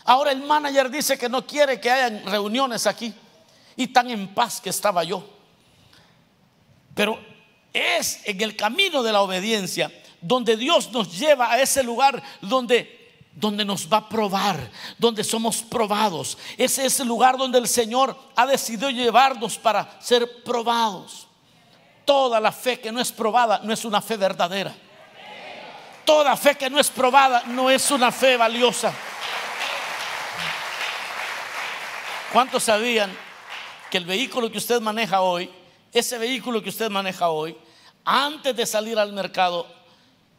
Ahora 0.05 0.31
el 0.31 0.41
manager 0.41 0.89
dice 0.89 1.17
que 1.17 1.27
no 1.27 1.45
quiere 1.45 1.79
que 1.79 1.91
haya 1.91 2.21
reuniones 2.25 2.87
aquí. 2.87 3.13
Y 3.75 3.87
tan 3.87 4.09
en 4.09 4.33
paz 4.33 4.59
que 4.61 4.69
estaba 4.69 5.03
yo. 5.03 5.23
Pero 6.95 7.19
es 7.73 8.21
en 8.25 8.41
el 8.41 8.55
camino 8.55 9.03
de 9.03 9.11
la 9.11 9.21
obediencia 9.21 9.91
donde 10.21 10.57
Dios 10.57 10.91
nos 10.91 11.17
lleva 11.17 11.51
a 11.51 11.61
ese 11.61 11.83
lugar 11.83 12.21
donde 12.41 12.98
donde 13.39 13.63
nos 13.63 13.91
va 13.91 13.97
a 13.97 14.09
probar, 14.09 14.69
donde 14.97 15.23
somos 15.23 15.61
probados. 15.61 16.37
Ese 16.57 16.85
es 16.85 16.99
el 16.99 17.07
lugar 17.07 17.37
donde 17.37 17.57
el 17.57 17.67
Señor 17.67 18.15
ha 18.35 18.45
decidido 18.45 18.89
llevarnos 18.89 19.57
para 19.57 19.99
ser 20.01 20.43
probados. 20.43 21.27
Toda 22.03 22.39
la 22.39 22.51
fe 22.51 22.79
que 22.79 22.91
no 22.91 22.99
es 22.99 23.11
probada 23.11 23.61
no 23.63 23.71
es 23.71 23.85
una 23.85 24.01
fe 24.01 24.17
verdadera. 24.17 24.75
Toda 26.03 26.35
fe 26.35 26.55
que 26.55 26.69
no 26.69 26.79
es 26.79 26.89
probada 26.89 27.43
no 27.45 27.69
es 27.69 27.89
una 27.91 28.11
fe 28.11 28.35
valiosa. 28.35 28.91
¿Cuántos 32.33 32.63
sabían 32.63 33.15
que 33.89 33.97
el 33.97 34.05
vehículo 34.05 34.51
que 34.51 34.57
usted 34.57 34.81
maneja 34.81 35.21
hoy, 35.21 35.49
ese 35.93 36.17
vehículo 36.17 36.61
que 36.61 36.69
usted 36.69 36.89
maneja 36.89 37.29
hoy, 37.29 37.55
antes 38.03 38.55
de 38.55 38.65
salir 38.65 38.99
al 38.99 39.13
mercado, 39.13 39.65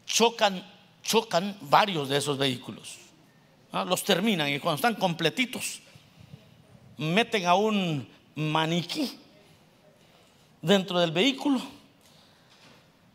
chocan 0.05 0.70
chocan 1.11 1.57
varios 1.59 2.07
de 2.07 2.15
esos 2.15 2.37
vehículos. 2.37 2.97
los 3.73 4.01
terminan 4.05 4.47
y 4.47 4.59
cuando 4.59 4.77
están 4.77 4.95
completitos, 4.95 5.81
meten 6.97 7.45
a 7.47 7.55
un 7.55 8.07
maniquí 8.35 9.19
dentro 10.61 11.01
del 11.01 11.11
vehículo, 11.11 11.59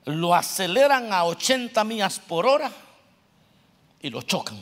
lo 0.05 0.35
aceleran 0.35 1.11
a 1.11 1.25
80 1.25 1.83
millas 1.85 2.19
por 2.19 2.45
hora 2.45 2.71
y 4.03 4.11
lo 4.11 4.21
chocan 4.21 4.59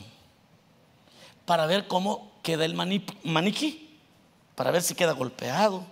para 1.45 1.67
ver 1.67 1.89
cómo 1.89 2.31
queda 2.41 2.65
el 2.65 2.75
maniquí, 2.77 3.99
para 4.55 4.71
ver 4.71 4.81
si 4.83 4.95
queda 4.95 5.11
golpeado 5.11 5.85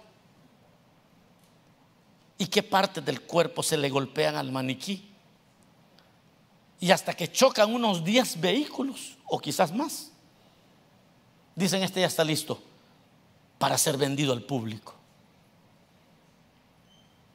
y 2.38 2.46
qué 2.46 2.62
partes 2.62 3.04
del 3.04 3.20
cuerpo 3.22 3.64
se 3.64 3.76
le 3.76 3.90
golpean 3.90 4.36
al 4.36 4.52
maniquí. 4.52 5.11
Y 6.82 6.90
hasta 6.90 7.14
que 7.14 7.30
chocan 7.30 7.72
unos 7.72 8.02
10 8.02 8.40
vehículos 8.40 9.16
o 9.26 9.38
quizás 9.38 9.72
más. 9.72 10.10
Dicen, 11.54 11.80
este 11.84 12.00
ya 12.00 12.08
está 12.08 12.24
listo 12.24 12.60
para 13.56 13.78
ser 13.78 13.96
vendido 13.96 14.32
al 14.32 14.42
público. 14.42 14.92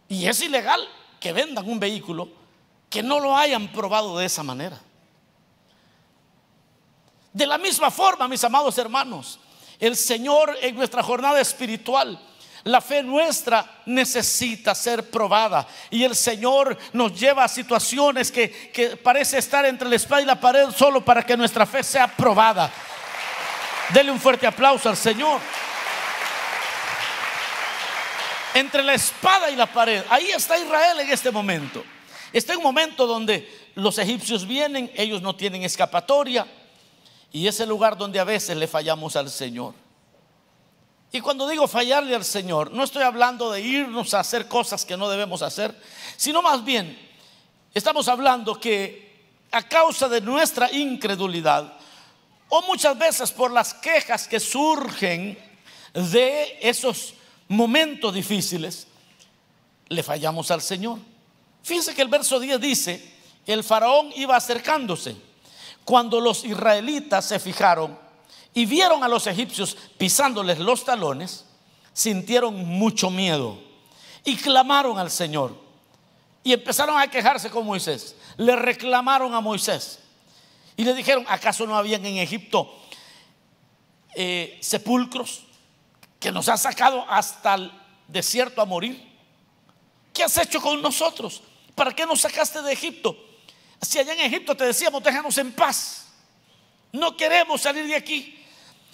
Y 0.10 0.26
es 0.28 0.42
ilegal 0.42 0.82
que 1.22 1.32
vendan 1.32 1.66
un 1.70 1.80
vehículo 1.80 2.28
que 2.90 3.02
no 3.02 3.22
lo 3.22 3.38
hayan 3.38 3.72
probado 3.72 4.18
de 4.18 4.26
esa 4.26 4.44
manera. 4.44 4.82
De 7.32 7.48
la 7.48 7.58
misma 7.58 7.90
forma, 7.90 8.28
mis 8.28 8.44
amados 8.44 8.78
hermanos, 8.78 9.40
el 9.80 9.96
Señor 9.96 10.58
en 10.62 10.76
nuestra 10.76 11.02
jornada 11.02 11.40
espiritual, 11.40 12.20
la 12.68 12.82
fe 12.82 13.02
nuestra 13.04 13.82
necesita 13.86 14.76
ser 14.76 15.10
probada. 15.10 15.68
Y 15.90 16.04
el 16.04 16.16
Señor 16.16 16.78
nos 16.94 17.18
lleva 17.18 17.44
a 17.44 17.48
situaciones 17.48 18.32
que, 18.32 18.72
que 18.72 18.98
parece 18.98 19.38
estar 19.38 19.66
entre 19.66 19.90
la 19.90 19.96
espada 19.96 20.22
y 20.22 20.26
la 20.26 20.40
pared 20.40 20.70
solo 20.76 21.04
para 21.04 21.26
que 21.26 21.38
nuestra 21.38 21.66
fe 21.66 21.84
sea 21.84 22.08
probada. 22.08 22.72
Dele 23.94 24.12
un 24.12 24.20
fuerte 24.20 24.46
aplauso 24.46 24.90
al 24.90 24.98
Señor 24.98 25.40
entre 28.54 28.84
la 28.84 28.94
espada 28.94 29.50
y 29.50 29.56
la 29.56 29.68
pared. 29.68 30.04
Ahí 30.10 30.32
está 30.32 30.58
Israel 30.58 31.00
en 31.00 31.10
este 31.10 31.32
momento. 31.32 31.84
Está 32.34 32.54
en 32.54 32.58
un 32.58 32.64
momento 32.64 33.06
donde 33.06 33.48
los 33.76 33.98
egipcios 34.00 34.48
vienen, 34.48 34.92
ellos 34.96 35.22
no 35.22 35.36
tienen 35.36 35.64
escapatoria. 35.64 36.46
Y 37.32 37.48
es 37.48 37.60
el 37.60 37.70
lugar 37.70 37.98
donde 37.98 38.20
a 38.20 38.24
veces 38.24 38.58
le 38.58 38.68
fallamos 38.68 39.16
al 39.16 39.30
Señor. 39.30 39.74
Y 41.12 41.22
cuando 41.22 41.48
digo 41.48 41.68
fallarle 41.68 42.16
al 42.16 42.26
Señor, 42.26 42.72
no 42.72 42.84
estoy 42.84 43.04
hablando 43.04 43.52
de 43.52 43.62
irnos 43.62 44.14
a 44.14 44.20
hacer 44.20 44.48
cosas 44.48 44.86
que 44.86 44.98
no 44.98 45.10
debemos 45.10 45.42
hacer, 45.42 45.74
sino 46.18 46.42
más 46.42 46.64
bien 46.64 46.98
estamos 47.74 48.08
hablando 48.08 48.60
que 48.60 49.08
a 49.52 49.64
causa 49.64 50.10
de 50.10 50.20
nuestra 50.20 50.72
incredulidad, 50.72 51.74
o 52.50 52.62
muchas 52.64 52.98
veces 52.98 53.32
por 53.32 53.52
las 53.52 53.74
quejas 53.74 54.28
que 54.28 54.40
surgen 54.40 55.38
de 55.94 56.60
esos 56.62 57.14
momentos 57.48 58.14
difíciles, 58.14 58.88
le 59.88 60.04
fallamos 60.04 60.52
al 60.52 60.62
Señor. 60.62 61.00
Fíjense 61.64 61.96
que 61.96 62.02
el 62.02 62.10
verso 62.10 62.40
10 62.40 62.60
dice, 62.60 63.14
el 63.46 63.64
faraón 63.64 64.12
iba 64.16 64.36
acercándose. 64.36 65.16
Cuando 65.86 66.20
los 66.20 66.44
israelitas 66.44 67.26
se 67.26 67.40
fijaron 67.40 67.98
y 68.58 68.66
vieron 68.66 69.04
a 69.04 69.08
los 69.08 69.28
egipcios 69.28 69.78
pisándoles 70.00 70.58
los 70.58 70.84
talones, 70.84 71.46
sintieron 71.94 72.56
mucho 72.66 73.12
miedo 73.12 73.60
y 74.24 74.36
clamaron 74.36 74.98
al 74.98 75.12
Señor. 75.12 75.56
Y 76.44 76.54
empezaron 76.54 77.00
a 77.00 77.06
quejarse 77.08 77.52
con 77.52 77.68
Moisés. 77.68 78.16
Le 78.36 78.56
reclamaron 78.56 79.36
a 79.36 79.42
Moisés. 79.42 80.00
Y 80.76 80.84
le 80.84 80.96
dijeron, 80.96 81.24
¿acaso 81.28 81.68
no 81.68 81.78
habían 81.78 82.04
en 82.04 82.18
Egipto 82.18 82.74
eh, 84.16 84.58
sepulcros? 84.60 85.44
que 86.20 86.32
nos 86.32 86.50
ha 86.50 86.58
sacado 86.58 87.06
hasta 87.08 87.54
el 87.54 87.72
desierto 88.08 88.60
a 88.60 88.66
morir. 88.66 89.08
¿Qué 90.12 90.24
has 90.24 90.36
hecho 90.36 90.60
con 90.60 90.82
nosotros? 90.82 91.44
¿Para 91.76 91.94
qué 91.94 92.08
nos 92.08 92.22
sacaste 92.22 92.64
de 92.64 92.74
Egipto? 92.74 93.16
Si 93.80 94.00
allá 94.00 94.14
en 94.14 94.22
Egipto 94.22 94.58
te 94.58 94.64
decíamos, 94.64 95.04
déjanos 95.04 95.38
en 95.38 95.52
paz. 95.52 96.08
No 96.92 97.16
queremos 97.16 97.62
salir 97.62 97.86
de 97.86 97.96
aquí. 97.96 98.37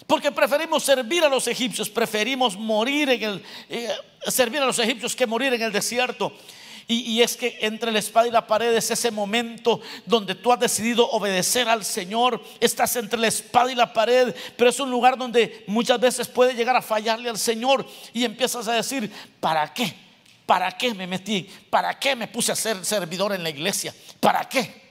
Porque 0.06 0.30
preferimos 0.30 0.82
servir 0.82 1.24
a 1.24 1.28
los 1.28 1.48
egipcios, 1.48 1.88
preferimos 1.88 2.56
morir 2.56 3.08
en 3.10 3.22
el, 3.22 3.44
eh, 3.68 3.88
servir 4.26 4.60
a 4.60 4.66
los 4.66 4.78
egipcios 4.78 5.16
que 5.16 5.26
morir 5.26 5.54
en 5.54 5.62
el 5.62 5.72
desierto. 5.72 6.32
Y, 6.86 7.22
es 7.22 7.36
que 7.36 7.56
entre 7.62 7.90
la 7.90 7.98
espada 7.98 8.28
y 8.28 8.30
la 8.30 8.46
pared 8.46 8.74
es 8.74 8.90
ese 8.90 9.10
momento 9.10 9.80
donde 10.04 10.34
tú 10.34 10.52
has 10.52 10.60
decidido 10.60 11.08
obedecer 11.10 11.66
al 11.66 11.82
Señor. 11.82 12.42
Estás 12.60 12.94
entre 12.96 13.18
la 13.18 13.28
espada 13.28 13.72
y 13.72 13.74
la 13.74 13.90
pared, 13.90 14.34
pero 14.54 14.68
es 14.68 14.78
un 14.78 14.90
lugar 14.90 15.16
donde 15.16 15.64
muchas 15.66 15.98
veces 15.98 16.28
puede 16.28 16.52
llegar 16.52 16.76
a 16.76 16.82
fallarle 16.82 17.30
al 17.30 17.38
Señor 17.38 17.86
y 18.12 18.24
empiezas 18.24 18.68
a 18.68 18.74
decir, 18.74 19.10
¿para 19.40 19.72
qué? 19.72 19.94
¿Para 20.44 20.72
qué 20.72 20.92
me 20.92 21.06
metí? 21.06 21.48
¿Para 21.70 21.98
qué 21.98 22.14
me 22.14 22.28
puse 22.28 22.52
a 22.52 22.56
ser 22.56 22.84
servidor 22.84 23.32
en 23.32 23.42
la 23.42 23.48
iglesia? 23.48 23.94
¿Para 24.20 24.46
qué? 24.46 24.82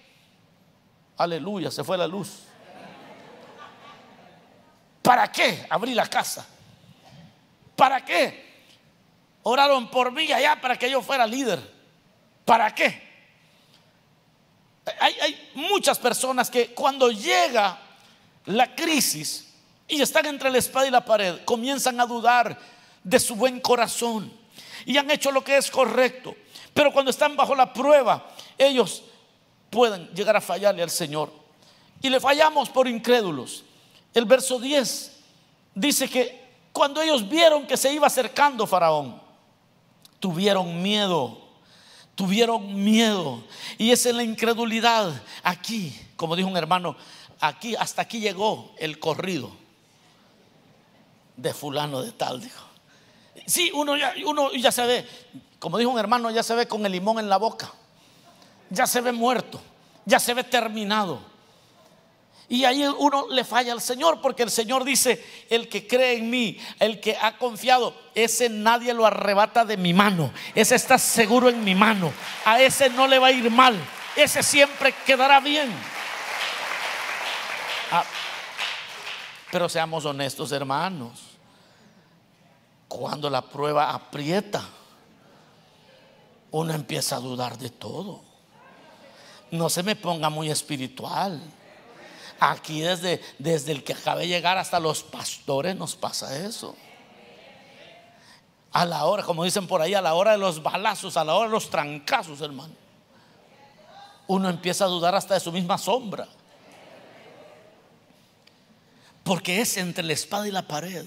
Aleluya, 1.17 1.69
se 1.69 1.83
fue 1.83 1.95
la 1.95 2.07
luz. 2.07 2.47
¿Para 5.03 5.29
qué 5.31 5.67
abrí 5.69 5.93
la 5.93 6.07
casa? 6.07 6.47
¿Para 7.75 8.03
qué? 8.03 8.53
Oraron 9.43 9.91
por 9.91 10.13
mí 10.13 10.31
allá 10.31 10.59
para 10.59 10.79
que 10.79 10.89
yo 10.89 11.01
fuera 11.01 11.27
líder. 11.27 11.59
¿Para 12.45 12.73
qué? 12.73 13.03
Hay, 14.99 15.51
muchas 15.55 15.99
personas 15.99 16.49
que 16.49 16.73
cuando 16.73 17.11
llega 17.11 17.77
la 18.45 18.73
crisis 18.73 19.53
y 19.89 20.01
están 20.01 20.25
entre 20.25 20.49
la 20.49 20.57
espada 20.57 20.87
y 20.87 20.91
la 20.91 21.03
pared, 21.03 21.43
comienzan 21.43 21.99
a 21.99 22.05
dudar 22.05 22.57
de 23.03 23.19
su 23.19 23.35
buen 23.35 23.59
corazón 23.59 24.31
y 24.85 24.97
han 24.97 25.11
hecho 25.11 25.31
lo 25.31 25.43
que 25.43 25.57
es 25.57 25.69
correcto. 25.69 26.33
Pero 26.73 26.93
cuando 26.93 27.11
están 27.11 27.35
bajo 27.35 27.55
la 27.55 27.73
prueba, 27.73 28.25
ellos 28.57 29.03
pueden 29.69 30.07
llegar 30.13 30.37
a 30.37 30.41
fallarle 30.41 30.81
al 30.81 30.89
Señor. 30.89 31.29
Y 32.01 32.09
le 32.09 32.21
fallamos 32.21 32.69
por 32.69 32.87
incrédulos. 32.87 33.65
El 34.13 34.26
verso 34.26 34.60
10 34.60 35.12
dice 35.76 36.10
que 36.10 36.43
cuando 36.71 37.02
ellos 37.02 37.28
vieron 37.28 37.65
que 37.65 37.78
se 37.78 37.93
iba 37.93 38.08
acercando 38.08 38.67
Faraón, 38.67 39.21
tuvieron 40.19 40.82
miedo 40.82 41.43
tuvieron 42.15 42.84
miedo. 42.84 43.43
Y 43.78 43.91
es 43.91 44.06
en 44.06 44.17
la 44.17 44.23
incredulidad. 44.23 45.12
Aquí, 45.43 45.97
como 46.15 46.36
dijo 46.36 46.49
un 46.49 46.58
hermano, 46.58 46.95
aquí, 47.39 47.76
hasta 47.76 48.02
aquí 48.02 48.19
llegó 48.19 48.73
el 48.78 48.99
corrido 48.99 49.52
de 51.36 51.54
fulano 51.54 52.02
de 52.02 52.12
tal, 52.12 52.41
dijo. 52.41 52.63
Sí, 53.45 53.71
uno 53.73 53.97
ya, 53.97 54.13
uno 54.26 54.52
ya 54.54 54.71
se 54.71 54.86
ve, 54.86 55.08
como 55.60 55.78
dijo 55.78 55.89
un 55.89 55.99
hermano, 55.99 56.30
ya 56.32 56.43
se 56.43 56.56
ve 56.56 56.67
con 56.67 56.86
el 56.86 56.91
limón 56.91 57.19
en 57.19 57.30
la 57.30 57.38
boca. 57.38 57.71
Ya 58.69 58.88
se 58.88 59.02
ve 59.02 59.12
muerto, 59.12 59.60
ya 60.06 60.19
se 60.19 60.34
ve 60.34 60.43
terminado. 60.43 61.19
Y 62.53 62.65
ahí 62.65 62.85
uno 62.85 63.25
le 63.31 63.43
falla 63.43 63.73
al 63.73 63.81
Señor 63.81 64.21
porque 64.21 64.43
el 64.43 64.51
Señor 64.51 64.83
dice, 64.83 65.25
el 65.49 65.67
que 65.67 65.87
cree 65.87 66.19
en 66.19 66.29
mí, 66.29 66.55
el 66.79 66.99
que 66.99 67.17
ha 67.19 67.35
confiado, 67.39 67.95
ese 68.13 68.47
nadie 68.47 68.93
lo 68.93 69.07
arrebata 69.07 69.65
de 69.65 69.75
mi 69.75 69.91
mano. 69.91 70.31
Ese 70.53 70.75
está 70.75 70.99
seguro 70.99 71.49
en 71.49 71.63
mi 71.63 71.73
mano. 71.73 72.13
A 72.45 72.61
ese 72.61 72.91
no 72.91 73.07
le 73.07 73.17
va 73.17 73.25
a 73.25 73.31
ir 73.31 73.49
mal. 73.49 73.75
Ese 74.15 74.43
siempre 74.43 74.93
quedará 75.03 75.39
bien. 75.39 75.73
Ah, 77.91 78.03
pero 79.51 79.67
seamos 79.67 80.05
honestos, 80.05 80.51
hermanos. 80.51 81.21
Cuando 82.87 83.31
la 83.31 83.41
prueba 83.41 83.89
aprieta, 83.95 84.63
uno 86.51 86.71
empieza 86.71 87.15
a 87.15 87.19
dudar 87.19 87.57
de 87.57 87.71
todo. 87.71 88.21
No 89.49 89.71
se 89.71 89.81
me 89.81 89.95
ponga 89.95 90.29
muy 90.29 90.51
espiritual. 90.51 91.41
Aquí 92.39 92.81
desde, 92.81 93.21
desde 93.39 93.71
el 93.71 93.83
que 93.83 93.93
acaba 93.93 94.21
de 94.21 94.27
llegar 94.27 94.57
hasta 94.57 94.79
los 94.79 95.03
pastores 95.03 95.75
nos 95.75 95.95
pasa 95.95 96.45
eso. 96.45 96.75
A 98.71 98.85
la 98.85 99.05
hora, 99.05 99.23
como 99.23 99.43
dicen 99.43 99.67
por 99.67 99.81
ahí, 99.81 99.93
a 99.93 100.01
la 100.01 100.15
hora 100.15 100.31
de 100.31 100.39
los 100.39 100.61
balazos, 100.61 101.15
a 101.15 101.23
la 101.23 101.35
hora 101.35 101.47
de 101.47 101.53
los 101.53 101.69
trancazos, 101.69 102.41
hermano. 102.41 102.73
Uno 104.27 104.49
empieza 104.49 104.85
a 104.85 104.87
dudar 104.87 105.13
hasta 105.13 105.35
de 105.35 105.39
su 105.39 105.51
misma 105.51 105.77
sombra. 105.77 106.27
Porque 109.23 109.61
es 109.61 109.77
entre 109.77 110.03
la 110.03 110.13
espada 110.13 110.47
y 110.47 110.51
la 110.51 110.67
pared. 110.67 111.05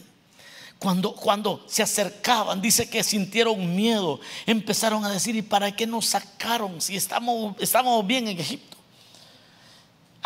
Cuando, 0.78 1.14
cuando 1.14 1.64
se 1.66 1.82
acercaban, 1.82 2.60
dice 2.60 2.88
que 2.88 3.02
sintieron 3.02 3.74
miedo, 3.74 4.20
empezaron 4.46 5.04
a 5.04 5.10
decir, 5.10 5.34
¿y 5.34 5.42
para 5.42 5.74
qué 5.74 5.86
nos 5.86 6.06
sacaron 6.06 6.80
si 6.80 6.96
estamos, 6.96 7.56
estamos 7.58 8.06
bien 8.06 8.28
en 8.28 8.38
Egipto? 8.38 8.75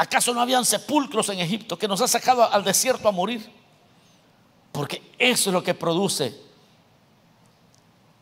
¿Acaso 0.01 0.33
no 0.33 0.41
habían 0.41 0.65
sepulcros 0.65 1.29
en 1.29 1.41
Egipto 1.41 1.79
que 1.79 1.87
nos 1.87 2.01
ha 2.01 2.09
sacado 2.09 2.51
al 2.51 2.65
desierto 2.65 3.07
a 3.07 3.13
morir? 3.13 3.47
Porque 4.73 5.03
eso 5.19 5.51
es 5.51 5.53
lo 5.53 5.63
que 5.63 5.75
produce 5.75 6.35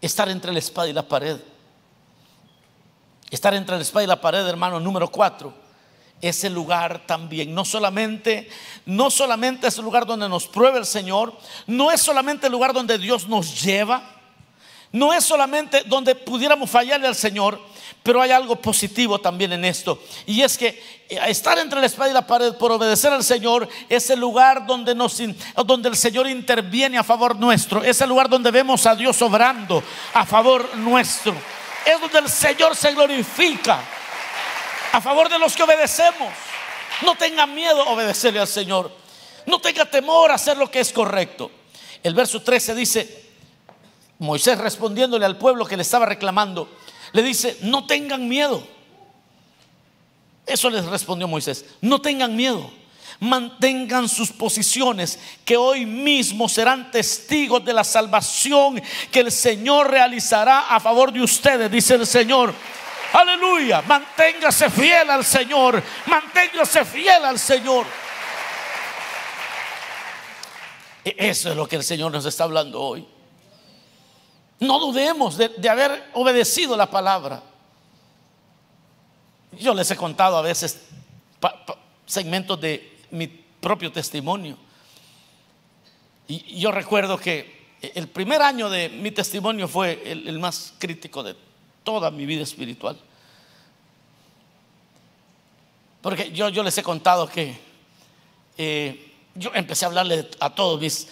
estar 0.00 0.28
entre 0.28 0.50
la 0.50 0.58
espada 0.58 0.88
y 0.88 0.92
la 0.92 1.06
pared. 1.06 1.38
Estar 3.30 3.54
entre 3.54 3.76
la 3.76 3.82
espada 3.82 4.02
y 4.02 4.08
la 4.08 4.20
pared, 4.20 4.44
hermano, 4.44 4.80
número 4.80 5.08
cuatro, 5.08 5.54
ese 6.20 6.50
lugar 6.50 7.06
también. 7.06 7.54
No 7.54 7.64
solamente, 7.64 8.50
no 8.84 9.08
solamente 9.08 9.68
es 9.68 9.78
el 9.78 9.84
lugar 9.84 10.04
donde 10.04 10.28
nos 10.28 10.48
prueba 10.48 10.78
el 10.78 10.86
Señor, 10.86 11.38
no 11.68 11.92
es 11.92 12.00
solamente 12.00 12.46
el 12.46 12.52
lugar 12.52 12.72
donde 12.72 12.98
Dios 12.98 13.28
nos 13.28 13.62
lleva, 13.62 14.02
no 14.90 15.12
es 15.12 15.24
solamente 15.24 15.84
donde 15.84 16.16
pudiéramos 16.16 16.68
fallarle 16.68 17.06
al 17.06 17.14
Señor, 17.14 17.60
pero 18.02 18.22
hay 18.22 18.30
algo 18.30 18.56
positivo 18.56 19.18
también 19.18 19.52
en 19.52 19.64
esto. 19.64 20.02
Y 20.26 20.42
es 20.42 20.56
que 20.56 20.68
eh, 21.08 21.18
estar 21.26 21.58
entre 21.58 21.80
la 21.80 21.86
espada 21.86 22.10
y 22.10 22.14
la 22.14 22.26
pared 22.26 22.54
por 22.54 22.72
obedecer 22.72 23.12
al 23.12 23.24
Señor 23.24 23.68
es 23.88 24.08
el 24.10 24.20
lugar 24.20 24.66
donde, 24.66 24.94
donde 24.94 25.88
el 25.88 25.96
Señor 25.96 26.26
interviene 26.28 26.98
a 26.98 27.04
favor 27.04 27.36
nuestro. 27.36 27.82
Es 27.82 28.00
el 28.00 28.08
lugar 28.08 28.28
donde 28.28 28.50
vemos 28.50 28.86
a 28.86 28.94
Dios 28.94 29.20
obrando 29.22 29.82
a 30.14 30.24
favor 30.24 30.76
nuestro. 30.76 31.34
Es 31.84 32.00
donde 32.00 32.18
el 32.18 32.28
Señor 32.28 32.74
se 32.76 32.92
glorifica 32.92 33.80
a 34.92 35.00
favor 35.00 35.28
de 35.28 35.38
los 35.38 35.54
que 35.54 35.62
obedecemos. 35.62 36.32
No 37.02 37.14
tenga 37.14 37.46
miedo 37.46 37.82
a 37.82 37.90
obedecerle 37.90 38.40
al 38.40 38.48
Señor. 38.48 38.90
No 39.46 39.60
tenga 39.60 39.84
temor 39.84 40.30
a 40.30 40.34
hacer 40.34 40.56
lo 40.56 40.70
que 40.70 40.80
es 40.80 40.92
correcto. 40.92 41.50
El 42.02 42.14
verso 42.14 42.42
13 42.42 42.74
dice, 42.74 43.28
Moisés 44.18 44.58
respondiéndole 44.58 45.24
al 45.24 45.38
pueblo 45.38 45.64
que 45.64 45.76
le 45.76 45.82
estaba 45.82 46.06
reclamando, 46.06 46.68
le 47.12 47.22
dice, 47.22 47.58
no 47.62 47.86
tengan 47.86 48.28
miedo. 48.28 48.66
Eso 50.46 50.70
les 50.70 50.84
respondió 50.86 51.28
Moisés, 51.28 51.64
no 51.80 52.00
tengan 52.00 52.34
miedo. 52.34 52.70
Mantengan 53.20 54.08
sus 54.08 54.30
posiciones, 54.30 55.18
que 55.44 55.56
hoy 55.56 55.84
mismo 55.84 56.48
serán 56.48 56.92
testigos 56.92 57.64
de 57.64 57.72
la 57.72 57.82
salvación 57.82 58.80
que 59.10 59.20
el 59.20 59.32
Señor 59.32 59.90
realizará 59.90 60.68
a 60.68 60.78
favor 60.78 61.12
de 61.12 61.20
ustedes, 61.20 61.70
dice 61.70 61.94
el 61.94 62.06
Señor. 62.06 62.54
Aleluya. 63.12 63.82
Manténgase 63.82 64.70
fiel 64.70 65.10
al 65.10 65.24
Señor. 65.24 65.82
Manténgase 66.06 66.84
fiel 66.84 67.24
al 67.24 67.38
Señor. 67.38 67.86
E-, 71.04 71.16
eso 71.18 71.50
es 71.50 71.56
lo 71.56 71.66
que 71.66 71.76
el 71.76 71.84
Señor 71.84 72.12
nos 72.12 72.26
está 72.26 72.44
hablando 72.44 72.80
hoy. 72.80 73.06
No 74.60 74.80
dudemos 74.80 75.36
de, 75.36 75.68
haber 75.68 76.10
obedecido 76.14 76.76
la 76.76 76.90
palabra. 76.90 77.42
Yo 79.52 79.72
les 79.72 79.90
he 79.90 79.96
contado 79.96 80.36
a 80.36 80.42
veces 80.42 80.80
segmentos 82.06 82.60
de 82.60 82.98
mi 83.10 83.26
propio 83.28 83.92
testimonio. 83.92 84.56
Y 86.26 86.58
yo 86.58 86.72
recuerdo 86.72 87.18
que 87.18 87.68
el 87.80 88.08
primer 88.08 88.42
año 88.42 88.68
de 88.68 88.88
mi 88.88 89.10
testimonio 89.12 89.68
fue 89.68 90.02
el, 90.04 90.38
más 90.38 90.74
crítico 90.78 91.22
de 91.22 91.36
toda 91.84 92.10
mi 92.10 92.26
vida 92.26 92.42
espiritual. 92.42 92.98
Porque 96.02 96.32
yo, 96.32 96.48
yo 96.48 96.62
les 96.62 96.76
he 96.78 96.82
contado 96.82 97.28
que 97.28 97.58
eh, 98.56 99.12
yo 99.34 99.52
empecé 99.54 99.84
a 99.84 99.88
hablarle 99.88 100.28
a 100.40 100.50
todos 100.54 100.80
mis 100.80 101.08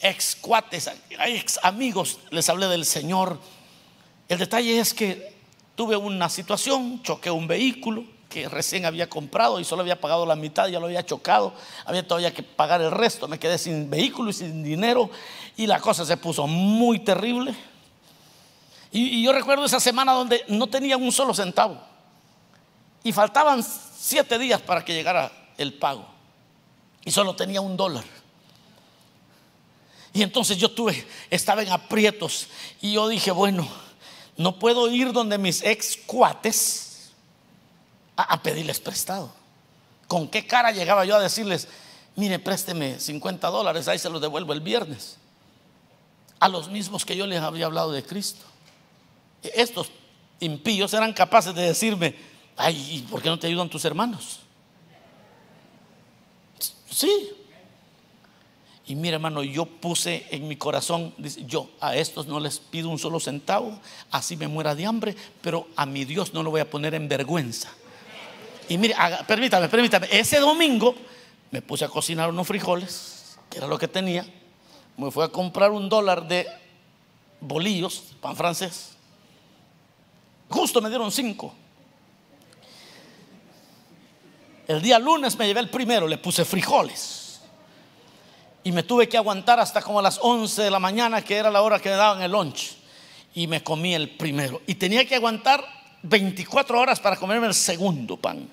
ex 0.00 0.36
cuates, 0.36 0.90
ex 1.10 1.58
amigos, 1.62 2.18
les 2.30 2.48
hablé 2.48 2.68
del 2.68 2.84
Señor. 2.84 3.38
El 4.28 4.38
detalle 4.38 4.78
es 4.78 4.94
que 4.94 5.34
tuve 5.74 5.96
una 5.96 6.28
situación, 6.28 7.02
choqué 7.02 7.30
un 7.30 7.46
vehículo 7.46 8.04
que 8.28 8.48
recién 8.48 8.84
había 8.84 9.08
comprado 9.08 9.60
y 9.60 9.64
solo 9.64 9.82
había 9.82 10.00
pagado 10.00 10.26
la 10.26 10.34
mitad, 10.34 10.66
ya 10.66 10.80
lo 10.80 10.86
había 10.86 11.06
chocado, 11.06 11.54
había 11.84 12.06
todavía 12.06 12.34
que 12.34 12.42
pagar 12.42 12.80
el 12.82 12.90
resto, 12.90 13.28
me 13.28 13.38
quedé 13.38 13.58
sin 13.58 13.88
vehículo 13.88 14.30
y 14.30 14.32
sin 14.32 14.62
dinero 14.62 15.10
y 15.56 15.66
la 15.66 15.80
cosa 15.80 16.04
se 16.04 16.16
puso 16.16 16.46
muy 16.46 16.98
terrible. 16.98 17.54
Y, 18.90 19.22
yo 19.22 19.32
recuerdo 19.32 19.64
esa 19.64 19.80
semana 19.80 20.12
donde 20.12 20.44
no 20.48 20.68
tenía 20.68 20.96
un 20.96 21.10
solo 21.10 21.34
centavo. 21.34 21.80
Y 23.02 23.12
faltaban 23.12 23.62
siete 23.62 24.38
días 24.38 24.60
para 24.62 24.84
que 24.84 24.94
llegara 24.94 25.32
el 25.58 25.74
pago. 25.74 26.06
Y 27.04 27.10
solo 27.10 27.34
tenía 27.34 27.60
un 27.60 27.76
dólar. 27.76 28.04
Y 30.14 30.22
entonces 30.22 30.56
yo 30.56 30.70
tuve, 30.70 31.06
estaba 31.28 31.62
en 31.62 31.70
aprietos. 31.70 32.46
Y 32.80 32.94
yo 32.94 33.08
dije, 33.08 33.30
bueno, 33.30 33.68
no 34.38 34.58
puedo 34.58 34.88
ir 34.88 35.12
donde 35.12 35.36
mis 35.36 35.62
ex 35.62 35.98
cuates 36.06 37.10
a, 38.16 38.22
a 38.22 38.42
pedirles 38.42 38.80
prestado. 38.80 39.30
¿Con 40.08 40.28
qué 40.28 40.46
cara 40.46 40.70
llegaba 40.70 41.04
yo 41.04 41.16
a 41.16 41.20
decirles, 41.20 41.68
mire, 42.16 42.38
présteme 42.38 42.98
50 42.98 43.48
dólares, 43.50 43.88
ahí 43.88 43.98
se 43.98 44.08
los 44.08 44.22
devuelvo 44.22 44.54
el 44.54 44.60
viernes? 44.60 45.18
A 46.40 46.48
los 46.48 46.70
mismos 46.70 47.04
que 47.04 47.16
yo 47.16 47.26
les 47.26 47.40
había 47.42 47.66
hablado 47.66 47.92
de 47.92 48.02
Cristo 48.02 48.44
estos 49.52 49.90
impíos 50.40 50.92
eran 50.94 51.12
capaces 51.12 51.54
de 51.54 51.62
decirme, 51.62 52.14
ay, 52.56 53.06
¿por 53.10 53.20
qué 53.20 53.28
no 53.28 53.38
te 53.38 53.46
ayudan 53.46 53.68
tus 53.68 53.84
hermanos? 53.84 54.40
Sí. 56.90 57.30
Y 58.86 58.94
mira, 58.94 59.14
hermano, 59.16 59.42
yo 59.42 59.64
puse 59.64 60.26
en 60.30 60.46
mi 60.46 60.56
corazón, 60.56 61.14
yo 61.46 61.70
a 61.80 61.96
estos 61.96 62.26
no 62.26 62.38
les 62.38 62.58
pido 62.58 62.90
un 62.90 62.98
solo 62.98 63.18
centavo, 63.18 63.78
así 64.10 64.36
me 64.36 64.46
muera 64.46 64.74
de 64.74 64.84
hambre, 64.84 65.16
pero 65.40 65.68
a 65.74 65.86
mi 65.86 66.04
Dios 66.04 66.34
no 66.34 66.42
lo 66.42 66.50
voy 66.50 66.60
a 66.60 66.68
poner 66.68 66.94
en 66.94 67.08
vergüenza. 67.08 67.70
Y 68.68 68.76
mire, 68.76 68.94
permítame, 69.26 69.68
permítame, 69.68 70.08
ese 70.10 70.38
domingo 70.38 70.94
me 71.50 71.62
puse 71.62 71.84
a 71.84 71.88
cocinar 71.88 72.28
unos 72.28 72.46
frijoles, 72.46 73.38
que 73.48 73.58
era 73.58 73.66
lo 73.66 73.78
que 73.78 73.88
tenía, 73.88 74.26
me 74.96 75.10
fui 75.10 75.24
a 75.24 75.28
comprar 75.28 75.70
un 75.70 75.88
dólar 75.88 76.28
de 76.28 76.46
bolillos, 77.40 78.02
pan 78.20 78.36
francés, 78.36 78.94
Justo 80.48 80.80
me 80.80 80.88
dieron 80.88 81.10
cinco. 81.10 81.52
El 84.68 84.80
día 84.80 84.98
lunes 84.98 85.36
me 85.38 85.46
llevé 85.46 85.60
el 85.60 85.68
primero, 85.68 86.06
le 86.06 86.18
puse 86.18 86.44
frijoles. 86.44 87.23
Y 88.64 88.72
me 88.72 88.82
tuve 88.82 89.08
que 89.08 89.18
aguantar 89.18 89.60
hasta 89.60 89.82
como 89.82 89.98
a 89.98 90.02
las 90.02 90.18
11 90.20 90.62
de 90.62 90.70
la 90.70 90.78
mañana, 90.78 91.22
que 91.22 91.36
era 91.36 91.50
la 91.50 91.62
hora 91.62 91.78
que 91.78 91.90
me 91.90 91.96
daban 91.96 92.22
el 92.22 92.32
lunch. 92.32 92.76
Y 93.34 93.46
me 93.46 93.62
comí 93.62 93.94
el 93.94 94.10
primero. 94.16 94.62
Y 94.66 94.74
tenía 94.76 95.06
que 95.06 95.16
aguantar 95.16 95.62
24 96.02 96.80
horas 96.80 96.98
para 96.98 97.16
comerme 97.16 97.46
el 97.46 97.54
segundo 97.54 98.16
pan. 98.16 98.48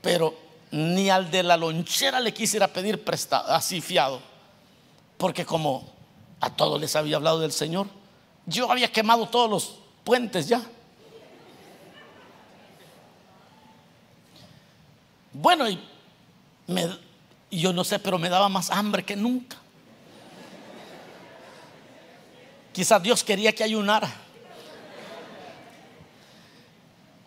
Pero 0.00 0.34
ni 0.70 1.10
al 1.10 1.30
de 1.30 1.42
la 1.42 1.56
lonchera 1.56 2.20
le 2.20 2.32
quisiera 2.32 2.68
pedir 2.68 3.04
prestado, 3.04 3.52
así 3.52 3.80
fiado. 3.80 4.20
Porque 5.16 5.44
como 5.44 5.84
a 6.40 6.50
todos 6.50 6.80
les 6.80 6.94
había 6.94 7.16
hablado 7.16 7.40
del 7.40 7.52
Señor, 7.52 7.88
yo 8.46 8.70
había 8.70 8.90
quemado 8.92 9.28
todos 9.28 9.50
los 9.50 9.78
puentes 10.04 10.48
ya. 10.48 10.62
Bueno, 15.32 15.68
y 15.68 15.78
yo 17.58 17.72
no 17.72 17.82
sé, 17.84 17.98
pero 17.98 18.18
me 18.18 18.28
daba 18.28 18.48
más 18.48 18.70
hambre 18.70 19.04
que 19.04 19.16
nunca. 19.16 19.56
Quizás 22.72 23.02
Dios 23.02 23.24
quería 23.24 23.52
que 23.52 23.64
ayunara. 23.64 24.12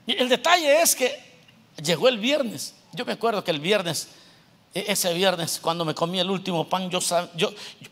Y 0.05 0.17
el 0.17 0.29
detalle 0.29 0.81
es 0.81 0.95
que 0.95 1.21
llegó 1.81 2.07
el 2.07 2.17
viernes. 2.17 2.73
Yo 2.93 3.05
me 3.05 3.13
acuerdo 3.13 3.43
que 3.43 3.51
el 3.51 3.59
viernes 3.59 4.09
ese 4.73 5.13
viernes 5.13 5.59
cuando 5.61 5.85
me 5.85 5.93
comí 5.93 6.19
el 6.19 6.31
último 6.31 6.67
pan, 6.67 6.89
yo, 6.89 6.99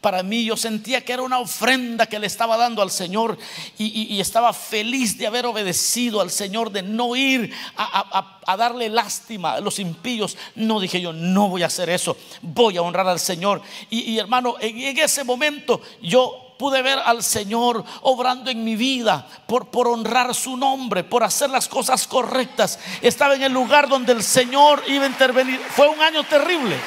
para 0.02 0.24
mí 0.24 0.44
yo 0.44 0.58
sentía 0.58 1.06
que 1.06 1.14
era 1.14 1.22
una 1.22 1.38
ofrenda 1.38 2.08
que 2.08 2.18
le 2.18 2.26
estaba 2.26 2.58
dando 2.58 2.82
al 2.82 2.90
Señor 2.90 3.38
y, 3.78 4.20
estaba 4.20 4.54
feliz 4.54 5.18
de 5.18 5.28
haber 5.28 5.46
obedecido 5.46 6.22
al 6.22 6.32
Señor, 6.32 6.72
de 6.72 6.82
no 6.82 7.16
ir 7.16 7.54
a, 7.76 8.56
darle 8.58 8.90
lástima 8.90 9.54
a 9.54 9.60
los 9.60 9.80
impíos. 9.80 10.38
No 10.56 10.80
dije 10.80 11.00
yo, 11.00 11.14
no 11.14 11.50
voy 11.50 11.64
a 11.64 11.68
hacer 11.68 11.90
eso, 11.90 12.18
voy 12.42 12.78
a 12.78 12.82
honrar 12.82 13.08
al 13.08 13.20
Señor. 13.20 13.62
Y, 13.90 14.18
hermano, 14.18 14.56
en 14.60 14.98
ese 14.98 15.24
momento 15.24 15.82
yo 16.02 16.51
pude 16.62 16.84
ver 16.84 17.00
al 17.00 17.24
Señor 17.24 17.84
obrando 18.04 18.52
en 18.52 18.64
mi 18.64 18.76
vida 18.76 19.26
por, 19.48 19.72
por 19.72 19.88
honrar 19.88 20.36
su 20.36 20.56
nombre, 20.56 21.04
por 21.04 21.24
hacer 21.24 21.50
las 21.50 21.68
cosas 21.68 22.06
correctas. 22.06 22.78
Estaba 23.02 23.34
en 23.34 23.42
el 23.42 23.52
lugar 23.52 23.90
donde 23.90 24.12
el 24.12 24.22
Señor 24.22 24.84
iba 24.86 25.06
a 25.06 25.08
intervenir. 25.08 25.60
Fue 25.60 25.88
un 25.88 26.00
año 26.00 26.24
terrible. 26.24 26.78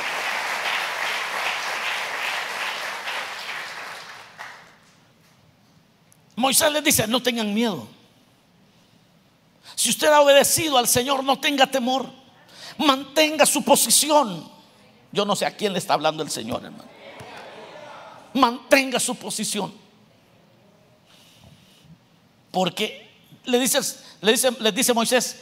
Moisés 6.37 6.71
les 6.71 6.85
dice, 6.85 7.09
no 7.09 7.21
tengan 7.21 7.53
miedo. 7.53 7.89
Si 9.75 9.91
usted 9.91 10.07
ha 10.07 10.21
obedecido 10.21 10.79
al 10.79 10.87
Señor, 10.87 11.25
no 11.25 11.41
tenga 11.41 11.67
temor. 11.67 12.07
Mantenga 12.79 13.45
su 13.45 13.65
posición. 13.65 14.49
Yo 15.11 15.25
no 15.25 15.35
sé 15.35 15.47
a 15.47 15.57
quién 15.57 15.73
le 15.73 15.81
está 15.81 15.95
hablando 15.95 16.23
el 16.23 16.31
Señor, 16.31 16.65
hermano 16.65 16.95
mantenga 18.35 19.01
su 19.01 19.17
posición. 19.17 19.73
Porque 22.51 23.11
le 23.45 23.59
dice, 23.59 23.81
le 24.21 24.33
dice, 24.33 24.51
dice 24.73 24.95
Moisés 24.95 25.41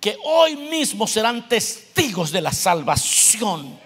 que 0.00 0.16
hoy 0.24 0.56
mismo 0.56 1.06
serán 1.06 1.48
testigos 1.48 2.30
de 2.30 2.40
la 2.40 2.52
salvación 2.52 3.85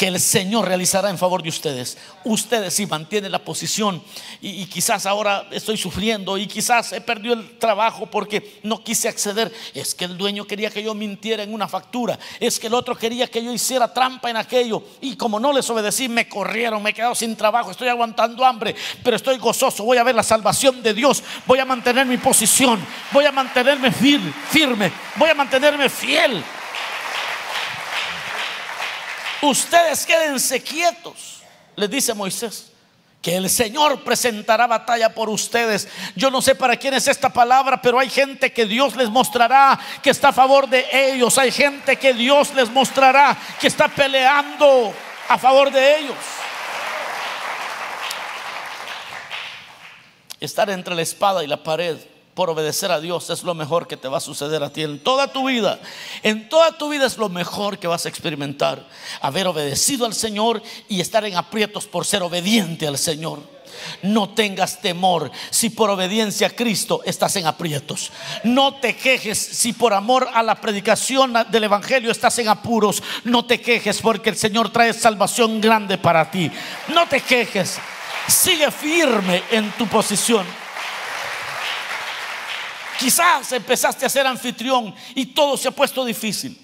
que 0.00 0.08
el 0.08 0.18
Señor 0.18 0.66
realizará 0.66 1.10
en 1.10 1.18
favor 1.18 1.42
de 1.42 1.50
ustedes. 1.50 1.98
Ustedes 2.24 2.72
si 2.72 2.86
mantienen 2.86 3.30
la 3.30 3.44
posición 3.44 4.02
y, 4.40 4.62
y, 4.62 4.64
quizás 4.64 5.04
ahora 5.04 5.46
estoy 5.50 5.76
sufriendo 5.76 6.38
y 6.38 6.46
quizás 6.46 6.94
he 6.94 7.02
perdido 7.02 7.34
el 7.34 7.58
trabajo 7.58 8.06
porque 8.06 8.60
no 8.62 8.82
quise 8.82 9.10
acceder. 9.10 9.52
Es 9.74 9.94
que 9.94 10.06
el 10.06 10.16
dueño 10.16 10.46
quería 10.46 10.70
que 10.70 10.82
yo 10.82 10.94
mintiera 10.94 11.42
en 11.42 11.52
una 11.52 11.68
factura. 11.68 12.18
Es 12.40 12.58
que 12.58 12.68
el 12.68 12.72
otro 12.72 12.96
quería 12.96 13.26
que 13.26 13.44
yo 13.44 13.52
hiciera 13.52 13.92
trampa 13.92 14.30
en 14.30 14.38
aquello. 14.38 14.82
Y 15.02 15.16
como 15.16 15.38
no 15.38 15.52
les 15.52 15.68
obedecí, 15.68 16.08
me 16.08 16.26
corrieron, 16.26 16.82
me 16.82 16.90
he 16.90 16.94
quedado 16.94 17.14
sin 17.14 17.36
trabajo, 17.36 17.70
estoy 17.70 17.88
aguantando 17.88 18.42
hambre, 18.42 18.74
pero 19.04 19.16
estoy 19.16 19.36
gozoso. 19.36 19.84
Voy 19.84 19.98
a 19.98 20.02
ver 20.02 20.14
la 20.14 20.22
salvación 20.22 20.82
de 20.82 20.94
Dios. 20.94 21.22
Voy 21.44 21.58
a 21.58 21.66
mantener 21.66 22.06
mi 22.06 22.16
posición. 22.16 22.80
Voy 23.12 23.26
a 23.26 23.32
mantenerme 23.32 23.92
firme. 23.92 24.90
Voy 25.16 25.28
a 25.28 25.34
mantenerme 25.34 25.90
fiel. 25.90 26.42
Ustedes 29.42 30.04
quédense 30.04 30.62
quietos, 30.62 31.42
les 31.76 31.90
dice 31.90 32.14
Moisés. 32.14 32.66
Que 33.22 33.36
el 33.36 33.50
Señor 33.50 34.02
presentará 34.02 34.66
batalla 34.66 35.14
por 35.14 35.28
ustedes. 35.28 35.88
Yo 36.16 36.30
no 36.30 36.40
sé 36.40 36.54
para 36.54 36.76
quién 36.76 36.94
es 36.94 37.06
esta 37.06 37.28
palabra, 37.28 37.82
pero 37.82 37.98
hay 37.98 38.08
gente 38.08 38.50
que 38.50 38.64
Dios 38.64 38.96
les 38.96 39.10
mostrará 39.10 39.78
que 40.02 40.08
está 40.08 40.28
a 40.28 40.32
favor 40.32 40.66
de 40.66 40.86
ellos. 40.90 41.36
Hay 41.36 41.50
gente 41.50 41.96
que 41.96 42.14
Dios 42.14 42.54
les 42.54 42.70
mostrará 42.70 43.36
que 43.60 43.66
está 43.66 43.88
peleando 43.88 44.94
a 45.28 45.36
favor 45.36 45.70
de 45.70 45.98
ellos. 45.98 46.16
Estar 50.40 50.70
entre 50.70 50.94
la 50.94 51.02
espada 51.02 51.44
y 51.44 51.46
la 51.46 51.62
pared 51.62 51.98
por 52.34 52.48
obedecer 52.48 52.90
a 52.92 53.00
Dios 53.00 53.28
es 53.30 53.42
lo 53.42 53.54
mejor 53.54 53.86
que 53.86 53.96
te 53.96 54.08
va 54.08 54.18
a 54.18 54.20
suceder 54.20 54.62
a 54.62 54.72
ti 54.72 54.82
en 54.82 54.98
toda 55.00 55.32
tu 55.32 55.48
vida. 55.48 55.80
En 56.22 56.48
toda 56.48 56.76
tu 56.78 56.88
vida 56.88 57.06
es 57.06 57.18
lo 57.18 57.28
mejor 57.28 57.78
que 57.78 57.88
vas 57.88 58.06
a 58.06 58.08
experimentar. 58.08 58.86
Haber 59.20 59.46
obedecido 59.46 60.06
al 60.06 60.14
Señor 60.14 60.62
y 60.88 61.00
estar 61.00 61.24
en 61.24 61.36
aprietos 61.36 61.86
por 61.86 62.06
ser 62.06 62.22
obediente 62.22 62.86
al 62.86 62.98
Señor. 62.98 63.40
No 64.02 64.30
tengas 64.30 64.80
temor 64.80 65.30
si 65.50 65.70
por 65.70 65.90
obediencia 65.90 66.48
a 66.48 66.50
Cristo 66.50 67.02
estás 67.04 67.36
en 67.36 67.46
aprietos. 67.46 68.10
No 68.44 68.74
te 68.76 68.96
quejes 68.96 69.38
si 69.38 69.72
por 69.72 69.92
amor 69.92 70.28
a 70.32 70.42
la 70.42 70.54
predicación 70.54 71.32
del 71.50 71.64
Evangelio 71.64 72.10
estás 72.10 72.38
en 72.38 72.48
apuros. 72.48 73.02
No 73.24 73.44
te 73.44 73.60
quejes 73.60 74.00
porque 74.00 74.30
el 74.30 74.36
Señor 74.36 74.70
trae 74.70 74.92
salvación 74.92 75.60
grande 75.60 75.98
para 75.98 76.30
ti. 76.30 76.50
No 76.88 77.06
te 77.08 77.20
quejes. 77.20 77.78
Sigue 78.28 78.70
firme 78.70 79.42
en 79.50 79.72
tu 79.72 79.86
posición. 79.86 80.59
Quizás 83.00 83.50
empezaste 83.52 84.04
a 84.04 84.10
ser 84.10 84.26
anfitrión 84.26 84.94
y 85.14 85.24
todo 85.24 85.56
se 85.56 85.68
ha 85.68 85.70
puesto 85.70 86.04
difícil. 86.04 86.60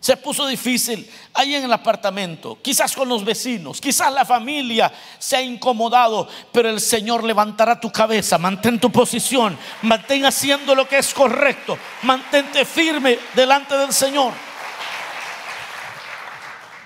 Se 0.00 0.16
puso 0.16 0.48
difícil 0.48 1.08
ahí 1.32 1.54
en 1.54 1.62
el 1.62 1.72
apartamento, 1.72 2.58
quizás 2.60 2.92
con 2.92 3.08
los 3.08 3.24
vecinos, 3.24 3.80
quizás 3.80 4.12
la 4.12 4.24
familia 4.24 4.92
se 5.16 5.36
ha 5.36 5.42
incomodado, 5.42 6.28
pero 6.52 6.68
el 6.68 6.80
Señor 6.80 7.22
levantará 7.22 7.80
tu 7.80 7.92
cabeza, 7.92 8.36
mantén 8.36 8.80
tu 8.80 8.90
posición, 8.90 9.56
mantén 9.82 10.26
haciendo 10.26 10.74
lo 10.74 10.88
que 10.88 10.98
es 10.98 11.14
correcto, 11.14 11.78
mantente 12.02 12.64
firme 12.64 13.16
delante 13.36 13.76
del 13.76 13.92
Señor. 13.92 14.32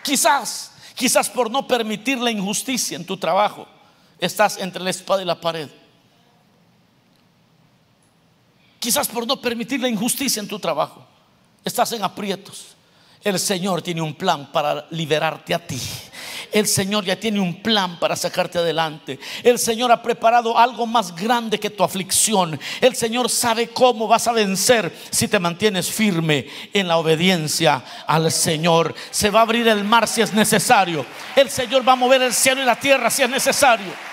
Quizás, 0.03 0.73
quizás 0.95 1.31
por 1.31 1.51
no 1.51 1.66
permitir 1.66 2.19
la 2.19 2.31
injusticia 2.31 2.97
en 2.97 3.07
tu 3.07 3.16
trabajo, 3.16 3.66
estás 4.19 4.59
entre 4.59 4.83
la 4.83 4.91
espada 4.91 5.23
y 5.23 5.25
la 5.25 5.41
pared. 5.41 5.71
Quizás 8.79 9.09
por 9.09 9.26
no 9.26 9.41
permitir 9.41 9.81
la 9.81 9.89
injusticia 9.89 10.41
en 10.41 10.49
tu 10.49 10.59
trabajo. 10.59 11.05
Estás 11.64 11.93
en 11.93 12.03
aprietos. 12.03 12.76
El 13.22 13.39
Señor 13.39 13.83
tiene 13.83 14.01
un 14.01 14.14
plan 14.14 14.51
para 14.53 14.87
liberarte 14.91 15.53
a 15.53 15.59
ti. 15.59 15.81
El 16.53 16.66
Señor 16.66 17.05
ya 17.05 17.18
tiene 17.18 17.41
un 17.41 17.62
plan 17.62 17.99
para 17.99 18.16
sacarte 18.16 18.59
adelante. 18.59 19.18
El 19.43 19.59
Señor 19.59 19.91
ha 19.91 20.01
preparado 20.01 20.57
algo 20.57 20.87
más 20.87 21.14
grande 21.14 21.59
que 21.59 21.68
tu 21.68 21.83
aflicción. 21.83 22.59
El 22.81 22.95
Señor 22.95 23.29
sabe 23.29 23.68
cómo 23.68 24.07
vas 24.07 24.26
a 24.29 24.33
vencer 24.33 24.97
si 25.11 25.29
te 25.29 25.39
mantienes 25.39 25.91
firme 25.91 26.47
en 26.72 26.89
la 26.89 26.97
obediencia 26.97 27.85
al 28.07 28.31
Señor. 28.31 28.95
Se 29.11 29.31
va 29.31 29.41
a 29.41 29.43
abrir 29.43 29.66
el 29.68 29.85
mar 29.85 30.07
si 30.07 30.22
es 30.22 30.33
necesario. 30.33 31.05
El 31.35 31.51
Señor 31.51 31.87
va 31.87 31.93
a 31.93 31.97
mover 31.97 32.22
el 32.22 32.33
cielo 32.33 32.62
y 32.62 32.64
la 32.64 32.79
tierra 32.79 33.11
si 33.11 33.22
es 33.22 33.29
necesario. 33.29 34.08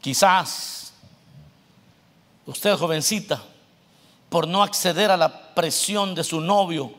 Quizás 0.00 0.92
usted 2.46 2.76
jovencita, 2.76 3.42
por 4.28 4.46
no 4.46 4.62
acceder 4.62 5.10
a 5.10 5.16
la 5.16 5.54
presión 5.54 6.14
de 6.14 6.24
su 6.24 6.40
novio, 6.40 6.92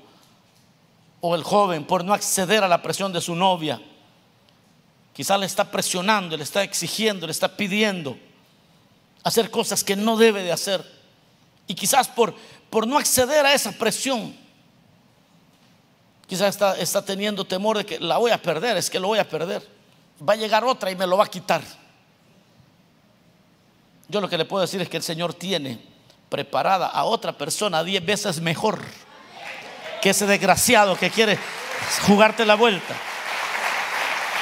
o 1.21 1.35
el 1.35 1.43
joven, 1.43 1.85
por 1.85 2.03
no 2.03 2.13
acceder 2.13 2.63
a 2.63 2.67
la 2.67 2.81
presión 2.81 3.13
de 3.13 3.21
su 3.21 3.35
novia, 3.35 3.79
quizás 5.13 5.39
le 5.39 5.45
está 5.45 5.69
presionando, 5.69 6.35
le 6.35 6.43
está 6.43 6.63
exigiendo, 6.63 7.27
le 7.27 7.31
está 7.31 7.55
pidiendo 7.55 8.17
hacer 9.23 9.51
cosas 9.51 9.83
que 9.83 9.95
no 9.95 10.17
debe 10.17 10.43
de 10.43 10.51
hacer. 10.51 10.83
Y 11.67 11.75
quizás 11.75 12.07
por, 12.07 12.33
por 12.69 12.87
no 12.87 12.97
acceder 12.97 13.45
a 13.45 13.53
esa 13.53 13.71
presión, 13.71 14.35
quizás 16.27 16.49
está, 16.49 16.77
está 16.77 17.05
teniendo 17.05 17.45
temor 17.45 17.77
de 17.77 17.85
que 17.85 17.99
la 17.99 18.17
voy 18.17 18.31
a 18.31 18.41
perder, 18.41 18.77
es 18.77 18.89
que 18.89 18.99
lo 18.99 19.07
voy 19.09 19.19
a 19.19 19.29
perder. 19.29 19.67
Va 20.27 20.33
a 20.33 20.37
llegar 20.37 20.63
otra 20.63 20.89
y 20.89 20.95
me 20.95 21.05
lo 21.05 21.17
va 21.17 21.25
a 21.25 21.29
quitar. 21.29 21.61
Yo 24.11 24.19
lo 24.19 24.27
que 24.27 24.37
le 24.37 24.43
puedo 24.43 24.59
decir 24.61 24.81
es 24.81 24.89
que 24.89 24.97
el 24.97 25.03
Señor 25.03 25.33
tiene 25.33 25.79
preparada 26.27 26.87
a 26.87 27.05
otra 27.05 27.31
persona 27.31 27.81
diez 27.81 28.05
veces 28.05 28.41
mejor 28.41 28.81
que 30.01 30.09
ese 30.09 30.25
desgraciado 30.25 30.97
que 30.97 31.09
quiere 31.09 31.39
jugarte 32.05 32.45
la 32.45 32.55
vuelta. 32.55 32.93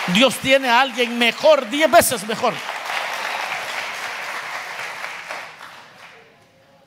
Dios 0.07 0.38
tiene 0.38 0.70
a 0.70 0.82
alguien 0.82 1.20
mejor, 1.20 1.70
diez 1.70 1.89
veces 1.91 2.28
mejor. 2.28 2.55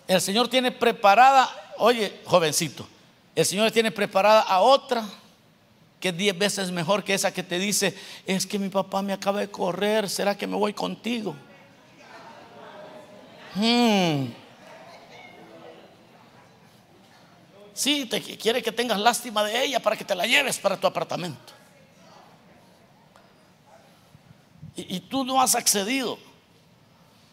El 0.09 0.21
Señor 0.21 0.49
tiene 0.49 0.73
preparada, 0.73 1.49
oye, 1.79 2.21
jovencito, 2.25 2.89
el 3.37 3.47
Señor 3.47 3.71
tiene 3.71 3.93
preparada 3.93 4.41
a 4.41 4.59
otra 4.59 5.05
que 6.01 6.09
es 6.09 6.17
diez 6.17 6.37
veces 6.37 6.73
mejor 6.73 7.05
que 7.05 7.15
esa 7.15 7.33
que 7.33 7.45
te 7.45 7.61
dice, 7.61 7.97
es 8.27 8.45
que 8.45 8.59
mi 8.59 8.71
papá 8.71 9.03
me 9.03 9.13
acaba 9.13 9.39
de 9.39 9.53
correr, 9.53 10.11
¿será 10.11 10.37
que 10.37 10.49
me 10.49 10.57
voy 10.57 10.73
contigo? 10.73 11.37
Hmm. 13.55 14.27
Sí, 17.75 18.07
te 18.07 18.21
quiere 18.21 18.63
que 18.63 18.71
tengas 18.73 18.99
lástima 18.99 19.43
de 19.45 19.65
ella 19.65 19.81
para 19.81 19.97
que 19.97 20.05
te 20.05 20.15
la 20.15 20.27
lleves 20.27 20.59
para 20.59 20.77
tu 20.77 20.87
apartamento. 20.87 21.53
Y, 24.77 24.97
y 24.97 25.01
tú 25.01 25.25
no 25.25 25.41
has 25.41 25.55
accedido. 25.55 26.19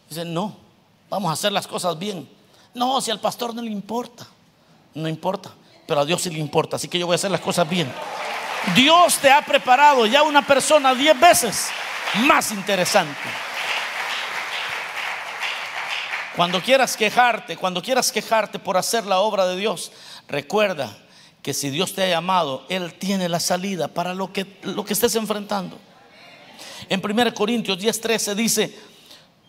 Dice, 0.08 0.24
no, 0.24 0.56
vamos 1.08 1.30
a 1.30 1.34
hacer 1.34 1.52
las 1.52 1.66
cosas 1.66 1.98
bien. 1.98 2.28
No, 2.74 3.00
si 3.00 3.10
al 3.10 3.20
pastor 3.20 3.54
no 3.54 3.62
le 3.62 3.70
importa, 3.70 4.26
no 4.94 5.08
importa, 5.08 5.50
pero 5.86 6.00
a 6.00 6.04
Dios 6.04 6.22
sí 6.22 6.30
le 6.30 6.38
importa, 6.38 6.76
así 6.76 6.88
que 6.88 6.98
yo 6.98 7.06
voy 7.06 7.14
a 7.14 7.16
hacer 7.16 7.30
las 7.30 7.40
cosas 7.40 7.68
bien. 7.68 7.92
Dios 8.74 9.18
te 9.18 9.30
ha 9.30 9.42
preparado 9.42 10.06
ya 10.06 10.22
una 10.22 10.46
persona 10.46 10.94
diez 10.94 11.18
veces 11.18 11.68
más 12.26 12.52
interesante. 12.52 13.18
Cuando 16.40 16.62
quieras 16.62 16.96
quejarte, 16.96 17.58
cuando 17.58 17.82
quieras 17.82 18.10
quejarte 18.10 18.58
por 18.58 18.78
hacer 18.78 19.04
la 19.04 19.20
obra 19.20 19.46
de 19.46 19.58
Dios, 19.58 19.92
recuerda 20.26 20.96
que 21.42 21.52
si 21.52 21.68
Dios 21.68 21.92
te 21.92 22.02
ha 22.02 22.08
llamado, 22.08 22.64
Él 22.70 22.94
tiene 22.94 23.28
la 23.28 23.38
salida 23.38 23.88
para 23.88 24.14
lo 24.14 24.32
que, 24.32 24.56
lo 24.62 24.82
que 24.82 24.94
estés 24.94 25.14
enfrentando. 25.16 25.78
En 26.88 27.02
1 27.04 27.34
Corintios 27.34 27.76
10:13 27.76 28.34
dice, 28.34 28.74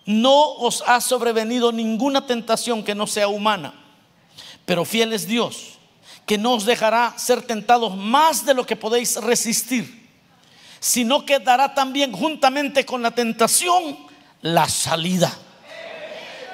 no 0.06 0.52
os 0.56 0.84
ha 0.86 1.00
sobrevenido 1.00 1.72
ninguna 1.72 2.28
tentación 2.28 2.84
que 2.84 2.94
no 2.94 3.08
sea 3.08 3.30
humana, 3.30 3.74
pero 4.66 4.84
fiel 4.84 5.14
es 5.14 5.26
Dios, 5.26 5.80
que 6.26 6.38
no 6.38 6.56
os 6.56 6.66
dejará 6.66 7.14
ser 7.18 7.42
tentados 7.42 7.96
más 7.96 8.46
de 8.46 8.54
lo 8.54 8.66
que 8.66 8.76
podéis 8.76 9.16
resistir, 9.16 10.10
sino 10.82 11.26
que 11.26 11.40
dará 11.40 11.74
también 11.74 12.12
juntamente 12.12 12.86
con 12.86 13.02
la 13.02 13.12
tentación 13.12 13.98
la 14.42 14.68
salida 14.68 15.34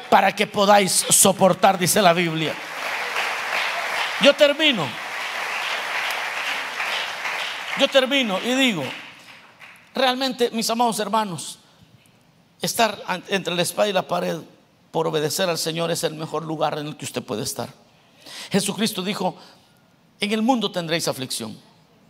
para 0.09 0.33
que 0.33 0.47
podáis 0.47 1.05
soportar, 1.09 1.77
dice 1.77 2.01
la 2.01 2.13
Biblia. 2.13 2.53
Yo 4.21 4.33
termino. 4.35 4.87
Yo 7.79 7.87
termino 7.87 8.39
y 8.41 8.55
digo, 8.55 8.83
realmente, 9.93 10.49
mis 10.51 10.69
amados 10.69 10.99
hermanos, 10.99 11.59
estar 12.59 12.99
entre 13.27 13.55
la 13.55 13.61
espada 13.61 13.87
y 13.87 13.93
la 13.93 14.07
pared 14.07 14.37
por 14.89 15.05
obedecer 15.05 15.47
al 15.47 15.59
Señor 15.59 15.91
es 15.91 16.03
el 16.03 16.15
mejor 16.15 16.43
lugar 16.43 16.79
en 16.79 16.87
el 16.87 16.97
que 16.97 17.05
usted 17.05 17.21
puede 17.21 17.43
estar. 17.43 17.69
Jesucristo 18.51 19.03
dijo, 19.03 19.37
en 20.19 20.31
el 20.31 20.41
mundo 20.41 20.71
tendréis 20.71 21.07
aflicción, 21.07 21.55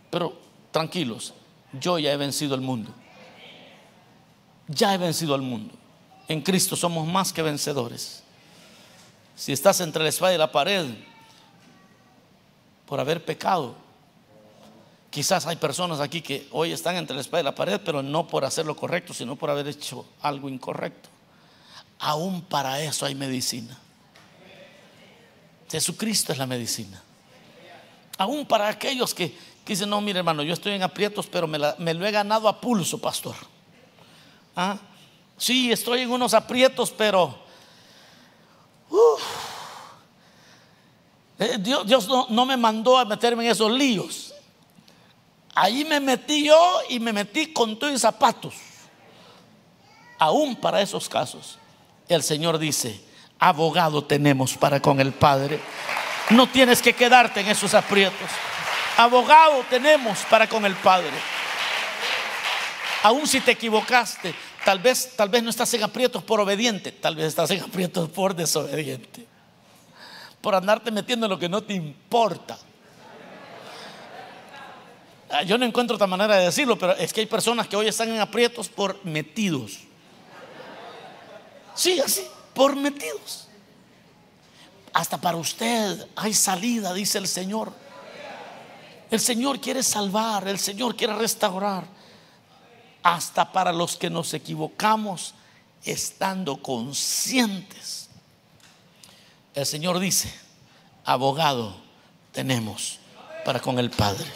pero 0.08 0.40
tranquilos, 0.70 1.34
yo 1.78 1.98
ya 1.98 2.12
he 2.12 2.16
vencido 2.16 2.54
el 2.54 2.62
mundo. 2.62 2.90
Ya 4.68 4.94
he 4.94 4.98
vencido 4.98 5.34
al 5.34 5.42
mundo 5.42 5.77
en 6.28 6.42
Cristo 6.42 6.76
somos 6.76 7.06
más 7.06 7.32
que 7.32 7.42
vencedores. 7.42 8.22
Si 9.34 9.52
estás 9.52 9.80
entre 9.80 10.02
la 10.02 10.08
espada 10.10 10.34
y 10.34 10.38
la 10.38 10.52
pared, 10.52 10.86
por 12.88 12.98
haber 13.00 13.24
pecado. 13.24 13.74
Quizás 15.10 15.46
hay 15.46 15.56
personas 15.56 16.00
aquí 16.00 16.22
que 16.22 16.48
hoy 16.52 16.72
están 16.72 16.96
entre 16.96 17.14
la 17.14 17.20
espada 17.20 17.40
y 17.42 17.44
la 17.44 17.54
pared, 17.54 17.80
pero 17.84 18.02
no 18.02 18.26
por 18.26 18.44
hacer 18.44 18.66
lo 18.66 18.76
correcto, 18.76 19.12
sino 19.12 19.36
por 19.36 19.50
haber 19.50 19.68
hecho 19.68 20.06
algo 20.22 20.48
incorrecto. 20.48 21.08
Aún 21.98 22.42
para 22.42 22.80
eso 22.80 23.04
hay 23.06 23.14
medicina. 23.14 23.76
Jesucristo 25.70 26.32
es 26.32 26.38
la 26.38 26.46
medicina. 26.46 27.02
Aún 28.16 28.46
para 28.46 28.68
aquellos 28.68 29.14
que, 29.14 29.36
dicen, 29.66 29.90
no, 29.90 30.00
mire 30.00 30.18
hermano, 30.18 30.42
yo 30.42 30.54
estoy 30.54 30.72
en 30.72 30.82
aprietos, 30.82 31.26
pero 31.26 31.46
me, 31.46 31.58
lo 31.58 32.06
he 32.06 32.10
ganado 32.10 32.48
a 32.48 32.60
pulso, 32.60 32.98
pastor. 32.98 33.36
¿Ah? 34.56 34.78
Sí, 35.38 35.70
estoy 35.70 36.02
en 36.02 36.10
unos 36.10 36.34
aprietos, 36.34 36.90
pero... 36.90 37.38
Eh, 41.38 41.56
Dios, 41.60 42.08
no, 42.08 42.44
me 42.44 42.56
mandó 42.56 42.98
a 42.98 43.04
meterme 43.04 43.44
en 43.44 43.52
esos 43.52 43.70
líos. 43.70 44.34
Ahí 45.54 45.84
me 45.84 46.00
metí 46.00 46.46
yo 46.46 46.80
y 46.88 46.98
me 46.98 47.12
metí 47.12 47.52
con 47.52 47.78
tus 47.78 48.00
zapatos. 48.00 48.54
Aún 50.18 50.56
para 50.56 50.80
esos 50.80 51.08
casos, 51.08 51.58
el 52.08 52.24
Señor 52.24 52.58
dice, 52.58 53.00
abogado 53.38 54.02
tenemos 54.02 54.56
para 54.56 54.80
con 54.80 54.98
el 54.98 55.12
Padre. 55.12 55.60
No 56.30 56.48
tienes 56.48 56.82
que 56.82 56.92
quedarte 56.92 57.40
en 57.40 57.48
esos 57.48 57.72
aprietos. 57.74 58.28
Abogado 58.96 59.64
tenemos 59.70 60.18
para 60.28 60.48
con 60.48 60.64
el 60.64 60.74
Padre. 60.74 61.12
Aún 63.04 63.28
si 63.28 63.40
te 63.40 63.52
equivocaste, 63.52 64.34
tal 64.64 64.78
vez, 64.78 65.14
tal 65.16 65.28
vez 65.28 65.42
no 65.42 65.50
estás 65.50 65.72
en 65.74 65.82
aprietos 65.82 66.22
por 66.22 66.40
obediente, 66.40 66.92
tal 66.92 67.16
vez 67.16 67.26
estás 67.26 67.50
en 67.50 67.62
aprietos 67.62 68.08
por 68.10 68.34
desobediente. 68.34 69.26
Por 70.40 70.54
andarte 70.54 70.90
metiendo 70.90 71.26
en 71.26 71.30
lo 71.30 71.38
que 71.38 71.48
no 71.48 71.62
te 71.62 71.74
importa. 71.74 72.58
Ah, 75.30 75.42
yo 75.42 75.58
no 75.58 75.66
encuentro 75.66 75.96
otra 75.96 76.06
manera 76.06 76.36
de 76.36 76.46
decirlo, 76.46 76.78
pero 76.78 76.94
es 76.96 77.12
que 77.12 77.20
hay 77.20 77.26
personas 77.26 77.68
que 77.68 77.76
hoy 77.76 77.88
están 77.88 78.08
en 78.08 78.20
aprietos 78.20 78.68
por 78.68 79.04
metidos. 79.04 79.80
Sí, 81.74 82.00
así 82.00 82.22
por 82.54 82.74
metidos. 82.74 83.46
Hasta 84.92 85.16
para 85.20 85.36
usted 85.36 86.08
hay 86.16 86.34
salida, 86.34 86.92
dice 86.92 87.18
el 87.18 87.28
Señor. 87.28 87.72
El 89.10 89.20
Señor 89.20 89.60
quiere 89.60 89.82
salvar, 89.82 90.48
el 90.48 90.58
Señor 90.58 90.96
quiere 90.96 91.14
restaurar. 91.14 91.84
Hasta 93.08 93.50
para 93.52 93.72
los 93.72 93.96
que 93.96 94.10
nos 94.10 94.34
equivocamos 94.34 95.32
estando 95.82 96.58
conscientes. 96.62 98.10
El 99.54 99.64
Señor 99.64 99.98
dice, 99.98 100.30
abogado 101.06 101.74
tenemos 102.32 102.98
para 103.46 103.60
con 103.60 103.78
el 103.78 103.88
Padre. 103.88 104.26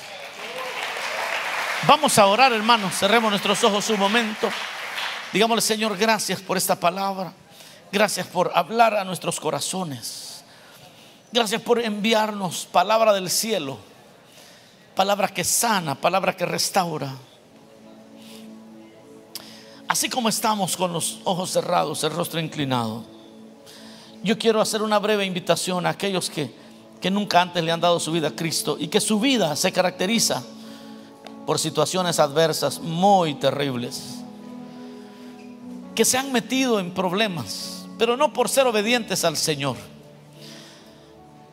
Vamos 1.87 2.19
a 2.19 2.25
orar, 2.25 2.51
hermanos. 2.55 2.95
Cerremos 2.95 3.31
nuestros 3.31 3.63
ojos 3.63 3.91
un 3.91 4.01
momento. 4.01 4.49
Digámosle, 5.35 5.61
Señor, 5.61 5.99
gracias 5.99 6.41
por 6.41 6.57
esta 6.57 6.75
palabra. 6.81 7.31
Gracias 7.93 8.27
por 8.27 8.53
hablar 8.55 8.95
a 8.95 9.05
nuestros 9.05 9.39
corazones. 9.39 10.45
Gracias 11.31 11.61
por 11.61 11.79
enviarnos 11.79 12.65
palabra 12.73 13.13
del 13.13 13.29
cielo. 13.29 13.77
Palabra 14.95 15.29
que 15.29 15.45
sana, 15.45 15.95
palabra 15.95 16.35
que 16.35 16.47
restaura. 16.47 17.15
Así 19.93 20.09
como 20.09 20.31
estamos 20.31 20.75
con 20.75 20.91
los 20.91 21.21
ojos 21.25 21.51
cerrados, 21.51 22.03
el 22.03 22.13
rostro 22.13 22.41
inclinado, 22.41 23.05
yo 24.23 24.39
quiero 24.39 24.63
hacer 24.63 24.81
una 24.81 24.99
breve 24.99 25.27
invitación 25.27 25.85
a 25.85 25.91
aquellos 25.91 26.31
que, 26.31 26.51
que 26.99 27.11
nunca 27.11 27.43
antes 27.43 27.63
le 27.63 27.71
han 27.71 27.81
dado 27.83 28.01
su 28.01 28.11
vida 28.11 28.29
a 28.29 28.35
Cristo 28.35 28.79
y 28.81 28.89
que 28.89 29.03
su 29.03 29.21
vida 29.21 29.55
se 29.55 29.71
caracteriza 29.71 30.43
por 31.45 31.59
situaciones 31.59 32.19
adversas 32.21 32.81
muy 32.81 33.35
terribles, 33.35 34.23
que 35.95 36.07
se 36.07 36.17
han 36.17 36.33
metido 36.33 36.81
en 36.81 36.95
problemas 36.95 37.85
pero 37.99 38.17
no 38.17 38.33
por 38.33 38.49
ser 38.49 38.67
obedientes 38.67 39.27
al 39.27 39.37
Señor. 39.37 39.77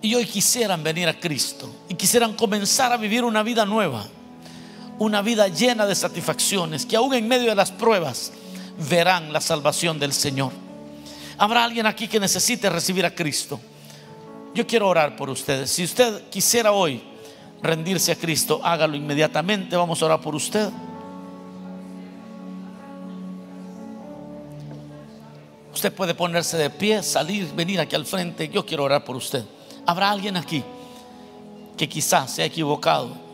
Y 0.02 0.16
hoy 0.16 0.26
quisieran 0.26 0.82
venir 0.82 1.10
a 1.10 1.20
Cristo 1.20 1.70
y 1.90 1.96
quisieran 1.96 2.38
comenzar 2.38 2.94
a 2.94 2.98
vivir 2.98 3.26
una 3.26 3.44
vida 3.44 3.66
nueva, 3.66 4.08
una 5.00 5.22
vida 5.22 5.47
llena 5.47 5.86
de 5.86 5.95
satisfacciones, 5.95 6.86
que 6.86 6.97
aún 6.97 7.14
en 7.14 7.28
medio 7.28 7.50
de 7.50 7.56
las 7.56 7.72
pruebas 7.72 8.34
verán 8.89 9.34
la 9.34 9.41
salvación 9.41 9.97
del 9.97 10.14
Señor. 10.14 10.52
Habrá 11.38 11.64
alguien 11.64 11.86
aquí 11.86 12.08
que 12.08 12.20
necesite 12.20 12.70
recibir 12.70 13.06
a 13.06 13.16
Cristo. 13.16 13.60
Yo 14.54 14.68
quiero 14.68 14.89
orar 14.89 15.16
por 15.16 15.30
ustedes. 15.30 15.72
Si 15.72 15.86
usted 15.86 16.30
quisiera 16.30 16.74
hoy 16.74 17.02
rendirse 17.64 18.12
a 18.12 18.16
Cristo, 18.16 18.60
hágalo 18.62 18.95
inmediatamente. 18.95 19.76
Vamos 19.78 20.02
a 20.02 20.06
orar 20.06 20.22
por 20.22 20.36
usted. 20.36 20.70
Usted 25.74 25.93
puede 25.93 26.14
ponerse 26.14 26.58
de 26.58 26.70
pie, 26.70 27.02
salir, 27.04 27.54
venir 27.54 27.80
aquí 27.80 27.95
al 27.95 28.06
frente. 28.06 28.50
Yo 28.50 28.66
quiero 28.66 28.84
orar 28.84 29.06
por 29.06 29.16
usted. 29.16 29.45
Habrá 29.86 30.12
alguien 30.12 30.36
aquí 30.36 30.62
que 31.78 31.88
quizás 31.88 32.32
se 32.32 32.41
ha 32.41 32.45
equivocado 32.45 33.29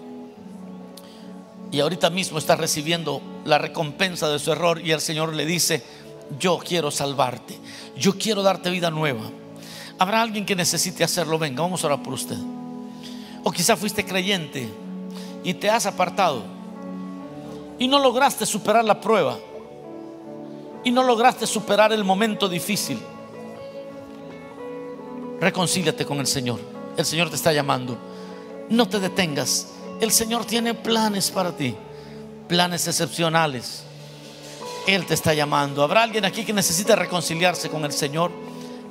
y 1.76 1.82
ahorita 1.82 2.10
mismo 2.10 2.38
está 2.38 2.56
recibiendo 2.56 3.22
la 3.44 3.58
recompensa 3.58 4.30
de 4.30 4.40
su 4.40 4.50
error 4.50 4.80
y 4.80 4.92
el 4.92 5.02
Señor 5.02 5.34
le 5.34 5.46
dice, 5.46 5.84
yo 6.40 6.58
quiero 6.58 6.90
salvarte, 6.90 7.60
yo 7.98 8.18
quiero 8.18 8.44
darte 8.44 8.70
vida 8.70 8.90
nueva. 8.90 9.24
Habrá 10.00 10.22
alguien 10.22 10.46
que 10.46 10.56
necesite 10.56 11.04
hacerlo, 11.04 11.38
venga, 11.38 11.64
vamos 11.64 11.84
a 11.84 11.88
orar 11.88 12.02
por 12.02 12.14
usted. 12.14 12.38
O 13.44 13.52
quizás 13.52 13.78
fuiste 13.78 14.06
creyente 14.06 14.70
y 15.44 15.54
te 15.56 15.70
has 15.70 15.86
apartado 15.86 16.44
y 17.78 17.90
no 17.90 18.00
lograste 18.00 18.46
superar 18.46 18.86
la 18.86 19.02
prueba 19.02 19.38
y 20.86 20.92
no 20.92 21.04
lograste 21.04 21.46
superar 21.46 21.92
el 21.92 22.06
momento 22.06 22.48
difícil, 22.48 23.02
reconcíliate 25.42 26.06
con 26.06 26.20
el 26.20 26.28
Señor. 26.28 26.62
El 26.96 27.04
Señor 27.04 27.30
te 27.30 27.36
está 27.36 27.52
llamando. 27.52 27.98
No 28.70 28.88
te 28.88 29.02
detengas. 29.02 29.75
El 30.00 30.12
Señor 30.12 30.46
tiene 30.46 30.74
planes 30.74 31.32
para 31.32 31.56
ti, 31.56 31.76
planes 32.48 32.88
excepcionales. 32.88 33.84
Él 34.88 35.06
te 35.06 35.14
está 35.14 35.34
llamando. 35.34 35.82
¿Habrá 35.84 36.04
alguien 36.04 36.26
aquí 36.26 36.44
que 36.44 36.54
necesite 36.54 36.96
reconciliarse 36.96 37.70
con 37.70 37.86
el 37.86 37.92
Señor 37.92 38.32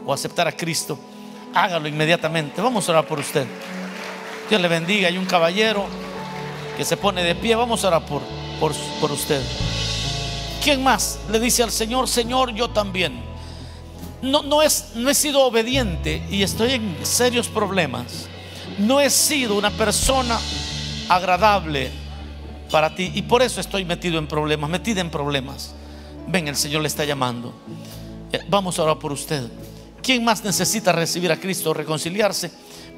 o 0.05 0.13
aceptar 0.13 0.49
a 0.49 0.53
Cristo? 0.53 0.99
Hágalo 1.55 1.87
inmediatamente. 1.87 2.61
Vamos 2.61 2.89
a 2.89 2.93
orar 2.93 3.07
por 3.07 3.21
usted. 3.21 3.47
Dios 4.49 4.61
le 4.61 4.67
bendiga. 4.67 5.09
Hay 5.09 5.19
un 5.19 5.27
caballero 5.27 5.87
que 6.77 6.85
se 6.85 6.97
pone 6.97 7.23
de 7.23 7.35
pie. 7.35 7.55
Vamos 7.55 7.85
a 7.85 7.89
orar 7.89 8.07
por, 8.07 8.23
por, 8.59 8.73
por 9.01 9.13
usted. 9.13 9.43
¿Quién 10.63 10.83
más 10.83 11.19
le 11.31 11.39
dice 11.39 11.63
al 11.63 11.71
Señor, 11.71 12.09
Señor, 12.09 12.55
yo 12.55 12.71
también? 12.71 13.23
No, 14.23 14.43
no, 14.43 14.63
es, 14.63 14.93
no 14.95 15.11
he 15.11 15.15
sido 15.15 15.43
obediente 15.43 16.27
y 16.31 16.43
estoy 16.43 16.73
en 16.73 16.97
serios 17.03 17.49
problemas. 17.49 18.27
No 18.79 18.99
he 19.01 19.11
sido 19.11 19.55
una 19.55 19.71
persona 19.71 20.41
agradable 21.09 21.91
para 22.71 22.95
ti 22.95 23.13
y 23.15 23.23
por 23.23 23.43
eso 23.43 23.61
estoy 23.61 23.85
metido 23.85 24.19
en 24.19 24.27
problemas, 24.27 24.69
metida 24.71 25.01
en 25.01 25.11
problemas. 25.11 25.75
Ven, 26.27 26.49
el 26.49 26.57
Señor 26.57 26.83
le 26.83 26.89
está 26.89 27.05
llamando. 27.05 27.55
Eh, 28.33 28.41
vamos 28.49 28.79
a 28.79 28.83
orar 28.83 28.99
por 28.99 29.13
usted. 29.13 29.43
¿Quién 30.03 30.25
más 30.25 30.45
necesita 30.45 30.93
recibir 30.93 31.31
a 31.31 31.37
Cristo, 31.39 31.73
reconciliarse? 31.73 32.51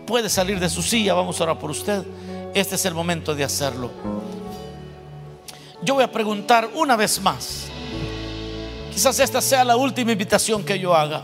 Puede 0.06 0.28
salir 0.28 0.58
de 0.60 0.68
su 0.68 0.82
silla, 0.82 1.14
vamos 1.14 1.40
a 1.40 1.44
orar 1.44 1.58
por 1.58 1.70
usted. 1.70 2.04
Este 2.54 2.76
es 2.76 2.84
el 2.84 2.94
momento 2.94 3.34
de 3.34 3.44
hacerlo. 3.44 3.90
Yo 5.82 5.94
voy 5.94 6.04
a 6.04 6.10
preguntar 6.10 6.70
una 6.74 6.96
vez 6.96 7.20
más. 7.20 7.66
Quizás 8.92 9.20
esta 9.20 9.42
sea 9.42 9.62
la 9.62 9.76
última 9.76 10.12
invitación 10.12 10.64
que 10.64 10.78
yo 10.78 10.94
haga. 10.94 11.22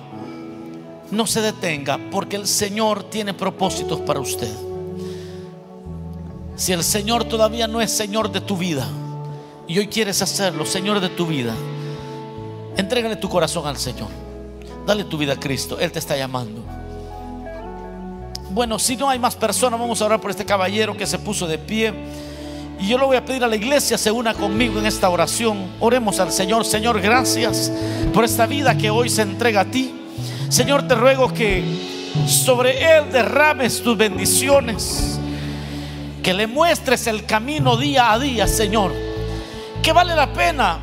No 1.10 1.26
se 1.26 1.40
detenga 1.40 1.98
porque 2.10 2.36
el 2.36 2.46
Señor 2.46 3.04
tiene 3.04 3.34
propósitos 3.34 4.00
para 4.00 4.20
usted. 4.20 4.71
Si 6.62 6.72
el 6.72 6.84
Señor 6.84 7.24
todavía 7.24 7.66
no 7.66 7.80
es 7.80 7.90
Señor 7.90 8.30
de 8.30 8.40
tu 8.40 8.56
vida 8.56 8.86
y 9.66 9.80
hoy 9.80 9.88
quieres 9.88 10.22
hacerlo, 10.22 10.64
Señor 10.64 11.00
de 11.00 11.08
tu 11.08 11.26
vida, 11.26 11.52
entrégale 12.76 13.16
tu 13.16 13.28
corazón 13.28 13.66
al 13.66 13.78
Señor. 13.78 14.06
Dale 14.86 15.02
tu 15.02 15.18
vida 15.18 15.32
a 15.32 15.40
Cristo. 15.40 15.80
Él 15.80 15.90
te 15.90 15.98
está 15.98 16.16
llamando. 16.16 16.62
Bueno, 18.50 18.78
si 18.78 18.96
no 18.96 19.10
hay 19.10 19.18
más 19.18 19.34
personas, 19.34 19.80
vamos 19.80 20.00
a 20.00 20.04
orar 20.04 20.20
por 20.20 20.30
este 20.30 20.44
caballero 20.44 20.96
que 20.96 21.04
se 21.04 21.18
puso 21.18 21.48
de 21.48 21.58
pie. 21.58 21.92
Y 22.78 22.86
yo 22.86 22.96
le 22.96 23.06
voy 23.06 23.16
a 23.16 23.24
pedir 23.24 23.42
a 23.42 23.48
la 23.48 23.56
iglesia 23.56 23.98
se 23.98 24.12
una 24.12 24.32
conmigo 24.32 24.78
en 24.78 24.86
esta 24.86 25.08
oración. 25.08 25.66
Oremos 25.80 26.20
al 26.20 26.30
Señor. 26.30 26.64
Señor, 26.64 27.00
gracias 27.00 27.72
por 28.14 28.24
esta 28.24 28.46
vida 28.46 28.78
que 28.78 28.88
hoy 28.88 29.10
se 29.10 29.22
entrega 29.22 29.62
a 29.62 29.64
ti. 29.64 29.92
Señor, 30.48 30.86
te 30.86 30.94
ruego 30.94 31.34
que 31.34 31.64
sobre 32.28 32.98
él 32.98 33.10
derrames 33.10 33.82
tus 33.82 33.96
bendiciones. 33.96 35.18
Que 36.22 36.32
le 36.32 36.46
muestres 36.46 37.06
el 37.08 37.26
camino 37.26 37.76
día 37.76 38.12
a 38.12 38.18
día, 38.18 38.46
Señor. 38.46 38.92
Que 39.82 39.92
vale 39.92 40.14
la 40.14 40.32
pena 40.32 40.78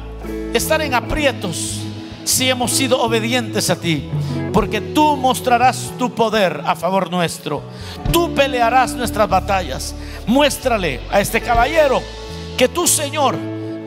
estar 0.53 0.81
en 0.81 0.93
aprietos 0.93 1.79
si 2.25 2.49
hemos 2.49 2.71
sido 2.71 3.01
obedientes 3.01 3.69
a 3.69 3.79
ti. 3.79 4.09
Porque 4.51 4.81
tú 4.81 5.15
mostrarás 5.15 5.93
tu 5.97 6.13
poder 6.13 6.61
a 6.65 6.75
favor 6.75 7.09
nuestro. 7.09 7.63
Tú 8.11 8.33
pelearás 8.35 8.93
nuestras 8.93 9.29
batallas. 9.29 9.95
Muéstrale 10.27 10.99
a 11.11 11.21
este 11.21 11.39
caballero 11.39 12.01
que 12.57 12.67
tú, 12.67 12.87
Señor, 12.87 13.37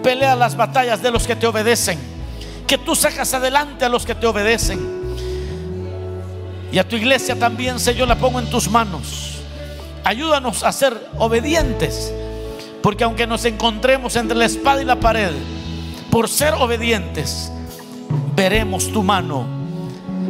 peleas 0.02 0.38
las 0.38 0.56
batallas 0.56 1.02
de 1.02 1.10
los 1.10 1.26
que 1.26 1.36
te 1.36 1.46
obedecen. 1.46 1.98
Que 2.66 2.78
tú 2.78 2.96
sacas 2.96 3.34
adelante 3.34 3.84
a 3.84 3.90
los 3.90 4.06
que 4.06 4.14
te 4.14 4.26
obedecen. 4.26 4.80
Y 6.72 6.78
a 6.78 6.88
tu 6.88 6.96
iglesia 6.96 7.38
también, 7.38 7.78
Señor, 7.78 8.08
la 8.08 8.16
pongo 8.16 8.38
en 8.38 8.48
tus 8.48 8.70
manos. 8.70 9.31
Ayúdanos 10.04 10.64
a 10.64 10.72
ser 10.72 11.10
obedientes. 11.18 12.12
Porque 12.82 13.04
aunque 13.04 13.26
nos 13.26 13.44
encontremos 13.44 14.16
entre 14.16 14.36
la 14.36 14.46
espada 14.46 14.82
y 14.82 14.84
la 14.84 14.98
pared, 14.98 15.30
por 16.10 16.28
ser 16.28 16.54
obedientes, 16.54 17.52
veremos 18.34 18.92
tu 18.92 19.02
mano. 19.02 19.46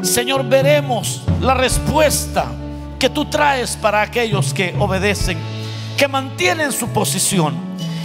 Señor, 0.02 0.44
veremos 0.44 1.22
la 1.40 1.54
respuesta 1.54 2.46
que 2.98 3.08
tú 3.08 3.24
traes 3.24 3.76
para 3.76 4.02
aquellos 4.02 4.52
que 4.52 4.74
obedecen, 4.78 5.38
que 5.96 6.08
mantienen 6.08 6.72
su 6.72 6.88
posición, 6.88 7.54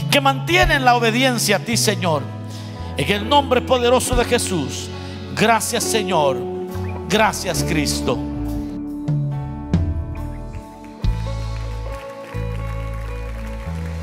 que 0.09 0.21
mantienen 0.21 0.85
la 0.85 0.95
obediencia 0.95 1.57
a 1.57 1.59
ti, 1.59 1.75
Señor. 1.75 2.23
En 2.95 3.11
el 3.11 3.27
nombre 3.27 3.61
poderoso 3.61 4.15
de 4.15 4.25
Jesús. 4.25 4.87
Gracias, 5.35 5.83
Señor. 5.83 6.37
Gracias, 7.09 7.63
Cristo. 7.63 8.17